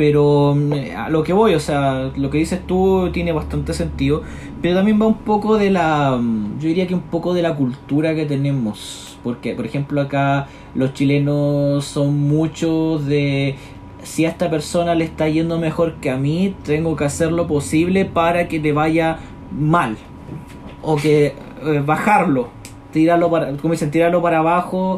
pero 0.00 0.56
eh, 0.72 0.94
a 0.94 1.10
lo 1.10 1.22
que 1.22 1.34
voy, 1.34 1.52
o 1.52 1.60
sea, 1.60 2.10
lo 2.16 2.30
que 2.30 2.38
dices 2.38 2.66
tú 2.66 3.10
tiene 3.12 3.32
bastante 3.32 3.74
sentido, 3.74 4.22
pero 4.62 4.76
también 4.76 4.98
va 4.98 5.06
un 5.06 5.18
poco 5.18 5.58
de 5.58 5.70
la, 5.70 6.18
yo 6.58 6.68
diría 6.68 6.86
que 6.86 6.94
un 6.94 7.02
poco 7.02 7.34
de 7.34 7.42
la 7.42 7.54
cultura 7.54 8.14
que 8.14 8.24
tenemos, 8.24 9.18
porque 9.22 9.54
por 9.54 9.66
ejemplo 9.66 10.00
acá 10.00 10.46
los 10.74 10.94
chilenos 10.94 11.84
son 11.84 12.18
muchos 12.18 13.04
de 13.04 13.56
si 14.02 14.24
a 14.24 14.30
esta 14.30 14.48
persona 14.48 14.94
le 14.94 15.04
está 15.04 15.28
yendo 15.28 15.58
mejor 15.58 15.96
que 15.96 16.08
a 16.08 16.16
mí, 16.16 16.54
tengo 16.64 16.96
que 16.96 17.04
hacer 17.04 17.30
lo 17.30 17.46
posible 17.46 18.06
para 18.06 18.48
que 18.48 18.58
le 18.58 18.72
vaya 18.72 19.18
mal. 19.52 19.98
O 20.80 20.96
que 20.96 21.26
eh, 21.26 21.82
bajarlo, 21.84 22.48
tirarlo 22.92 23.30
para, 23.30 23.52
como 23.56 23.72
dicen, 23.72 23.90
tirarlo 23.90 24.22
para 24.22 24.38
abajo. 24.38 24.96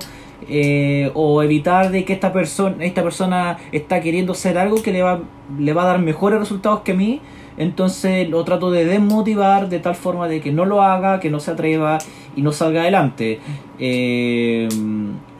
Eh, 0.48 1.12
o 1.14 1.40
evitar 1.44 1.92
de 1.92 2.04
que 2.04 2.12
esta 2.12 2.32
persona 2.32 2.84
esta 2.84 3.04
persona 3.04 3.58
está 3.70 4.00
queriendo 4.00 4.32
hacer 4.32 4.58
algo 4.58 4.82
que 4.82 4.90
le 4.90 5.00
va, 5.00 5.20
le 5.56 5.72
va 5.72 5.84
a 5.84 5.86
dar 5.86 6.00
mejores 6.00 6.40
resultados 6.40 6.80
que 6.80 6.90
a 6.90 6.94
mí 6.96 7.20
entonces 7.56 8.28
lo 8.28 8.44
trato 8.44 8.70
de 8.70 8.84
desmotivar 8.84 9.68
de 9.68 9.78
tal 9.78 9.94
forma 9.94 10.28
de 10.28 10.40
que 10.40 10.52
no 10.52 10.64
lo 10.64 10.82
haga, 10.82 11.20
que 11.20 11.30
no 11.30 11.40
se 11.40 11.50
atreva 11.50 11.98
y 12.34 12.42
no 12.42 12.52
salga 12.52 12.82
adelante. 12.82 13.40
Eh, 13.78 14.68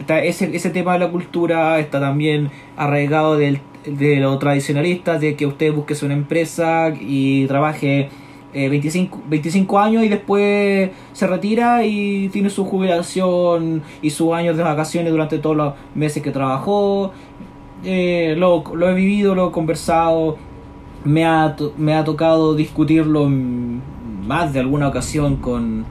ese, 0.08 0.54
ese 0.54 0.70
tema 0.70 0.92
de 0.94 0.98
la 0.98 1.10
cultura 1.10 1.78
está 1.78 2.00
también 2.00 2.50
arraigado 2.76 3.36
del, 3.36 3.60
de 3.86 4.16
lo 4.16 4.38
tradicionalista, 4.38 5.18
de 5.18 5.36
que 5.36 5.46
usted 5.46 5.72
busque 5.72 5.94
una 6.04 6.14
empresa 6.14 6.92
y 7.00 7.46
trabaje 7.46 8.10
25, 8.21 8.21
eh, 8.54 8.68
25 8.68 9.78
años 9.78 10.04
y 10.04 10.08
después 10.08 10.90
se 11.12 11.26
retira 11.26 11.84
y 11.84 12.28
tiene 12.28 12.50
su 12.50 12.64
jubilación 12.64 13.82
y 14.02 14.10
sus 14.10 14.32
años 14.32 14.56
de 14.56 14.62
vacaciones 14.62 15.12
durante 15.12 15.38
todos 15.38 15.56
los 15.56 15.74
meses 15.94 16.22
que 16.22 16.30
trabajó. 16.30 17.12
Eh, 17.84 18.34
lo, 18.38 18.62
lo 18.74 18.88
he 18.90 18.94
vivido, 18.94 19.34
lo 19.34 19.48
he 19.48 19.52
conversado 19.52 20.36
me 21.04 21.24
ha, 21.24 21.56
me 21.76 21.94
ha 21.94 22.04
tocado 22.04 22.54
discutirlo 22.54 23.28
más 23.28 24.52
de 24.52 24.60
alguna 24.60 24.88
ocasión 24.88 25.36
con, 25.36 25.84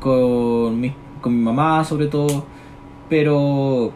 con, 0.00 0.80
mi, 0.80 0.92
con 1.20 1.36
mi 1.36 1.42
mamá 1.42 1.84
sobre 1.84 2.06
todo, 2.06 2.44
pero 3.08 3.92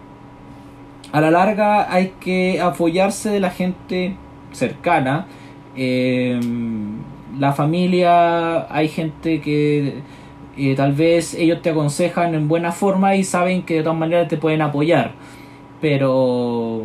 a 1.12 1.20
la 1.20 1.30
larga 1.30 1.92
hay 1.92 2.14
que 2.20 2.60
apoyarse 2.60 3.30
de 3.30 3.40
la 3.40 3.50
gente 3.50 4.16
cercana. 4.52 5.26
Em, 5.76 6.96
la 7.38 7.52
familia, 7.52 8.72
hay 8.74 8.88
gente 8.88 9.40
que 9.40 10.02
eh, 10.56 10.74
tal 10.74 10.92
vez 10.92 11.34
ellos 11.34 11.62
te 11.62 11.70
aconsejan 11.70 12.34
en 12.34 12.48
buena 12.48 12.72
forma 12.72 13.14
y 13.16 13.24
saben 13.24 13.62
que 13.62 13.74
de 13.74 13.82
todas 13.82 13.98
maneras 13.98 14.28
te 14.28 14.36
pueden 14.36 14.60
apoyar, 14.62 15.12
pero 15.80 16.84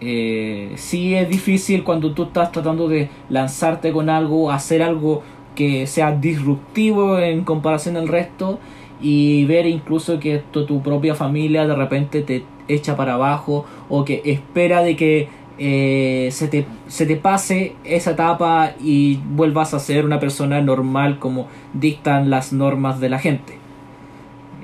eh, 0.00 0.72
sí 0.76 1.14
es 1.14 1.28
difícil 1.28 1.82
cuando 1.82 2.12
tú 2.12 2.24
estás 2.24 2.52
tratando 2.52 2.88
de 2.88 3.08
lanzarte 3.28 3.92
con 3.92 4.08
algo, 4.08 4.52
hacer 4.52 4.82
algo 4.82 5.22
que 5.56 5.88
sea 5.88 6.12
disruptivo 6.12 7.18
en 7.18 7.42
comparación 7.42 7.96
al 7.96 8.06
resto 8.06 8.60
y 9.00 9.44
ver 9.46 9.66
incluso 9.66 10.20
que 10.20 10.36
esto, 10.36 10.64
tu 10.64 10.82
propia 10.82 11.16
familia 11.16 11.66
de 11.66 11.74
repente 11.74 12.22
te 12.22 12.44
echa 12.68 12.96
para 12.96 13.14
abajo 13.14 13.64
o 13.88 14.04
que 14.04 14.22
espera 14.24 14.82
de 14.82 14.94
que 14.94 15.28
eh, 15.58 16.28
se, 16.30 16.48
te, 16.48 16.66
se 16.86 17.04
te 17.06 17.16
pase 17.16 17.74
esa 17.84 18.12
etapa 18.12 18.74
y 18.80 19.16
vuelvas 19.16 19.74
a 19.74 19.80
ser 19.80 20.04
una 20.04 20.20
persona 20.20 20.60
normal 20.60 21.18
como 21.18 21.48
dictan 21.72 22.30
las 22.30 22.52
normas 22.52 23.00
de 23.00 23.08
la 23.08 23.18
gente. 23.18 23.58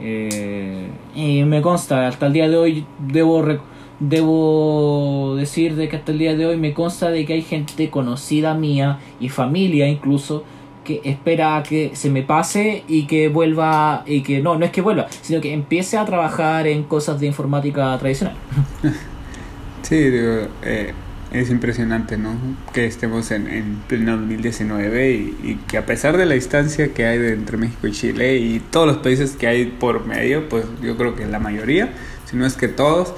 Eh, 0.00 0.88
y 1.14 1.42
me 1.44 1.62
consta, 1.62 2.06
hasta 2.06 2.26
el 2.26 2.32
día 2.32 2.48
de 2.48 2.56
hoy 2.56 2.86
debo 2.98 3.44
debo 4.00 5.34
decir 5.36 5.76
de 5.76 5.88
que 5.88 5.96
hasta 5.96 6.12
el 6.12 6.18
día 6.18 6.36
de 6.36 6.46
hoy 6.46 6.56
me 6.56 6.74
consta 6.74 7.10
de 7.10 7.24
que 7.24 7.34
hay 7.34 7.42
gente 7.42 7.90
conocida 7.90 8.52
mía 8.54 8.98
y 9.20 9.28
familia 9.28 9.88
incluso 9.88 10.42
que 10.82 11.00
espera 11.04 11.62
que 11.66 11.92
se 11.94 12.10
me 12.10 12.22
pase 12.22 12.84
y 12.88 13.06
que 13.06 13.28
vuelva 13.28 14.02
y 14.06 14.22
que 14.22 14.42
no, 14.42 14.58
no 14.58 14.64
es 14.64 14.72
que 14.72 14.82
vuelva, 14.82 15.06
sino 15.22 15.40
que 15.40 15.52
empiece 15.52 15.96
a 15.96 16.04
trabajar 16.04 16.66
en 16.66 16.82
cosas 16.84 17.18
de 17.18 17.26
informática 17.26 17.96
tradicional. 17.98 18.36
Sí, 19.84 19.96
digo, 19.96 20.48
eh, 20.62 20.92
es 21.30 21.50
impresionante, 21.50 22.16
¿no? 22.16 22.36
Que 22.72 22.86
estemos 22.86 23.30
en, 23.30 23.48
en 23.48 23.82
pleno 23.86 24.16
2019 24.16 25.10
y, 25.12 25.36
y, 25.42 25.54
que 25.68 25.78
a 25.78 25.84
pesar 25.84 26.16
de 26.16 26.26
la 26.26 26.34
distancia 26.34 26.94
que 26.94 27.06
hay 27.06 27.18
entre 27.18 27.58
México 27.58 27.86
y 27.86 27.92
Chile 27.92 28.36
y 28.36 28.60
todos 28.60 28.86
los 28.86 28.96
países 28.98 29.32
que 29.32 29.46
hay 29.46 29.66
por 29.66 30.06
medio, 30.06 30.48
pues 30.48 30.64
yo 30.82 30.96
creo 30.96 31.14
que 31.14 31.26
la 31.26 31.38
mayoría, 31.38 31.90
si 32.24 32.36
no 32.36 32.46
es 32.46 32.54
que 32.54 32.68
todos, 32.68 33.14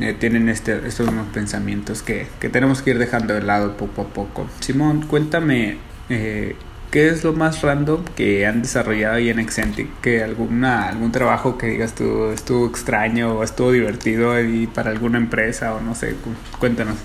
eh, 0.00 0.14
tienen 0.18 0.48
este, 0.48 0.86
estos 0.86 1.06
mismos 1.06 1.26
pensamientos 1.34 2.02
que, 2.02 2.28
que, 2.38 2.48
tenemos 2.48 2.82
que 2.82 2.90
ir 2.90 2.98
dejando 2.98 3.34
de 3.34 3.42
lado 3.42 3.76
poco 3.76 4.02
a 4.02 4.08
poco. 4.08 4.48
Simón, 4.60 5.04
cuéntame, 5.06 5.78
eh, 6.08 6.54
¿qué 6.90 7.08
es 7.08 7.24
lo 7.24 7.32
más 7.32 7.62
random 7.62 8.04
que 8.16 8.46
han 8.46 8.62
desarrollado 8.62 9.16
ahí 9.16 9.28
en 9.28 9.38
Excentric? 9.38 9.88
¿Que 10.00 10.22
alguna, 10.22 10.88
algún 10.88 11.12
trabajo 11.12 11.58
que 11.58 11.66
digas 11.66 11.94
tú 11.94 12.26
estuvo 12.30 12.66
extraño 12.66 13.34
o 13.38 13.42
estuvo 13.42 13.72
divertido 13.72 14.40
y 14.42 14.66
para 14.66 14.90
alguna 14.90 15.18
empresa 15.18 15.74
o 15.74 15.80
no 15.80 15.94
sé? 15.94 16.14
Cuéntanos. 16.58 16.96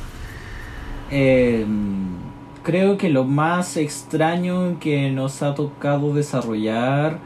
Eh, 1.12 1.66
creo 2.64 2.98
que 2.98 3.10
lo 3.10 3.24
más 3.26 3.78
extraño 3.78 4.80
que 4.80 5.12
nos 5.12 5.44
ha 5.44 5.54
tocado 5.54 6.14
desarrollar 6.14 7.20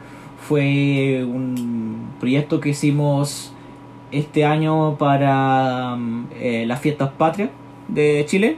fue 0.46 1.24
un 1.24 2.10
proyecto 2.20 2.60
que 2.60 2.70
hicimos 2.70 3.52
este 4.10 4.44
año 4.44 4.96
para 4.98 5.96
mm, 5.96 6.26
eh, 6.40 6.64
las 6.66 6.80
fiestas 6.80 7.10
patrias 7.12 7.50
de 7.88 8.24
Chile, 8.26 8.56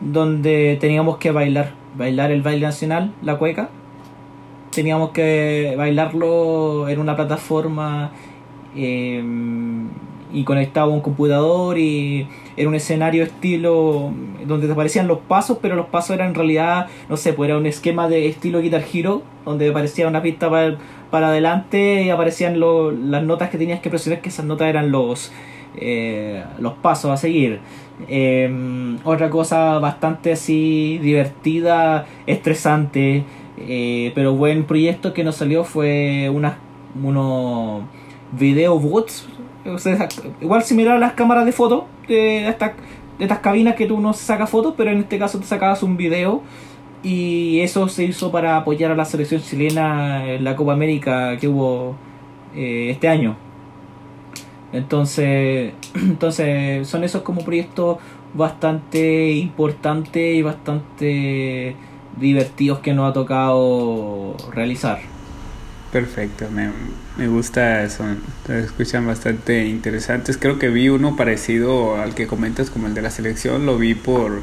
donde 0.00 0.76
teníamos 0.80 1.18
que 1.18 1.30
bailar, 1.30 1.72
bailar 1.96 2.30
el 2.30 2.42
baile 2.42 2.66
nacional, 2.66 3.12
la 3.22 3.36
cueca. 3.38 3.70
Teníamos 4.70 5.10
que 5.10 5.74
bailarlo 5.76 6.88
en 6.88 6.98
una 6.98 7.14
plataforma 7.14 8.12
eh, 8.74 9.22
y 10.32 10.44
conectado 10.44 10.90
a 10.90 10.94
un 10.94 11.00
computador 11.00 11.78
y 11.78 12.26
era 12.56 12.68
un 12.68 12.74
escenario 12.74 13.22
estilo 13.22 14.12
donde 14.46 14.66
te 14.66 14.72
aparecían 14.72 15.06
los 15.06 15.18
pasos, 15.18 15.58
pero 15.60 15.76
los 15.76 15.86
pasos 15.86 16.14
eran 16.14 16.28
en 16.28 16.34
realidad, 16.34 16.86
no 17.08 17.16
sé, 17.16 17.32
pues 17.32 17.48
era 17.48 17.58
un 17.58 17.66
esquema 17.66 18.08
de 18.08 18.28
estilo 18.28 18.60
Guitar 18.60 18.82
Hero, 18.92 19.22
donde 19.44 19.68
aparecía 19.68 20.08
una 20.08 20.22
pista 20.22 20.48
para, 20.48 20.78
para 21.10 21.28
adelante 21.28 22.02
y 22.02 22.10
aparecían 22.10 22.58
las 22.58 23.22
notas 23.22 23.50
que 23.50 23.58
tenías 23.58 23.80
que 23.80 23.90
presionar, 23.90 24.22
que 24.22 24.30
esas 24.30 24.46
notas 24.46 24.68
eran 24.68 24.90
los, 24.90 25.32
eh, 25.76 26.42
los 26.58 26.74
pasos 26.74 27.10
a 27.10 27.16
seguir. 27.16 27.60
Em, 28.08 28.98
otra 29.04 29.30
cosa 29.30 29.78
bastante 29.78 30.32
así 30.32 30.98
divertida, 31.02 32.06
estresante, 32.26 33.24
eh, 33.58 34.12
pero 34.14 34.34
buen 34.34 34.64
proyecto 34.64 35.12
que 35.12 35.24
nos 35.24 35.36
salió 35.36 35.64
fue 35.64 36.28
una, 36.30 36.58
unos 37.00 37.82
video 38.32 38.78
bots 38.78 39.28
igual 40.40 40.62
similar 40.62 40.96
a 40.96 40.98
las 40.98 41.12
cámaras 41.12 41.46
de 41.46 41.52
fotos 41.52 41.84
de 42.08 42.48
estas, 42.48 42.72
de 43.18 43.24
estas 43.24 43.38
cabinas 43.38 43.76
que 43.76 43.86
tú 43.86 44.00
no 44.00 44.12
sacas 44.12 44.50
fotos, 44.50 44.74
pero 44.76 44.90
en 44.90 44.98
este 44.98 45.18
caso 45.18 45.38
te 45.38 45.46
sacabas 45.46 45.82
un 45.82 45.96
video 45.96 46.42
y 47.02 47.60
eso 47.60 47.88
se 47.88 48.04
hizo 48.04 48.30
para 48.30 48.56
apoyar 48.56 48.90
a 48.90 48.96
la 48.96 49.04
selección 49.04 49.40
chilena 49.40 50.32
en 50.32 50.44
la 50.44 50.56
Copa 50.56 50.72
América 50.72 51.36
que 51.38 51.48
hubo 51.48 51.94
eh, 52.54 52.88
este 52.90 53.08
año. 53.08 53.36
Entonces, 54.72 55.74
entonces 55.94 56.86
son 56.88 57.04
esos 57.04 57.22
como 57.22 57.44
proyectos 57.44 57.98
bastante 58.34 59.32
importantes 59.32 60.36
y 60.36 60.42
bastante 60.42 61.76
divertidos 62.18 62.80
que 62.80 62.94
nos 62.94 63.10
ha 63.10 63.12
tocado 63.12 64.36
realizar. 64.52 65.00
Perfecto, 65.92 66.46
me, 66.50 66.70
me 67.18 67.28
gusta 67.28 67.86
se 67.88 68.16
escuchan 68.60 69.06
bastante 69.06 69.66
interesantes. 69.66 70.38
Creo 70.38 70.58
que 70.58 70.68
vi 70.68 70.88
uno 70.88 71.16
parecido 71.16 72.00
al 72.00 72.14
que 72.14 72.26
comentas 72.26 72.70
como 72.70 72.86
el 72.86 72.94
de 72.94 73.02
la 73.02 73.10
selección, 73.10 73.66
lo 73.66 73.76
vi 73.76 73.94
por, 73.94 74.40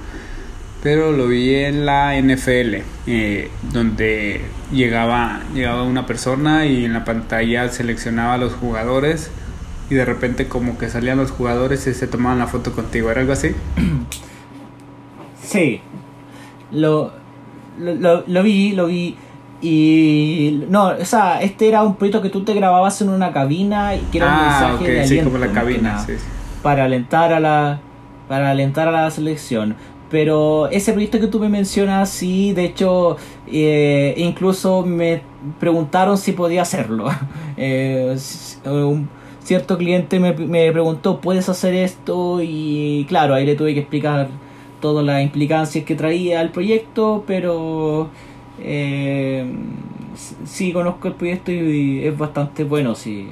pero 0.83 1.11
lo 1.11 1.27
vi 1.27 1.55
en 1.55 1.87
la 1.87 2.21
NFL, 2.21 2.83
eh, 3.07 3.49
donde 3.73 4.41
llegaba, 4.71 5.41
llegaba 5.55 5.81
una 5.81 6.05
persona 6.05 6.67
y 6.67 6.85
en 6.85 6.93
la 6.93 7.03
pantalla 7.03 7.67
seleccionaba 7.69 8.35
a 8.35 8.37
los 8.37 8.53
jugadores 8.53 9.31
y 9.89 9.95
de 9.95 10.05
repente 10.05 10.47
como 10.47 10.77
que 10.77 10.89
salían 10.89 11.17
los 11.17 11.31
jugadores 11.31 11.85
y 11.87 11.93
se 11.93 12.07
tomaban 12.07 12.39
la 12.39 12.47
foto 12.47 12.71
contigo, 12.73 13.09
¿era 13.09 13.21
algo 13.21 13.33
así? 13.33 13.55
Sí, 15.41 15.81
lo, 16.71 17.11
lo, 17.79 18.23
lo 18.27 18.43
vi, 18.43 18.73
lo 18.73 18.85
vi 18.85 19.17
y 19.61 20.63
no, 20.69 20.87
o 20.87 21.05
sea, 21.05 21.41
este 21.41 21.67
era 21.67 21.83
un 21.83 21.95
proyecto 21.95 22.21
que 22.21 22.29
tú 22.29 22.43
te 22.43 22.53
grababas 22.53 23.01
en 23.01 23.09
una 23.09 23.33
cabina 23.33 23.95
y 23.95 23.99
que 24.11 24.19
era 24.19 24.27
un 24.27 24.33
ah, 24.33 24.59
mensaje 24.69 24.91
de 24.91 25.01
aliento, 25.01 25.23
sí, 25.23 25.31
como 25.31 25.45
la 25.45 25.51
cabina, 25.51 26.05
para 26.63 26.85
alentar 26.85 27.33
a 27.33 27.39
la 27.39 27.79
para 28.27 28.51
alentar 28.51 28.87
a 28.87 28.91
la 28.91 29.11
selección. 29.11 29.75
Pero 30.09 30.69
ese 30.69 30.91
proyecto 30.93 31.19
que 31.19 31.27
tú 31.27 31.39
me 31.39 31.49
mencionas, 31.49 32.09
sí, 32.09 32.53
de 32.53 32.65
hecho, 32.65 33.17
eh, 33.47 34.15
incluso 34.17 34.83
me 34.83 35.21
preguntaron 35.59 36.17
si 36.17 36.31
podía 36.31 36.61
hacerlo. 36.61 37.09
Eh, 37.61 38.15
un 38.63 39.09
cierto 39.49 39.79
cliente 39.79 40.19
me, 40.19 40.33
me 40.33 40.71
preguntó, 40.71 41.21
¿puedes 41.21 41.49
hacer 41.49 41.73
esto? 41.73 42.39
Y 42.39 43.07
claro, 43.09 43.33
ahí 43.33 43.47
le 43.47 43.55
tuve 43.55 43.73
que 43.73 43.79
explicar 43.79 44.29
todas 44.79 45.03
las 45.03 45.23
implicancias 45.23 45.83
que 45.85 45.95
traía 45.95 46.39
el 46.41 46.51
proyecto, 46.51 47.23
pero 47.25 48.11
eh, 48.61 49.43
sí, 50.45 50.71
conozco 50.71 51.07
el 51.07 51.15
proyecto 51.15 51.51
y 51.51 52.05
es 52.05 52.15
bastante 52.15 52.63
bueno, 52.63 52.93
sí, 52.93 53.27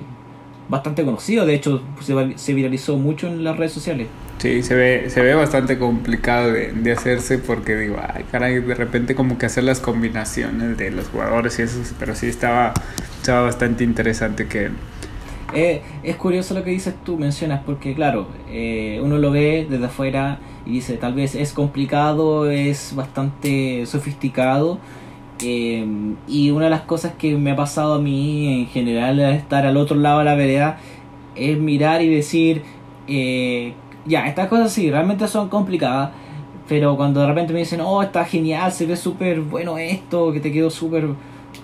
bastante 0.68 1.05
conocido. 1.05 1.45
De 1.45 1.53
hecho, 1.53 1.84
se, 2.01 2.36
se 2.36 2.53
viralizó 2.55 2.97
mucho 2.97 3.28
en 3.28 3.43
las 3.43 3.55
redes 3.55 3.74
sociales. 3.74 4.07
Sí, 4.39 4.63
se 4.63 4.74
ve, 4.74 5.11
se 5.11 5.22
ve 5.22 5.36
bastante 5.36 5.78
complicado 5.78 6.51
de, 6.51 6.72
de, 6.72 6.91
hacerse 6.93 7.38
porque 7.38 7.76
digo, 7.76 7.97
ay, 8.01 8.26
caray, 8.32 8.59
de 8.59 8.74
repente 8.74 9.13
como 9.13 9.38
que 9.38 9.45
hacer 9.45 9.65
las 9.65 9.80
combinaciones 9.82 10.80
de 10.80 10.89
los 10.89 11.09
jugadores 11.09 11.59
y 11.59 11.61
eso, 11.61 11.80
pero 11.99 12.15
sí 12.15 12.26
estaba, 12.26 12.74
estaba 13.22 13.41
bastante 13.41 13.84
interesante 13.84 14.47
que... 14.47 14.72
Eh, 15.54 15.82
es 16.04 16.16
curioso 16.18 16.54
lo 16.54 16.64
que 16.64 16.72
dices 16.72 16.95
tú, 17.06 17.18
mencionas, 17.18 17.64
porque 17.66 17.93
claro, 17.93 18.28
eh, 18.50 19.00
uno 19.02 19.18
lo 19.18 19.32
ve 19.32 19.66
desde 19.70 19.86
afuera 19.86 20.39
y 20.66 20.72
dice, 20.72 20.98
tal 20.98 21.14
vez 21.14 21.36
es 21.36 21.54
complicado, 21.54 22.50
es 22.50 22.93
bastante 22.95 23.86
sofisticado, 23.86 24.80
eh, 25.41 25.86
y 26.28 26.50
una 26.52 26.66
de 26.66 26.72
las 26.72 26.82
cosas 26.82 27.14
que 27.18 27.38
me 27.38 27.52
ha 27.52 27.56
pasado 27.56 27.95
a 27.95 28.00
mí 28.00 28.62
en 28.62 28.68
general 28.68 29.20
es 29.20 29.38
estar 29.38 29.66
al 29.66 29.78
otro 29.78 29.95
lado 29.95 30.20
de 30.20 30.26
la 30.26 30.36
vereda, 30.36 30.78
es 31.36 31.58
mirar 31.60 32.02
y 32.02 32.10
decir, 32.10 32.64
eh, 33.08 33.74
ya, 34.06 34.28
estas 34.28 34.48
cosas 34.48 34.72
sí, 34.72 34.89
realmente 34.89 35.28
son 35.28 35.50
complicadas, 35.50 36.12
pero 36.68 36.95
cuando 36.98 37.22
de 37.22 37.28
repente 37.28 37.54
me 37.54 37.60
dicen, 37.60 37.82
oh, 37.82 38.02
está 38.02 38.26
genial, 38.26 38.72
se 38.72 38.86
ve 38.86 38.95
súper 38.95 39.41
bueno 39.41 39.78
esto, 39.78 40.32
que 40.34 40.39
te 40.39 40.52
quedó 40.52 40.70
súper 40.70 41.08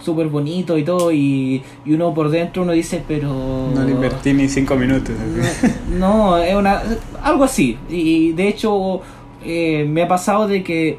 súper 0.03 0.27
bonito 0.27 0.77
y 0.77 0.83
todo, 0.83 1.11
y, 1.11 1.63
y, 1.85 1.93
uno 1.93 2.13
por 2.13 2.29
dentro 2.29 2.63
uno 2.63 2.73
dice, 2.73 3.03
pero... 3.07 3.29
No 3.73 3.83
le 3.83 3.91
invertí 3.91 4.33
ni 4.33 4.47
cinco 4.47 4.75
minutos. 4.75 5.15
No, 5.89 6.37
es 6.37 6.55
una, 6.55 6.81
algo 7.21 7.43
así, 7.43 7.77
y 7.89 8.33
de 8.33 8.47
hecho 8.47 9.01
eh, 9.45 9.85
me 9.87 10.03
ha 10.03 10.07
pasado 10.07 10.47
de 10.47 10.63
que 10.63 10.97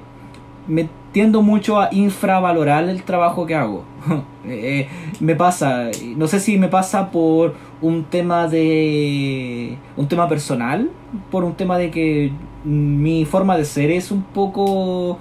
me 0.67 0.89
tiendo 1.13 1.43
mucho 1.43 1.81
a 1.81 1.91
infravalorar 1.93 2.89
el 2.89 3.03
trabajo 3.05 3.47
que 3.47 3.55
hago. 3.55 3.85
Eh, 4.47 4.89
me 5.21 5.35
pasa, 5.35 5.89
no 6.17 6.29
sé 6.29 6.39
si 6.39 6.59
me 6.59 6.69
pasa 6.69 7.11
por 7.11 7.55
un 7.81 8.05
tema 8.05 8.47
de 8.47 9.79
un 9.97 10.07
tema 10.07 10.29
personal, 10.29 10.91
por 11.31 11.45
un 11.45 11.55
tema 11.55 11.79
de 11.79 11.91
que 11.91 12.31
mi 12.63 13.25
forma 13.25 13.57
de 13.57 13.65
ser 13.65 13.91
es 13.91 14.11
un 14.11 14.23
poco 14.23 15.19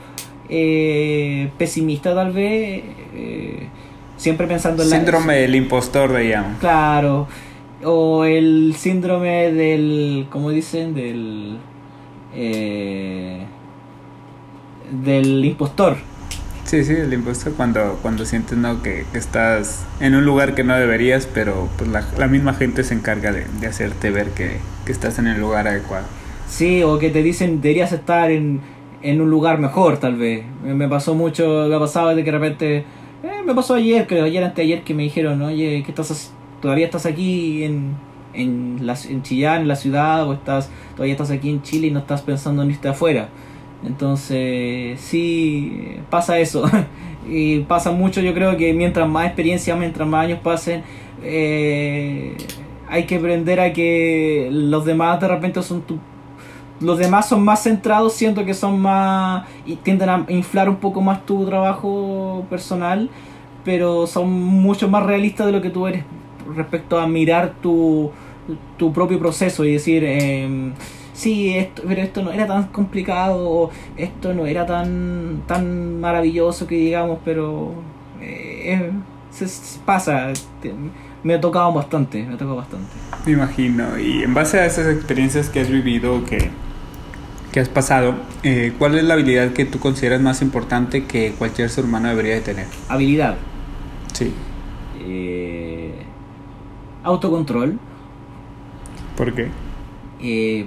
eh, 0.49 1.49
pesimista 1.57 2.13
tal 2.13 2.31
vez, 2.31 2.83
eh, 3.15 3.67
siempre 4.17 4.47
pensando 4.47 4.83
en 4.83 4.89
la 4.89 4.95
síndrome 4.97 5.35
del 5.35 5.55
impostor, 5.55 6.15
digamos. 6.15 6.59
Claro, 6.59 7.27
o 7.83 8.23
el 8.25 8.75
síndrome 8.77 9.51
del, 9.51 10.27
¿cómo 10.29 10.49
dicen? 10.49 10.93
Del 10.93 11.57
eh, 12.35 13.45
del 14.91 15.45
impostor. 15.45 15.97
Sí, 16.65 16.83
sí, 16.85 16.93
el 16.93 17.13
impostor 17.13 17.53
cuando, 17.53 17.99
cuando 18.01 18.25
sientes 18.25 18.57
¿no? 18.57 18.81
que, 18.81 19.05
estás 19.13 19.85
en 19.99 20.15
un 20.15 20.25
lugar 20.25 20.55
que 20.55 20.63
no 20.63 20.75
deberías, 20.75 21.27
pero 21.31 21.69
pues 21.77 21.89
la, 21.89 22.05
la 22.17 22.27
misma 22.27 22.53
gente 22.53 22.83
se 22.83 22.93
encarga 22.93 23.31
de, 23.31 23.45
de 23.59 23.67
hacerte 23.67 24.11
ver 24.11 24.29
que, 24.29 24.57
que, 24.85 24.91
estás 24.91 25.19
en 25.19 25.27
el 25.27 25.39
lugar 25.39 25.67
adecuado. 25.67 26.05
Sí, 26.47 26.81
o 26.83 26.97
que 26.99 27.09
te 27.09 27.21
dicen 27.21 27.61
deberías 27.61 27.91
estar 27.91 28.31
en, 28.31 28.61
en 29.03 29.21
un 29.21 29.29
lugar 29.29 29.59
mejor, 29.59 29.97
tal 29.97 30.15
vez. 30.15 30.43
Me 30.63 30.87
pasó 30.87 31.13
mucho, 31.13 31.67
me 31.69 31.75
ha 31.75 31.79
pasado 31.79 32.15
de 32.15 32.23
que 32.23 32.31
de 32.31 32.39
repente, 32.39 32.77
eh, 32.77 33.41
me 33.45 33.53
pasó 33.53 33.75
ayer, 33.75 34.07
creo, 34.07 34.25
ayer 34.25 34.43
anteayer, 34.43 34.83
que 34.83 34.93
me 34.93 35.03
dijeron, 35.03 35.41
oye, 35.41 35.83
¿qué 35.85 35.91
estás 35.91 36.33
todavía 36.61 36.85
estás 36.85 37.05
aquí 37.05 37.63
en, 37.65 37.95
en, 38.33 38.87
la, 38.87 38.95
en 39.09 39.21
Chillán, 39.21 39.63
en 39.63 39.67
la 39.67 39.75
ciudad, 39.75 40.27
o 40.27 40.33
estás 40.33 40.71
todavía 40.95 41.13
estás 41.13 41.31
aquí 41.31 41.49
en 41.49 41.61
Chile 41.61 41.87
y 41.87 41.91
no 41.91 41.99
estás 41.99 42.21
pensando 42.21 42.63
en 42.63 42.71
irte 42.71 42.87
afuera? 42.87 43.29
Entonces, 43.85 44.99
sí, 45.01 45.97
pasa 46.09 46.39
eso. 46.39 46.63
y 47.29 47.59
pasa 47.59 47.91
mucho, 47.91 48.21
yo 48.21 48.33
creo 48.33 48.55
que 48.57 48.73
mientras 48.73 49.07
más 49.07 49.25
experiencia, 49.25 49.75
mientras 49.75 50.07
más 50.07 50.25
años 50.25 50.39
pasen, 50.41 50.83
eh, 51.21 52.37
hay 52.87 53.05
que 53.05 53.15
aprender 53.15 53.59
a 53.59 53.73
que 53.73 54.49
los 54.51 54.85
demás 54.85 55.19
de 55.19 55.27
repente 55.27 55.61
son 55.61 55.81
tu, 55.81 55.99
los 56.83 56.97
demás 56.97 57.27
son 57.29 57.43
más 57.43 57.63
centrados, 57.63 58.13
siento 58.13 58.45
que 58.45 58.53
son 58.53 58.79
más 58.79 59.45
y 59.65 59.77
tienden 59.77 60.09
a 60.09 60.25
inflar 60.27 60.69
un 60.69 60.75
poco 60.77 61.01
más 61.01 61.25
tu 61.25 61.45
trabajo 61.45 62.45
personal, 62.49 63.09
pero 63.63 64.05
son 64.07 64.31
mucho 64.31 64.87
más 64.89 65.03
realistas 65.03 65.45
de 65.45 65.51
lo 65.53 65.61
que 65.61 65.69
tú 65.69 65.87
eres 65.87 66.03
respecto 66.55 66.99
a 66.99 67.07
mirar 67.07 67.53
tu, 67.61 68.11
tu 68.77 68.91
propio 68.91 69.17
proceso 69.19 69.63
y 69.63 69.73
decir 69.73 70.03
eh, 70.05 70.73
sí, 71.13 71.55
esto, 71.55 71.83
pero 71.87 72.01
esto 72.01 72.21
no 72.21 72.31
era 72.31 72.45
tan 72.47 72.63
complicado, 72.67 73.69
esto 73.95 74.33
no 74.33 74.45
era 74.45 74.65
tan, 74.65 75.43
tan 75.47 76.01
maravilloso 76.01 76.67
que 76.67 76.75
digamos, 76.75 77.19
pero 77.23 77.71
eh, 78.21 78.91
se, 79.31 79.47
pasa, 79.85 80.33
me 81.23 81.33
ha 81.33 81.41
tocado 81.41 81.71
bastante, 81.71 82.23
me 82.23 82.33
ha 82.33 82.37
tocado 82.37 82.57
bastante. 82.57 82.91
Me 83.25 83.31
imagino, 83.31 83.97
y 83.97 84.23
en 84.23 84.33
base 84.33 84.59
a 84.59 84.65
esas 84.65 84.87
experiencias 84.87 85.49
que 85.49 85.61
has 85.61 85.69
vivido, 85.69 86.23
que, 86.25 86.49
que 87.53 87.59
has 87.59 87.69
pasado, 87.69 88.15
eh, 88.41 88.73
¿cuál 88.79 88.95
es 88.95 89.03
la 89.03 89.13
habilidad 89.13 89.53
que 89.53 89.63
tú 89.63 89.79
consideras 89.79 90.19
más 90.19 90.41
importante 90.41 91.05
que 91.05 91.33
cualquier 91.37 91.69
ser 91.69 91.85
humano 91.85 92.09
debería 92.09 92.33
de 92.33 92.41
tener? 92.41 92.65
Habilidad. 92.89 93.35
Sí. 94.11 94.33
Eh, 94.99 95.93
autocontrol. 97.03 97.79
¿Por 99.15 99.33
qué? 99.35 99.49
Eh, 100.19 100.65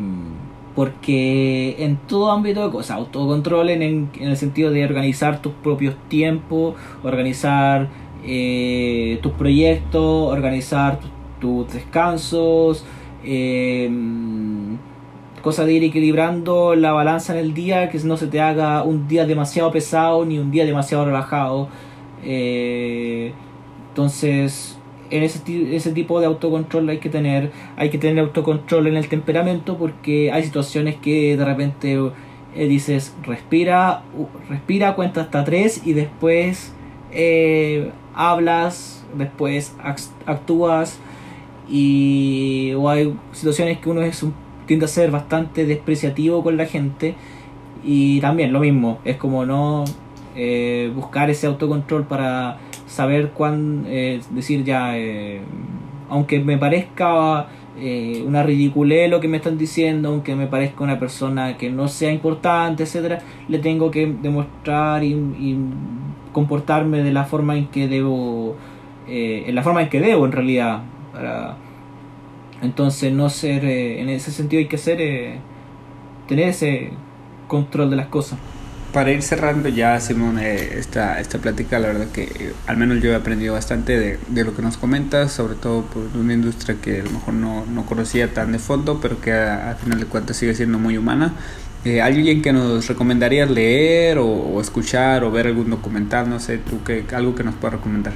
porque 0.76 1.74
en 1.80 1.97
todo 1.97 2.30
ámbito 2.30 2.64
de 2.64 2.70
cosas, 2.70 2.99
autocontrol 2.99 3.70
en, 3.70 3.82
en, 3.82 4.11
el 4.20 4.37
sentido 4.37 4.70
de 4.70 4.84
organizar 4.84 5.43
tus 5.43 5.55
propios 5.55 5.97
tiempos, 6.09 6.76
organizar 7.03 7.89
eh, 8.24 9.18
tus 9.22 9.32
proyectos, 9.32 10.32
organizar 10.32 11.01
tus 11.41 11.72
descansos, 11.72 12.84
eh, 13.24 13.91
cosa 15.47 15.64
de 15.64 15.74
ir 15.74 15.84
equilibrando 15.84 16.74
la 16.74 16.90
balanza 16.90 17.32
en 17.32 17.38
el 17.38 17.55
día, 17.55 17.88
que 17.88 18.01
no 18.01 18.16
se 18.16 18.26
te 18.26 18.40
haga 18.40 18.82
un 18.82 19.07
día 19.07 19.26
demasiado 19.26 19.70
pesado 19.70 20.24
ni 20.24 20.40
un 20.40 20.51
día 20.51 20.64
demasiado 20.64 21.05
relajado. 21.05 21.68
Eh, 22.24 23.30
entonces, 23.90 24.76
en 25.09 25.22
ese, 25.22 25.92
tipo 25.92 26.18
de 26.18 26.26
autocontrol 26.26 26.88
hay 26.88 26.99
que 26.99 27.11
tener 27.11 27.53
hay 27.76 27.90
que 27.90 27.99
tener 27.99 28.18
autocontrol 28.24 28.88
en 28.88 28.97
el 28.97 29.07
temperamento 29.07 29.78
porque 29.78 30.32
hay 30.32 30.42
situaciones 30.42 30.97
que 30.97 31.36
de 31.36 31.44
repente 31.44 31.97
eh, 32.57 32.66
dices 32.66 33.14
respira 33.22 34.03
respira 34.51 34.97
cuenta 34.97 35.20
hasta 35.20 35.44
tres 35.44 35.80
y 35.86 35.92
después 35.92 36.72
eh, 37.12 37.92
hablas 38.16 39.07
después 39.16 39.76
actúas 40.26 40.99
y 41.68 42.72
o 42.76 42.90
hay 42.90 43.14
situaciones 43.30 43.78
que 43.78 43.88
uno 43.88 44.03
es 44.03 44.24
un, 44.24 44.34
tiende 44.66 44.86
a 44.86 44.88
ser 44.88 45.10
bastante 45.10 45.64
despreciativo 45.64 46.42
con 46.42 46.56
la 46.56 46.66
gente 46.66 47.14
y 47.84 48.20
también 48.20 48.52
lo 48.52 48.60
mismo 48.60 48.98
es 49.04 49.16
como 49.16 49.46
no 49.46 49.84
eh, 50.34 50.90
buscar 50.94 51.30
ese 51.30 51.46
autocontrol 51.46 52.04
para 52.04 52.58
saber 52.86 53.30
cuándo 53.30 53.88
eh, 53.90 54.20
decir 54.30 54.64
ya, 54.64 54.96
eh, 54.96 55.40
aunque 56.08 56.40
me 56.40 56.56
parezca 56.56 57.46
eh, 57.78 58.24
una 58.26 58.42
ridiculez 58.42 59.10
lo 59.10 59.20
que 59.20 59.28
me 59.28 59.36
están 59.36 59.58
diciendo, 59.58 60.08
aunque 60.08 60.34
me 60.34 60.46
parezca 60.46 60.82
una 60.82 60.98
persona 60.98 61.56
que 61.56 61.70
no 61.70 61.88
sea 61.88 62.10
importante, 62.12 62.84
etcétera, 62.84 63.20
le 63.48 63.58
tengo 63.58 63.90
que 63.90 64.06
demostrar 64.22 65.04
y, 65.04 65.56
comportarme 66.32 67.02
de 67.02 67.12
la 67.12 67.24
forma 67.24 67.56
en 67.56 67.68
que 67.68 67.88
debo, 67.88 68.56
en 69.08 69.54
la 69.54 69.62
forma 69.62 69.80
en 69.80 69.88
que 69.88 70.00
debo 70.00 70.26
en 70.26 70.32
realidad. 70.32 70.82
Para, 71.10 71.56
entonces 72.62 73.12
no 73.12 73.30
ser, 73.30 73.64
en 73.64 74.09
ese 74.09 74.30
sentido 74.30 74.61
hay 74.61 74.68
que 74.68 74.78
ser, 74.78 74.98
tener 76.28 76.48
ese 76.48 76.90
control 77.48 77.90
de 77.90 77.96
las 77.96 78.09
cosas 78.09 78.38
para 78.96 79.12
ir 79.12 79.22
cerrando 79.22 79.68
ya, 79.68 80.00
Simón, 80.00 80.38
eh, 80.38 80.78
esta, 80.78 81.20
esta 81.20 81.36
plática, 81.36 81.78
la 81.78 81.88
verdad 81.88 82.07
que 82.09 82.22
eh, 82.22 82.54
al 82.66 82.78
menos 82.78 83.02
yo 83.02 83.11
he 83.11 83.14
aprendido 83.14 83.52
bastante 83.52 83.98
de, 83.98 84.18
de, 84.28 84.42
lo 84.42 84.57
que 84.57 84.62
nos 84.62 84.78
comentas, 84.78 85.32
sobre 85.32 85.54
todo 85.54 85.82
por 85.82 86.04
una 86.18 86.32
industria 86.32 86.78
que 86.80 87.00
a 87.00 87.04
lo 87.04 87.11
mejor 87.11 87.34
no, 87.34 87.66
no 87.66 87.84
conocía 87.84 88.32
tan 88.32 88.52
de 88.52 88.59
fondo, 88.59 88.98
pero 89.02 89.20
que 89.20 89.32
al 89.34 89.76
final 89.76 90.00
de 90.00 90.07
cuentas 90.07 90.38
sigue 90.38 90.54
siendo 90.54 90.78
muy 90.78 90.96
humana. 90.96 91.34
Eh, 91.84 92.00
¿Alguien 92.00 92.40
que 92.40 92.54
nos 92.54 92.88
recomendarías 92.88 93.50
leer 93.50 94.16
o, 94.18 94.59
escuchar 94.62 95.24
o 95.24 95.30
ver 95.30 95.48
algún 95.48 95.68
documental? 95.68 96.30
No 96.30 96.40
sé, 96.40 96.57
tú, 96.57 96.82
que, 96.82 97.04
algo 97.14 97.34
que 97.34 97.44
nos 97.44 97.54
pueda 97.54 97.76
recomendar. 97.76 98.14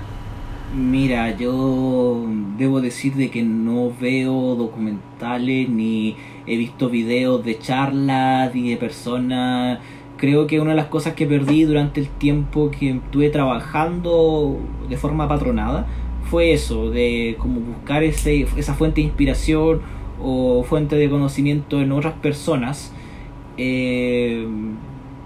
Mira, 0.75 1.37
yo 1.37 2.27
debo 2.57 2.81
decir 2.81 3.15
de 3.15 3.31
que 3.31 3.43
no 3.43 3.93
veo 4.01 4.55
documentales 4.55 5.69
ni 5.69 6.17
he 6.47 6.57
visto 6.57 6.89
videos 6.89 7.45
de 7.45 7.59
charlas 7.59 8.55
ni 8.55 8.71
de 8.71 8.77
personas 8.77 9.81
creo 10.21 10.47
que 10.47 10.61
una 10.61 10.71
de 10.73 10.77
las 10.77 10.87
cosas 10.87 11.15
que 11.15 11.27
perdí 11.27 11.65
durante 11.65 11.99
el 11.99 12.09
tiempo 12.09 12.71
que 12.71 12.91
estuve 12.91 13.31
trabajando 13.31 14.59
de 14.89 14.99
forma 14.99 15.27
patronada 15.27 15.87
fue 16.25 16.53
eso, 16.53 16.91
de 16.91 17.37
como 17.39 17.61
buscar 17.61 18.05
ese, 18.05 18.47
esa 18.57 18.75
fuente 18.75 19.01
de 19.01 19.07
inspiración 19.07 19.81
o 20.23 20.63
fuente 20.63 20.97
de 20.97 21.09
conocimiento 21.09 21.81
en 21.81 21.91
otras 21.91 22.13
personas. 22.15 22.93
Eh, 23.57 24.47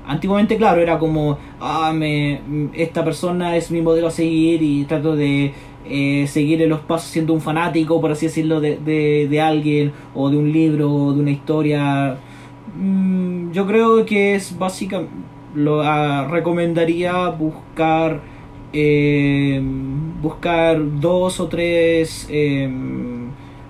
antiguamente, 0.07 0.57
claro, 0.57 0.81
era 0.81 0.99
como, 0.99 1.39
ah, 1.61 1.93
me, 1.95 2.41
esta 2.75 3.05
persona 3.05 3.57
es 3.57 3.71
mi 3.71 3.83
modelo 3.83 4.09
a 4.09 4.11
seguir 4.11 4.63
y 4.63 4.85
trato 4.85 5.17
de 5.17 5.53
eh, 5.87 6.27
seguirle 6.27 6.67
los 6.67 6.81
pasos 6.81 7.11
siendo 7.11 7.33
un 7.33 7.41
fanático, 7.41 8.01
por 8.01 8.13
así 8.13 8.27
decirlo, 8.27 8.61
de, 8.61 8.77
de, 8.77 9.29
de 9.29 9.41
alguien 9.41 9.93
o 10.15 10.31
de 10.31 10.37
un 10.37 10.53
libro 10.53 10.93
o 10.93 11.13
de 11.13 11.21
una 11.21 11.31
historia 11.31 12.19
Mm, 12.77 13.53
yo 13.53 13.67
creo 13.67 14.05
que 14.05 14.35
es 14.35 14.59
básicamente 14.59 15.13
lo 15.55 15.83
ah, 15.83 16.27
recomendaría 16.29 17.29
buscar 17.29 18.21
eh, 18.73 19.63
buscar 20.21 20.79
dos 21.01 21.39
o 21.39 21.47
tres 21.47 22.27
eh, 22.31 22.69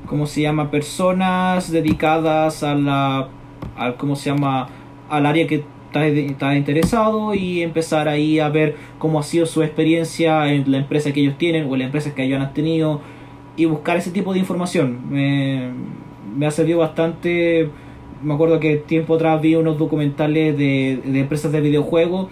cómo 0.07 0.26
se 0.26 0.41
llama 0.41 0.70
personas 0.70 1.70
dedicadas 1.70 2.62
a 2.62 2.74
la 2.74 3.28
al 3.76 3.97
cómo 3.97 4.16
se 4.16 4.30
llama 4.30 4.68
al 5.11 5.26
área 5.26 5.47
que 5.47 5.64
está, 5.95 6.57
interesado 6.57 7.34
y 7.34 7.62
empezar 7.62 8.09
ahí 8.09 8.38
a 8.40 8.49
ver 8.49 8.76
cómo 8.99 9.18
ha 9.18 9.22
sido 9.22 9.47
su 9.47 9.62
experiencia 9.62 10.53
en 10.53 10.70
la 10.70 10.78
empresa 10.78 11.12
que 11.12 11.20
ellos 11.20 11.38
tienen 11.38 11.66
o 11.66 11.74
en 11.74 11.80
las 11.80 11.86
empresas 11.86 12.12
que 12.12 12.24
ellos 12.24 12.40
han 12.40 12.53
tenido 12.55 13.01
y 13.57 13.66
buscar 13.66 13.97
ese 13.97 14.11
tipo 14.11 14.32
de 14.32 14.40
información. 14.40 15.01
Me, 15.11 16.47
ha 16.47 16.51
servido 16.51 16.80
bastante. 16.80 17.68
Me 18.22 18.34
acuerdo 18.34 18.59
que 18.59 18.76
tiempo 18.76 19.14
atrás 19.14 19.40
vi 19.40 19.55
unos 19.55 19.78
documentales 19.78 20.57
de, 20.57 21.01
de 21.05 21.20
empresas 21.20 21.53
de 21.53 21.61
videojuegos 21.61 22.28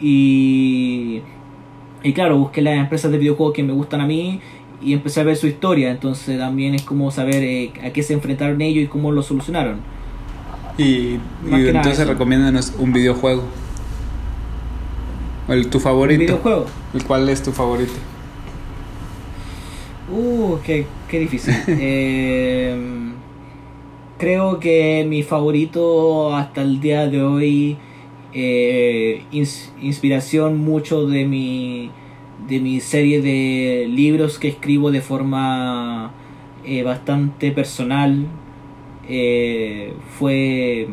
y, 0.00 1.22
y 2.02 2.12
claro, 2.12 2.38
busqué 2.38 2.62
las 2.62 2.78
empresas 2.78 3.10
de 3.10 3.18
videojuegos 3.18 3.54
que 3.54 3.62
me 3.62 3.72
gustan 3.72 4.00
a 4.00 4.06
mí 4.06 4.40
y 4.82 4.92
empecé 4.92 5.20
a 5.20 5.24
ver 5.24 5.36
su 5.36 5.46
historia, 5.46 5.90
entonces 5.90 6.38
también 6.38 6.74
es 6.74 6.82
como 6.82 7.10
saber 7.10 7.42
eh, 7.42 7.72
a 7.82 7.90
qué 7.90 8.02
se 8.02 8.12
enfrentaron 8.12 8.60
ellos 8.60 8.84
y 8.84 8.86
cómo 8.86 9.12
lo 9.12 9.22
solucionaron. 9.22 9.80
Y, 10.76 11.20
entonces 11.50 12.06
recomiéndanos 12.06 12.74
un 12.78 12.92
videojuego. 12.92 13.44
El, 15.48 15.68
tu 15.68 15.78
favorito. 15.78 16.66
¿El 16.94 17.04
cuál 17.04 17.28
es 17.28 17.42
tu 17.42 17.52
favorito? 17.52 17.92
Uh, 20.10 20.56
qué, 20.64 20.86
qué 21.08 21.20
difícil. 21.20 21.54
eh, 21.68 22.76
creo 24.18 24.58
que 24.58 25.04
mi 25.08 25.22
favorito 25.22 26.34
hasta 26.34 26.62
el 26.62 26.80
día 26.80 27.06
de 27.06 27.22
hoy, 27.22 27.76
eh, 28.32 29.22
inspiración 29.80 30.58
mucho 30.58 31.06
de 31.06 31.26
mi, 31.26 31.90
de 32.48 32.60
mi 32.60 32.80
serie 32.80 33.22
de 33.22 33.86
libros 33.88 34.38
que 34.38 34.48
escribo 34.48 34.90
de 34.90 35.00
forma 35.00 36.12
eh, 36.64 36.82
bastante 36.82 37.50
personal, 37.52 38.26
eh, 39.08 39.92
fue 40.18 40.88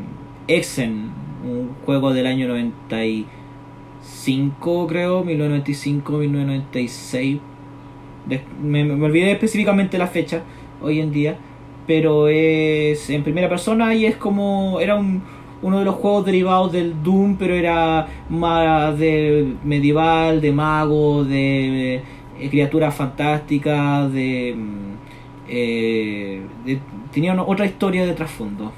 Exen, 0.48 1.12
un 1.44 1.72
juego 1.86 2.14
del 2.14 2.28
año 2.28 2.48
95 2.48 4.88
creo, 4.88 5.24
1995, 5.24 6.18
1996. 6.18 7.40
me, 8.62 8.86
me 8.86 9.06
olvidé 9.06 9.32
específicamente 9.32 9.98
la 9.98 10.08
fecha 10.08 10.44
hoy 10.82 11.00
en 11.00 11.12
día 11.12 11.38
pero 11.88 12.28
es 12.28 13.10
en 13.10 13.24
primera 13.24 13.50
persona 13.50 13.94
y 13.94 14.06
es 14.06 14.16
como 14.16 14.80
era 14.80 14.96
un, 14.96 15.22
uno 15.62 15.80
de 15.80 15.86
los 15.86 15.96
juegos 15.96 16.26
derivados 16.26 16.72
del 16.72 17.02
Doom, 17.04 17.38
pero 17.38 17.54
era 17.54 18.08
más 18.30 18.98
de 18.98 19.54
medieval, 19.64 20.42
de 20.42 20.52
mago, 20.52 21.24
de, 21.24 21.96
eh, 21.96 22.50
criaturas 22.50 22.96
fantásticas, 22.96 24.12
de, 24.14 24.56
mm, 24.58 24.94
eh, 25.50 26.42
tenía 27.12 27.40
otra 27.42 27.66
historia 27.66 28.06
de 28.06 28.14
trasfondo. 28.14 28.72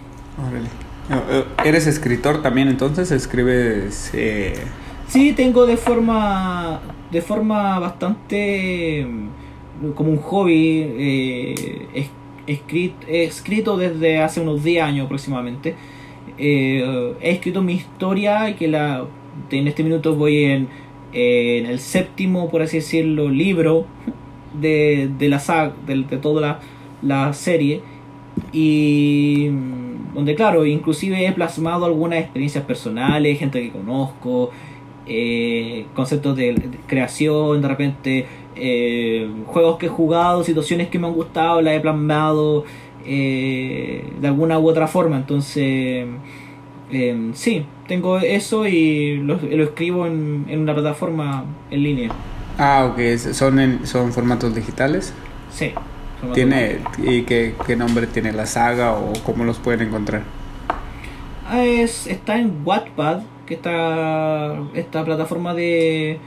Eh, 1.10 1.44
¿Eres 1.66 1.88
escritor 1.88 2.42
también 2.42 2.68
entonces? 2.68 3.12
¿Escribes...? 3.12 4.12
Sí, 5.08 5.34
tengo 5.34 5.66
de 5.66 5.78
forma, 5.78 6.80
de 7.12 7.22
forma 7.22 7.78
bastante 7.78 9.06
mm, 9.06 9.92
como 9.92 10.12
un 10.12 10.18
hobby. 10.18 10.86
Eh, 10.98 12.10
escrito, 12.48 13.06
he 13.08 13.24
escrito 13.26 13.78
desde 13.78 14.20
hace 14.22 14.42
unos 14.42 14.64
10 14.64 14.84
años 14.84 15.06
aproximadamente. 15.06 15.76
Eh, 16.38 17.16
he 17.22 17.32
escrito 17.32 17.62
mi 17.62 17.74
historia 17.74 18.50
y 18.50 18.56
que 18.56 18.68
la 18.68 19.06
en 19.52 19.68
este 19.68 19.84
minuto 19.84 20.16
voy 20.16 20.46
en, 20.46 20.68
en 21.12 21.66
el 21.66 21.80
séptimo, 21.80 22.50
por 22.50 22.62
así 22.62 22.78
decirlo, 22.78 23.30
libro 23.30 23.86
de, 24.60 25.10
de 25.18 25.30
la 25.30 25.40
saga, 25.40 25.74
de, 25.86 26.04
toda 26.18 26.42
la, 26.42 26.60
la, 27.02 27.34
serie. 27.34 27.82
Y 28.52 29.50
mm, 29.52 30.14
donde, 30.14 30.36
claro, 30.36 30.66
inclusive 30.66 31.26
he 31.26 31.32
plasmado 31.32 31.86
algunas 31.86 32.20
experiencias 32.20 32.64
personales, 32.64 33.40
gente 33.40 33.62
que 33.62 33.72
conozco, 33.72 34.52
eh, 35.06 35.86
conceptos 35.94 36.36
de, 36.38 36.56
creación, 36.88 37.62
de 37.62 37.68
repente 37.68 38.26
eh, 38.56 39.30
juegos 39.48 39.78
que 39.78 39.88
he 39.88 39.90
jugado, 39.90 40.44
situaciones 40.44 40.88
que 40.90 41.00
me 41.00 41.08
han 41.08 41.14
gustado, 41.14 41.62
las 41.62 41.76
he 41.76 41.80
plasmado 41.80 42.64
eh, 43.06 44.06
de 44.20 44.28
alguna 44.28 44.60
u 44.60 44.70
otra 44.70 44.88
forma. 44.88 45.18
Entonces, 45.18 46.06
eh, 46.92 47.32
sí, 47.34 47.66
tengo 47.88 48.20
eso 48.20 48.68
y 48.68 49.18
lo, 49.18 49.36
escribo 49.36 50.06
en, 50.06 50.46
en, 50.48 50.60
una 50.60 50.74
plataforma 50.74 51.46
en 51.72 51.84
línea. 51.84 52.12
Ah, 52.58 52.92
ok, 52.92 53.18
¿son, 53.18 53.60
en, 53.60 53.86
son 53.88 54.14
formatos 54.14 54.54
digitales? 54.54 55.14
Sí. 55.52 55.72
¿Tiene, 56.34 56.80
¿Y 57.00 57.24
qué, 57.24 57.54
qué, 57.66 57.76
nombre 57.76 58.08
tiene 58.08 58.32
la 58.32 58.46
saga 58.46 58.94
o 58.94 59.14
cómo 59.26 59.44
los 59.44 59.60
pueden 59.60 59.88
encontrar? 59.88 60.24
Es, 61.54 62.08
está 62.08 62.40
en 62.40 62.62
Wattpad, 62.64 63.22
que 63.46 63.56
está 63.56 64.56
esta 64.74 65.04
plataforma 65.04 65.54
de 65.54 66.20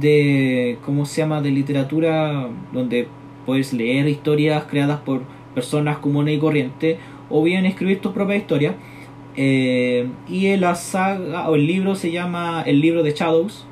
de, 0.00 0.78
¿cómo 0.84 1.06
se 1.06 1.22
llama?, 1.22 1.40
de 1.40 1.50
literatura 1.50 2.48
donde 2.72 3.08
puedes 3.46 3.72
leer 3.72 4.08
historias 4.08 4.64
creadas 4.64 5.00
por 5.00 5.22
personas 5.54 5.98
comunes 5.98 6.36
y 6.36 6.38
corrientes, 6.38 6.98
o 7.30 7.42
bien 7.42 7.66
escribir 7.66 8.00
tus 8.00 8.12
propias 8.12 8.40
historias. 8.40 8.74
Eh, 9.36 10.08
y 10.28 10.56
la 10.56 10.74
saga 10.74 11.48
o 11.48 11.56
el 11.56 11.66
libro 11.66 11.94
se 11.96 12.12
llama 12.12 12.62
El 12.66 12.80
libro 12.80 13.02
de 13.02 13.12
Shadows. 13.12 13.66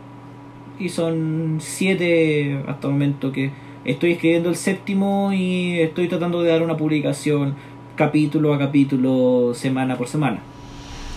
Y 0.79 0.89
son 0.89 1.59
siete 1.61 2.61
hasta 2.67 2.89
el 2.89 2.95
momento 2.95 3.31
que 3.31 3.51
estoy 3.85 4.13
escribiendo 4.13 4.49
el 4.49 4.57
séptimo 4.57 5.33
y 5.33 5.81
estoy 5.81 6.09
tratando 6.09 6.43
de 6.43 6.51
dar 6.51 6.63
una 6.63 6.77
publicación 6.77 7.55
capítulo 7.97 8.55
a 8.55 8.59
capítulo, 8.59 9.53
semana 9.55 9.97
por 9.97 10.09
semana. 10.09 10.41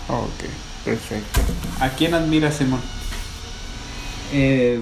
Ok, 0.08 0.48
perfecto. 0.84 1.40
¿A 1.80 1.88
quién 1.90 2.14
admira 2.14 2.50
Simón? 2.50 2.80
Eh, 4.32 4.80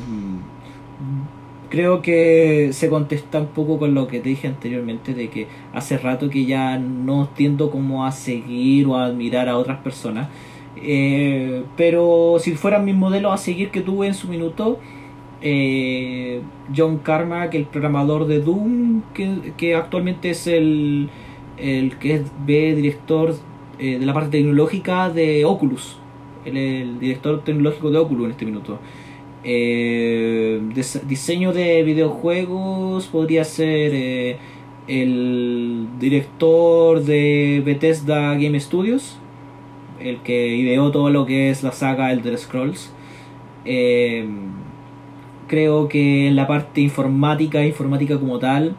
creo 1.68 2.02
que 2.02 2.70
se 2.72 2.88
contesta 2.88 3.40
un 3.40 3.48
poco 3.48 3.78
con 3.78 3.94
lo 3.94 4.06
que 4.06 4.20
te 4.20 4.28
dije 4.28 4.48
anteriormente 4.48 5.14
de 5.14 5.28
que 5.28 5.48
hace 5.72 5.98
rato 5.98 6.30
que 6.30 6.46
ya 6.46 6.78
no 6.78 7.28
tiendo 7.34 7.70
como 7.70 8.06
a 8.06 8.12
seguir 8.12 8.86
o 8.86 8.96
a 8.96 9.06
admirar 9.06 9.48
a 9.48 9.58
otras 9.58 9.78
personas 9.80 10.28
eh, 10.76 11.64
pero 11.76 12.36
si 12.40 12.52
fueran 12.52 12.84
mis 12.84 12.94
modelos 12.94 13.32
a 13.32 13.36
seguir 13.36 13.70
que 13.70 13.80
tuve 13.80 14.06
en 14.06 14.14
su 14.14 14.28
minuto 14.28 14.78
eh, 15.40 16.40
John 16.74 16.98
Carmack 16.98 17.54
el 17.54 17.66
programador 17.66 18.26
de 18.26 18.40
Doom 18.40 19.02
que, 19.12 19.74
actualmente 19.74 20.30
es 20.30 20.46
el, 20.46 21.10
el 21.58 21.96
que 21.98 22.14
es 22.14 22.22
B 22.46 22.74
director 22.74 23.34
de 23.78 23.98
la 23.98 24.14
parte 24.14 24.38
tecnológica 24.38 25.10
de 25.10 25.44
Oculus 25.44 25.98
el, 26.44 26.98
director 27.00 27.42
tecnológico 27.42 27.90
de 27.90 27.98
Oculus 27.98 28.26
en 28.26 28.30
este 28.30 28.44
minuto 28.46 28.78
eh, 29.46 30.58
diseño 31.06 31.52
de 31.52 31.82
videojuegos 31.82 33.06
podría 33.08 33.44
ser 33.44 33.92
eh, 33.94 34.38
el 34.88 35.86
director 36.00 37.02
de 37.02 37.62
Bethesda 37.64 38.34
Game 38.34 38.58
Studios, 38.58 39.18
el 40.00 40.20
que 40.20 40.56
ideó 40.56 40.90
todo 40.90 41.10
lo 41.10 41.26
que 41.26 41.50
es 41.50 41.62
la 41.62 41.72
saga 41.72 42.10
Elder 42.10 42.38
Scrolls. 42.38 42.90
Eh, 43.66 44.26
creo 45.46 45.88
que 45.88 46.28
en 46.28 46.36
la 46.36 46.46
parte 46.46 46.80
informática, 46.80 47.64
informática 47.64 48.18
como 48.18 48.38
tal, 48.38 48.76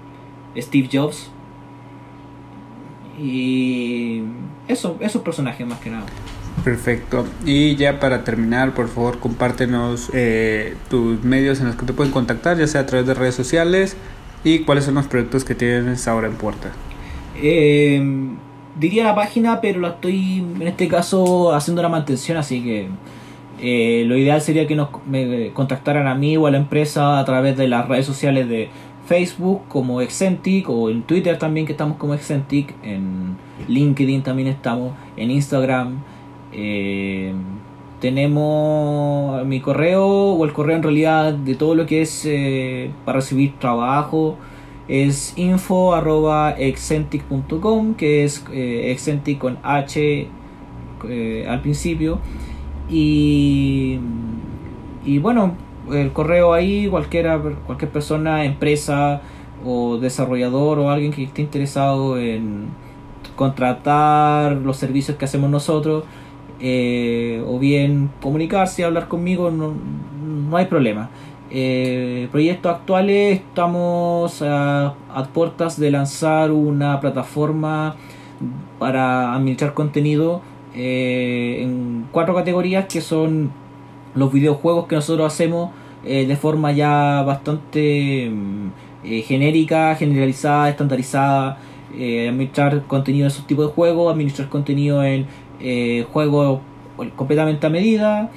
Steve 0.57 0.89
Jobs. 0.91 1.31
Y 3.19 4.23
eso, 4.67 4.97
esos 4.99 5.21
personajes 5.21 5.65
más 5.65 5.79
que 5.79 5.89
nada. 5.89 6.05
Perfecto. 6.63 7.25
Y 7.45 7.75
ya 7.75 7.99
para 7.99 8.23
terminar, 8.23 8.73
por 8.73 8.87
favor, 8.87 9.19
compártenos 9.19 10.09
eh, 10.13 10.75
tus 10.89 11.23
medios 11.23 11.59
en 11.59 11.67
los 11.67 11.75
que 11.75 11.85
te 11.85 11.93
pueden 11.93 12.11
contactar, 12.11 12.57
ya 12.57 12.67
sea 12.67 12.81
a 12.81 12.85
través 12.85 13.07
de 13.07 13.13
redes 13.13 13.35
sociales 13.35 13.95
y 14.43 14.59
cuáles 14.59 14.85
son 14.85 14.95
los 14.95 15.07
proyectos 15.07 15.43
que 15.43 15.55
tienes 15.55 16.07
ahora 16.07 16.27
en 16.27 16.35
puerta. 16.35 16.71
Eh, 17.41 18.01
diría 18.79 19.03
la 19.03 19.15
página, 19.15 19.61
pero 19.61 19.79
la 19.79 19.89
estoy 19.89 20.39
en 20.39 20.61
este 20.61 20.87
caso 20.87 21.53
haciendo 21.53 21.81
la 21.81 21.89
mantención, 21.89 22.37
así 22.37 22.63
que 22.63 22.87
eh, 23.61 24.03
lo 24.05 24.17
ideal 24.17 24.41
sería 24.41 24.67
que 24.67 24.75
nos 24.75 24.89
me 25.05 25.51
contactaran 25.53 26.07
a 26.07 26.15
mí 26.15 26.37
o 26.37 26.47
a 26.47 26.51
la 26.51 26.57
empresa 26.57 27.19
a 27.19 27.25
través 27.25 27.57
de 27.57 27.67
las 27.67 27.87
redes 27.87 28.05
sociales 28.05 28.49
de 28.49 28.69
Facebook 29.05 29.61
como 29.69 30.01
Excentic 30.01 30.69
o 30.69 30.89
en 30.89 31.03
Twitter 31.03 31.37
también 31.37 31.65
que 31.65 31.73
estamos 31.73 31.97
como 31.97 32.13
Excentic, 32.13 32.73
en 32.83 33.37
LinkedIn 33.67 34.23
también 34.23 34.47
estamos, 34.47 34.93
en 35.15 35.31
Instagram. 35.31 35.99
Eh, 36.51 37.33
tenemos 38.01 39.45
mi 39.45 39.61
correo 39.61 40.05
o 40.05 40.45
el 40.45 40.53
correo 40.53 40.75
en 40.75 40.83
realidad 40.83 41.33
de 41.33 41.55
todo 41.55 41.75
lo 41.75 41.85
que 41.85 42.01
es 42.01 42.25
eh, 42.25 42.91
para 43.05 43.17
recibir 43.19 43.57
trabajo 43.57 44.37
es 44.87 45.33
info 45.37 45.95
arroba 45.95 46.55
que 46.55 48.23
es 48.23 48.45
eh, 48.51 49.37
con 49.39 49.57
h 49.63 50.27
al 51.47 51.61
principio. 51.61 52.19
Y, 52.89 53.99
y 55.05 55.17
bueno, 55.19 55.55
el 55.91 56.11
correo 56.11 56.53
ahí, 56.53 56.87
cualquiera, 56.87 57.39
cualquier 57.65 57.91
persona, 57.91 58.45
empresa 58.45 59.21
o 59.65 59.97
desarrollador 59.97 60.79
o 60.79 60.89
alguien 60.89 61.11
que 61.11 61.23
esté 61.23 61.41
interesado 61.41 62.17
en 62.17 62.67
contratar 63.35 64.53
los 64.53 64.77
servicios 64.77 65.17
que 65.17 65.25
hacemos 65.25 65.49
nosotros, 65.49 66.03
eh, 66.59 67.43
o 67.47 67.59
bien 67.59 68.09
comunicarse, 68.21 68.83
hablar 68.83 69.07
conmigo, 69.07 69.51
no, 69.51 69.73
no 70.49 70.57
hay 70.57 70.65
problema. 70.65 71.09
Eh, 71.51 72.27
proyectos 72.31 72.73
actuales 72.73 73.39
estamos 73.39 74.41
a, 74.41 74.95
puertas 75.33 75.79
de 75.79 75.91
lanzar 75.91 76.51
una 76.51 76.99
plataforma 76.99 77.95
para 78.79 79.33
administrar 79.33 79.73
contenido 79.73 80.41
eh, 80.75 81.59
en 81.61 82.07
cuatro 82.11 82.35
categorías 82.35 82.85
que 82.85 83.01
son 83.01 83.51
los 84.13 84.31
videojuegos 84.31 84.87
que 84.87 84.95
nosotros 84.95 85.33
hacemos 85.33 85.71
eh, 86.03 86.25
de 86.25 86.35
forma 86.35 86.71
ya 86.71 87.23
bastante 87.23 88.29
mm, 88.29 88.69
genérica, 89.23 89.95
generalizada, 89.95 90.69
estandarizada, 90.69 91.57
administrar 91.91 92.83
contenido 92.87 93.25
en 93.25 93.31
esos 93.31 93.47
tipos 93.47 93.67
de 93.67 93.73
juegos, 93.73 94.11
administrar 94.11 94.49
contenido 94.49 95.03
en 95.03 95.27
juegos 96.11 96.59
completamente 97.15 97.67
a 97.67 97.69
medida, 97.69 98.31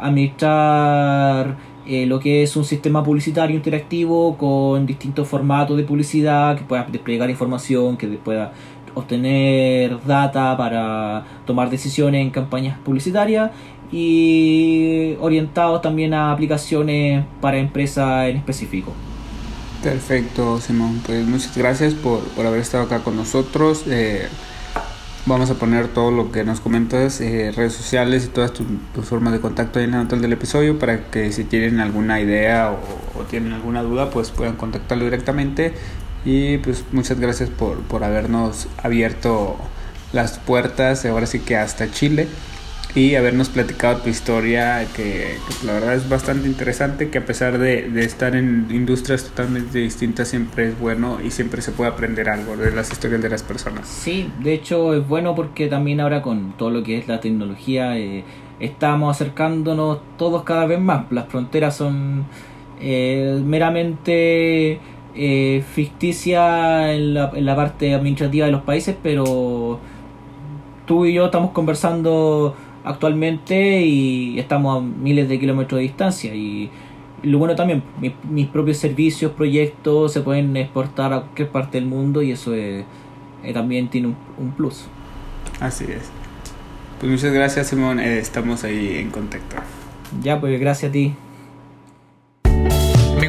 administrar 0.00 1.56
eh, 1.86 2.06
lo 2.06 2.20
que 2.20 2.44
es 2.44 2.54
un 2.56 2.64
sistema 2.64 3.02
publicitario 3.02 3.56
interactivo 3.56 4.36
con 4.36 4.86
distintos 4.86 5.26
formatos 5.26 5.76
de 5.76 5.82
publicidad 5.82 6.56
que 6.56 6.62
pueda 6.62 6.84
desplegar 6.84 7.28
información, 7.30 7.96
que 7.96 8.06
pueda 8.06 8.52
obtener 8.94 9.98
data 10.04 10.56
para 10.56 11.24
tomar 11.46 11.70
decisiones 11.70 12.22
en 12.22 12.30
campañas 12.30 12.78
publicitarias 12.78 13.50
y 13.92 15.16
orientados 15.20 15.82
también 15.82 16.14
a 16.14 16.32
aplicaciones 16.32 17.24
para 17.40 17.58
empresas 17.58 18.28
en 18.28 18.36
específico. 18.36 18.92
Perfecto, 19.82 20.60
Simón. 20.60 21.00
Pues 21.04 21.26
muchas 21.26 21.56
gracias 21.56 21.94
por, 21.94 22.20
por 22.20 22.46
haber 22.46 22.60
estado 22.60 22.84
acá 22.84 23.00
con 23.00 23.16
nosotros. 23.16 23.84
Eh, 23.86 24.28
Vamos 25.26 25.50
a 25.50 25.54
poner 25.54 25.88
todo 25.88 26.10
lo 26.10 26.32
que 26.32 26.44
nos 26.44 26.60
comentas, 26.60 27.20
eh, 27.20 27.52
redes 27.54 27.74
sociales 27.74 28.24
y 28.24 28.28
todas 28.28 28.52
tus, 28.54 28.66
formas 29.04 29.34
de 29.34 29.40
contacto 29.40 29.78
ahí 29.78 29.84
en 29.84 29.90
la 29.90 29.98
nota 29.98 30.16
del 30.16 30.32
episodio 30.32 30.78
para 30.78 31.10
que 31.10 31.30
si 31.30 31.44
tienen 31.44 31.78
alguna 31.78 32.20
idea 32.22 32.72
o, 32.72 33.22
tienen 33.24 33.52
alguna 33.52 33.82
duda 33.82 34.08
pues 34.08 34.30
puedan 34.30 34.56
contactarlo 34.56 35.04
directamente. 35.04 35.74
Y 36.24 36.58
pues 36.58 36.84
muchas 36.92 37.18
gracias 37.18 37.48
por, 37.50 37.78
por 37.82 38.04
habernos 38.04 38.68
abierto 38.82 39.56
las 40.12 40.38
puertas, 40.38 41.04
ahora 41.06 41.26
sí 41.26 41.40
que 41.40 41.56
hasta 41.56 41.90
Chile 41.90 42.26
y 42.94 43.14
habernos 43.14 43.48
platicado 43.48 43.98
tu 43.98 44.08
historia, 44.08 44.84
que, 44.96 45.36
la 45.64 45.74
verdad 45.74 45.94
es 45.94 46.08
bastante 46.08 46.48
interesante, 46.48 47.08
que 47.08 47.18
a 47.18 47.24
pesar 47.24 47.58
de, 47.58 47.88
de, 47.88 48.04
estar 48.04 48.34
en 48.34 48.66
industrias 48.70 49.24
totalmente 49.24 49.78
distintas, 49.78 50.28
siempre 50.28 50.70
es 50.70 50.78
bueno 50.78 51.18
y 51.24 51.30
siempre 51.30 51.62
se 51.62 51.70
puede 51.70 51.90
aprender 51.90 52.28
algo 52.28 52.56
de 52.56 52.72
las 52.72 52.90
historias 52.90 53.22
de 53.22 53.28
las 53.28 53.42
personas. 53.42 53.86
Sí, 53.86 54.32
de 54.42 54.54
hecho 54.54 54.94
es 54.94 55.06
bueno 55.06 55.34
porque 55.34 55.68
también 55.68 56.00
ahora 56.00 56.20
con 56.22 56.52
todo 56.56 56.70
lo 56.70 56.82
que 56.82 56.98
es 56.98 57.06
la 57.06 57.20
tecnología 57.20 57.96
eh, 57.96 58.24
estamos 58.58 59.16
acercándonos 59.16 60.00
todos 60.16 60.42
cada 60.42 60.66
vez 60.66 60.80
más. 60.80 61.10
Las 61.12 61.28
fronteras 61.28 61.76
son 61.76 62.24
eh, 62.80 63.40
meramente 63.44 64.80
eh, 65.14 65.64
ficticias 65.74 66.90
en 66.90 67.14
la, 67.14 67.30
en 67.34 67.44
la 67.44 67.56
parte 67.56 67.94
administrativa 67.94 68.46
de 68.46 68.52
los 68.52 68.62
países, 68.62 68.96
pero 69.02 69.80
tú 70.86 71.04
y 71.04 71.14
yo 71.14 71.26
estamos 71.26 71.50
conversando 71.52 72.54
actualmente 72.84 73.82
y 73.82 74.38
estamos 74.38 74.78
a 74.78 74.80
miles 74.80 75.28
de 75.28 75.38
kilómetros 75.38 75.78
de 75.78 75.82
distancia 75.82 76.34
y 76.34 76.70
lo 77.22 77.38
bueno 77.38 77.54
también, 77.54 77.82
mis, 78.30 78.46
propios 78.48 78.78
servicios, 78.78 79.32
proyectos 79.32 80.12
se 80.12 80.20
pueden 80.22 80.56
exportar 80.56 81.12
a 81.12 81.20
cualquier 81.20 81.48
parte 81.48 81.78
del 81.78 81.86
mundo 81.86 82.22
y 82.22 82.32
eso 82.32 82.54
eh, 82.54 82.84
también 83.52 83.88
tiene 83.88 84.14
un, 84.38 84.52
plus. 84.52 84.86
Así 85.60 85.84
es. 85.84 86.10
Pues 86.98 87.12
muchas 87.12 87.32
gracias 87.32 87.66
Simón, 87.66 88.00
eh, 88.00 88.18
estamos 88.18 88.64
ahí 88.64 88.96
en 88.96 89.10
contacto. 89.10 89.56
Ya, 90.22 90.40
pues 90.40 90.58
gracias 90.58 90.88
a 90.88 90.92
ti 90.92 91.14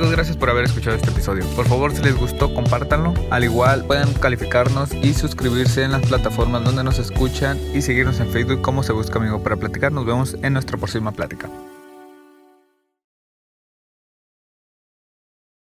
gracias 0.09 0.37
por 0.37 0.49
haber 0.49 0.65
escuchado 0.65 0.95
este 0.95 1.09
episodio. 1.09 1.45
Por 1.55 1.67
favor, 1.67 1.93
si 1.93 2.01
les 2.01 2.15
gustó, 2.15 2.53
compártanlo. 2.53 3.13
Al 3.29 3.43
igual, 3.43 3.85
pueden 3.85 4.13
calificarnos 4.13 4.93
y 4.93 5.13
suscribirse 5.13 5.83
en 5.83 5.91
las 5.91 6.01
plataformas 6.07 6.63
donde 6.63 6.83
nos 6.83 6.97
escuchan 6.97 7.59
y 7.73 7.81
seguirnos 7.81 8.19
en 8.19 8.29
Facebook 8.29 8.61
como 8.61 8.83
Se 8.83 8.93
Busca 8.93 9.19
Amigo 9.19 9.43
para 9.43 9.57
platicar. 9.57 9.91
Nos 9.91 10.05
vemos 10.05 10.35
en 10.41 10.53
nuestra 10.53 10.77
próxima 10.77 11.11
plática. 11.11 11.49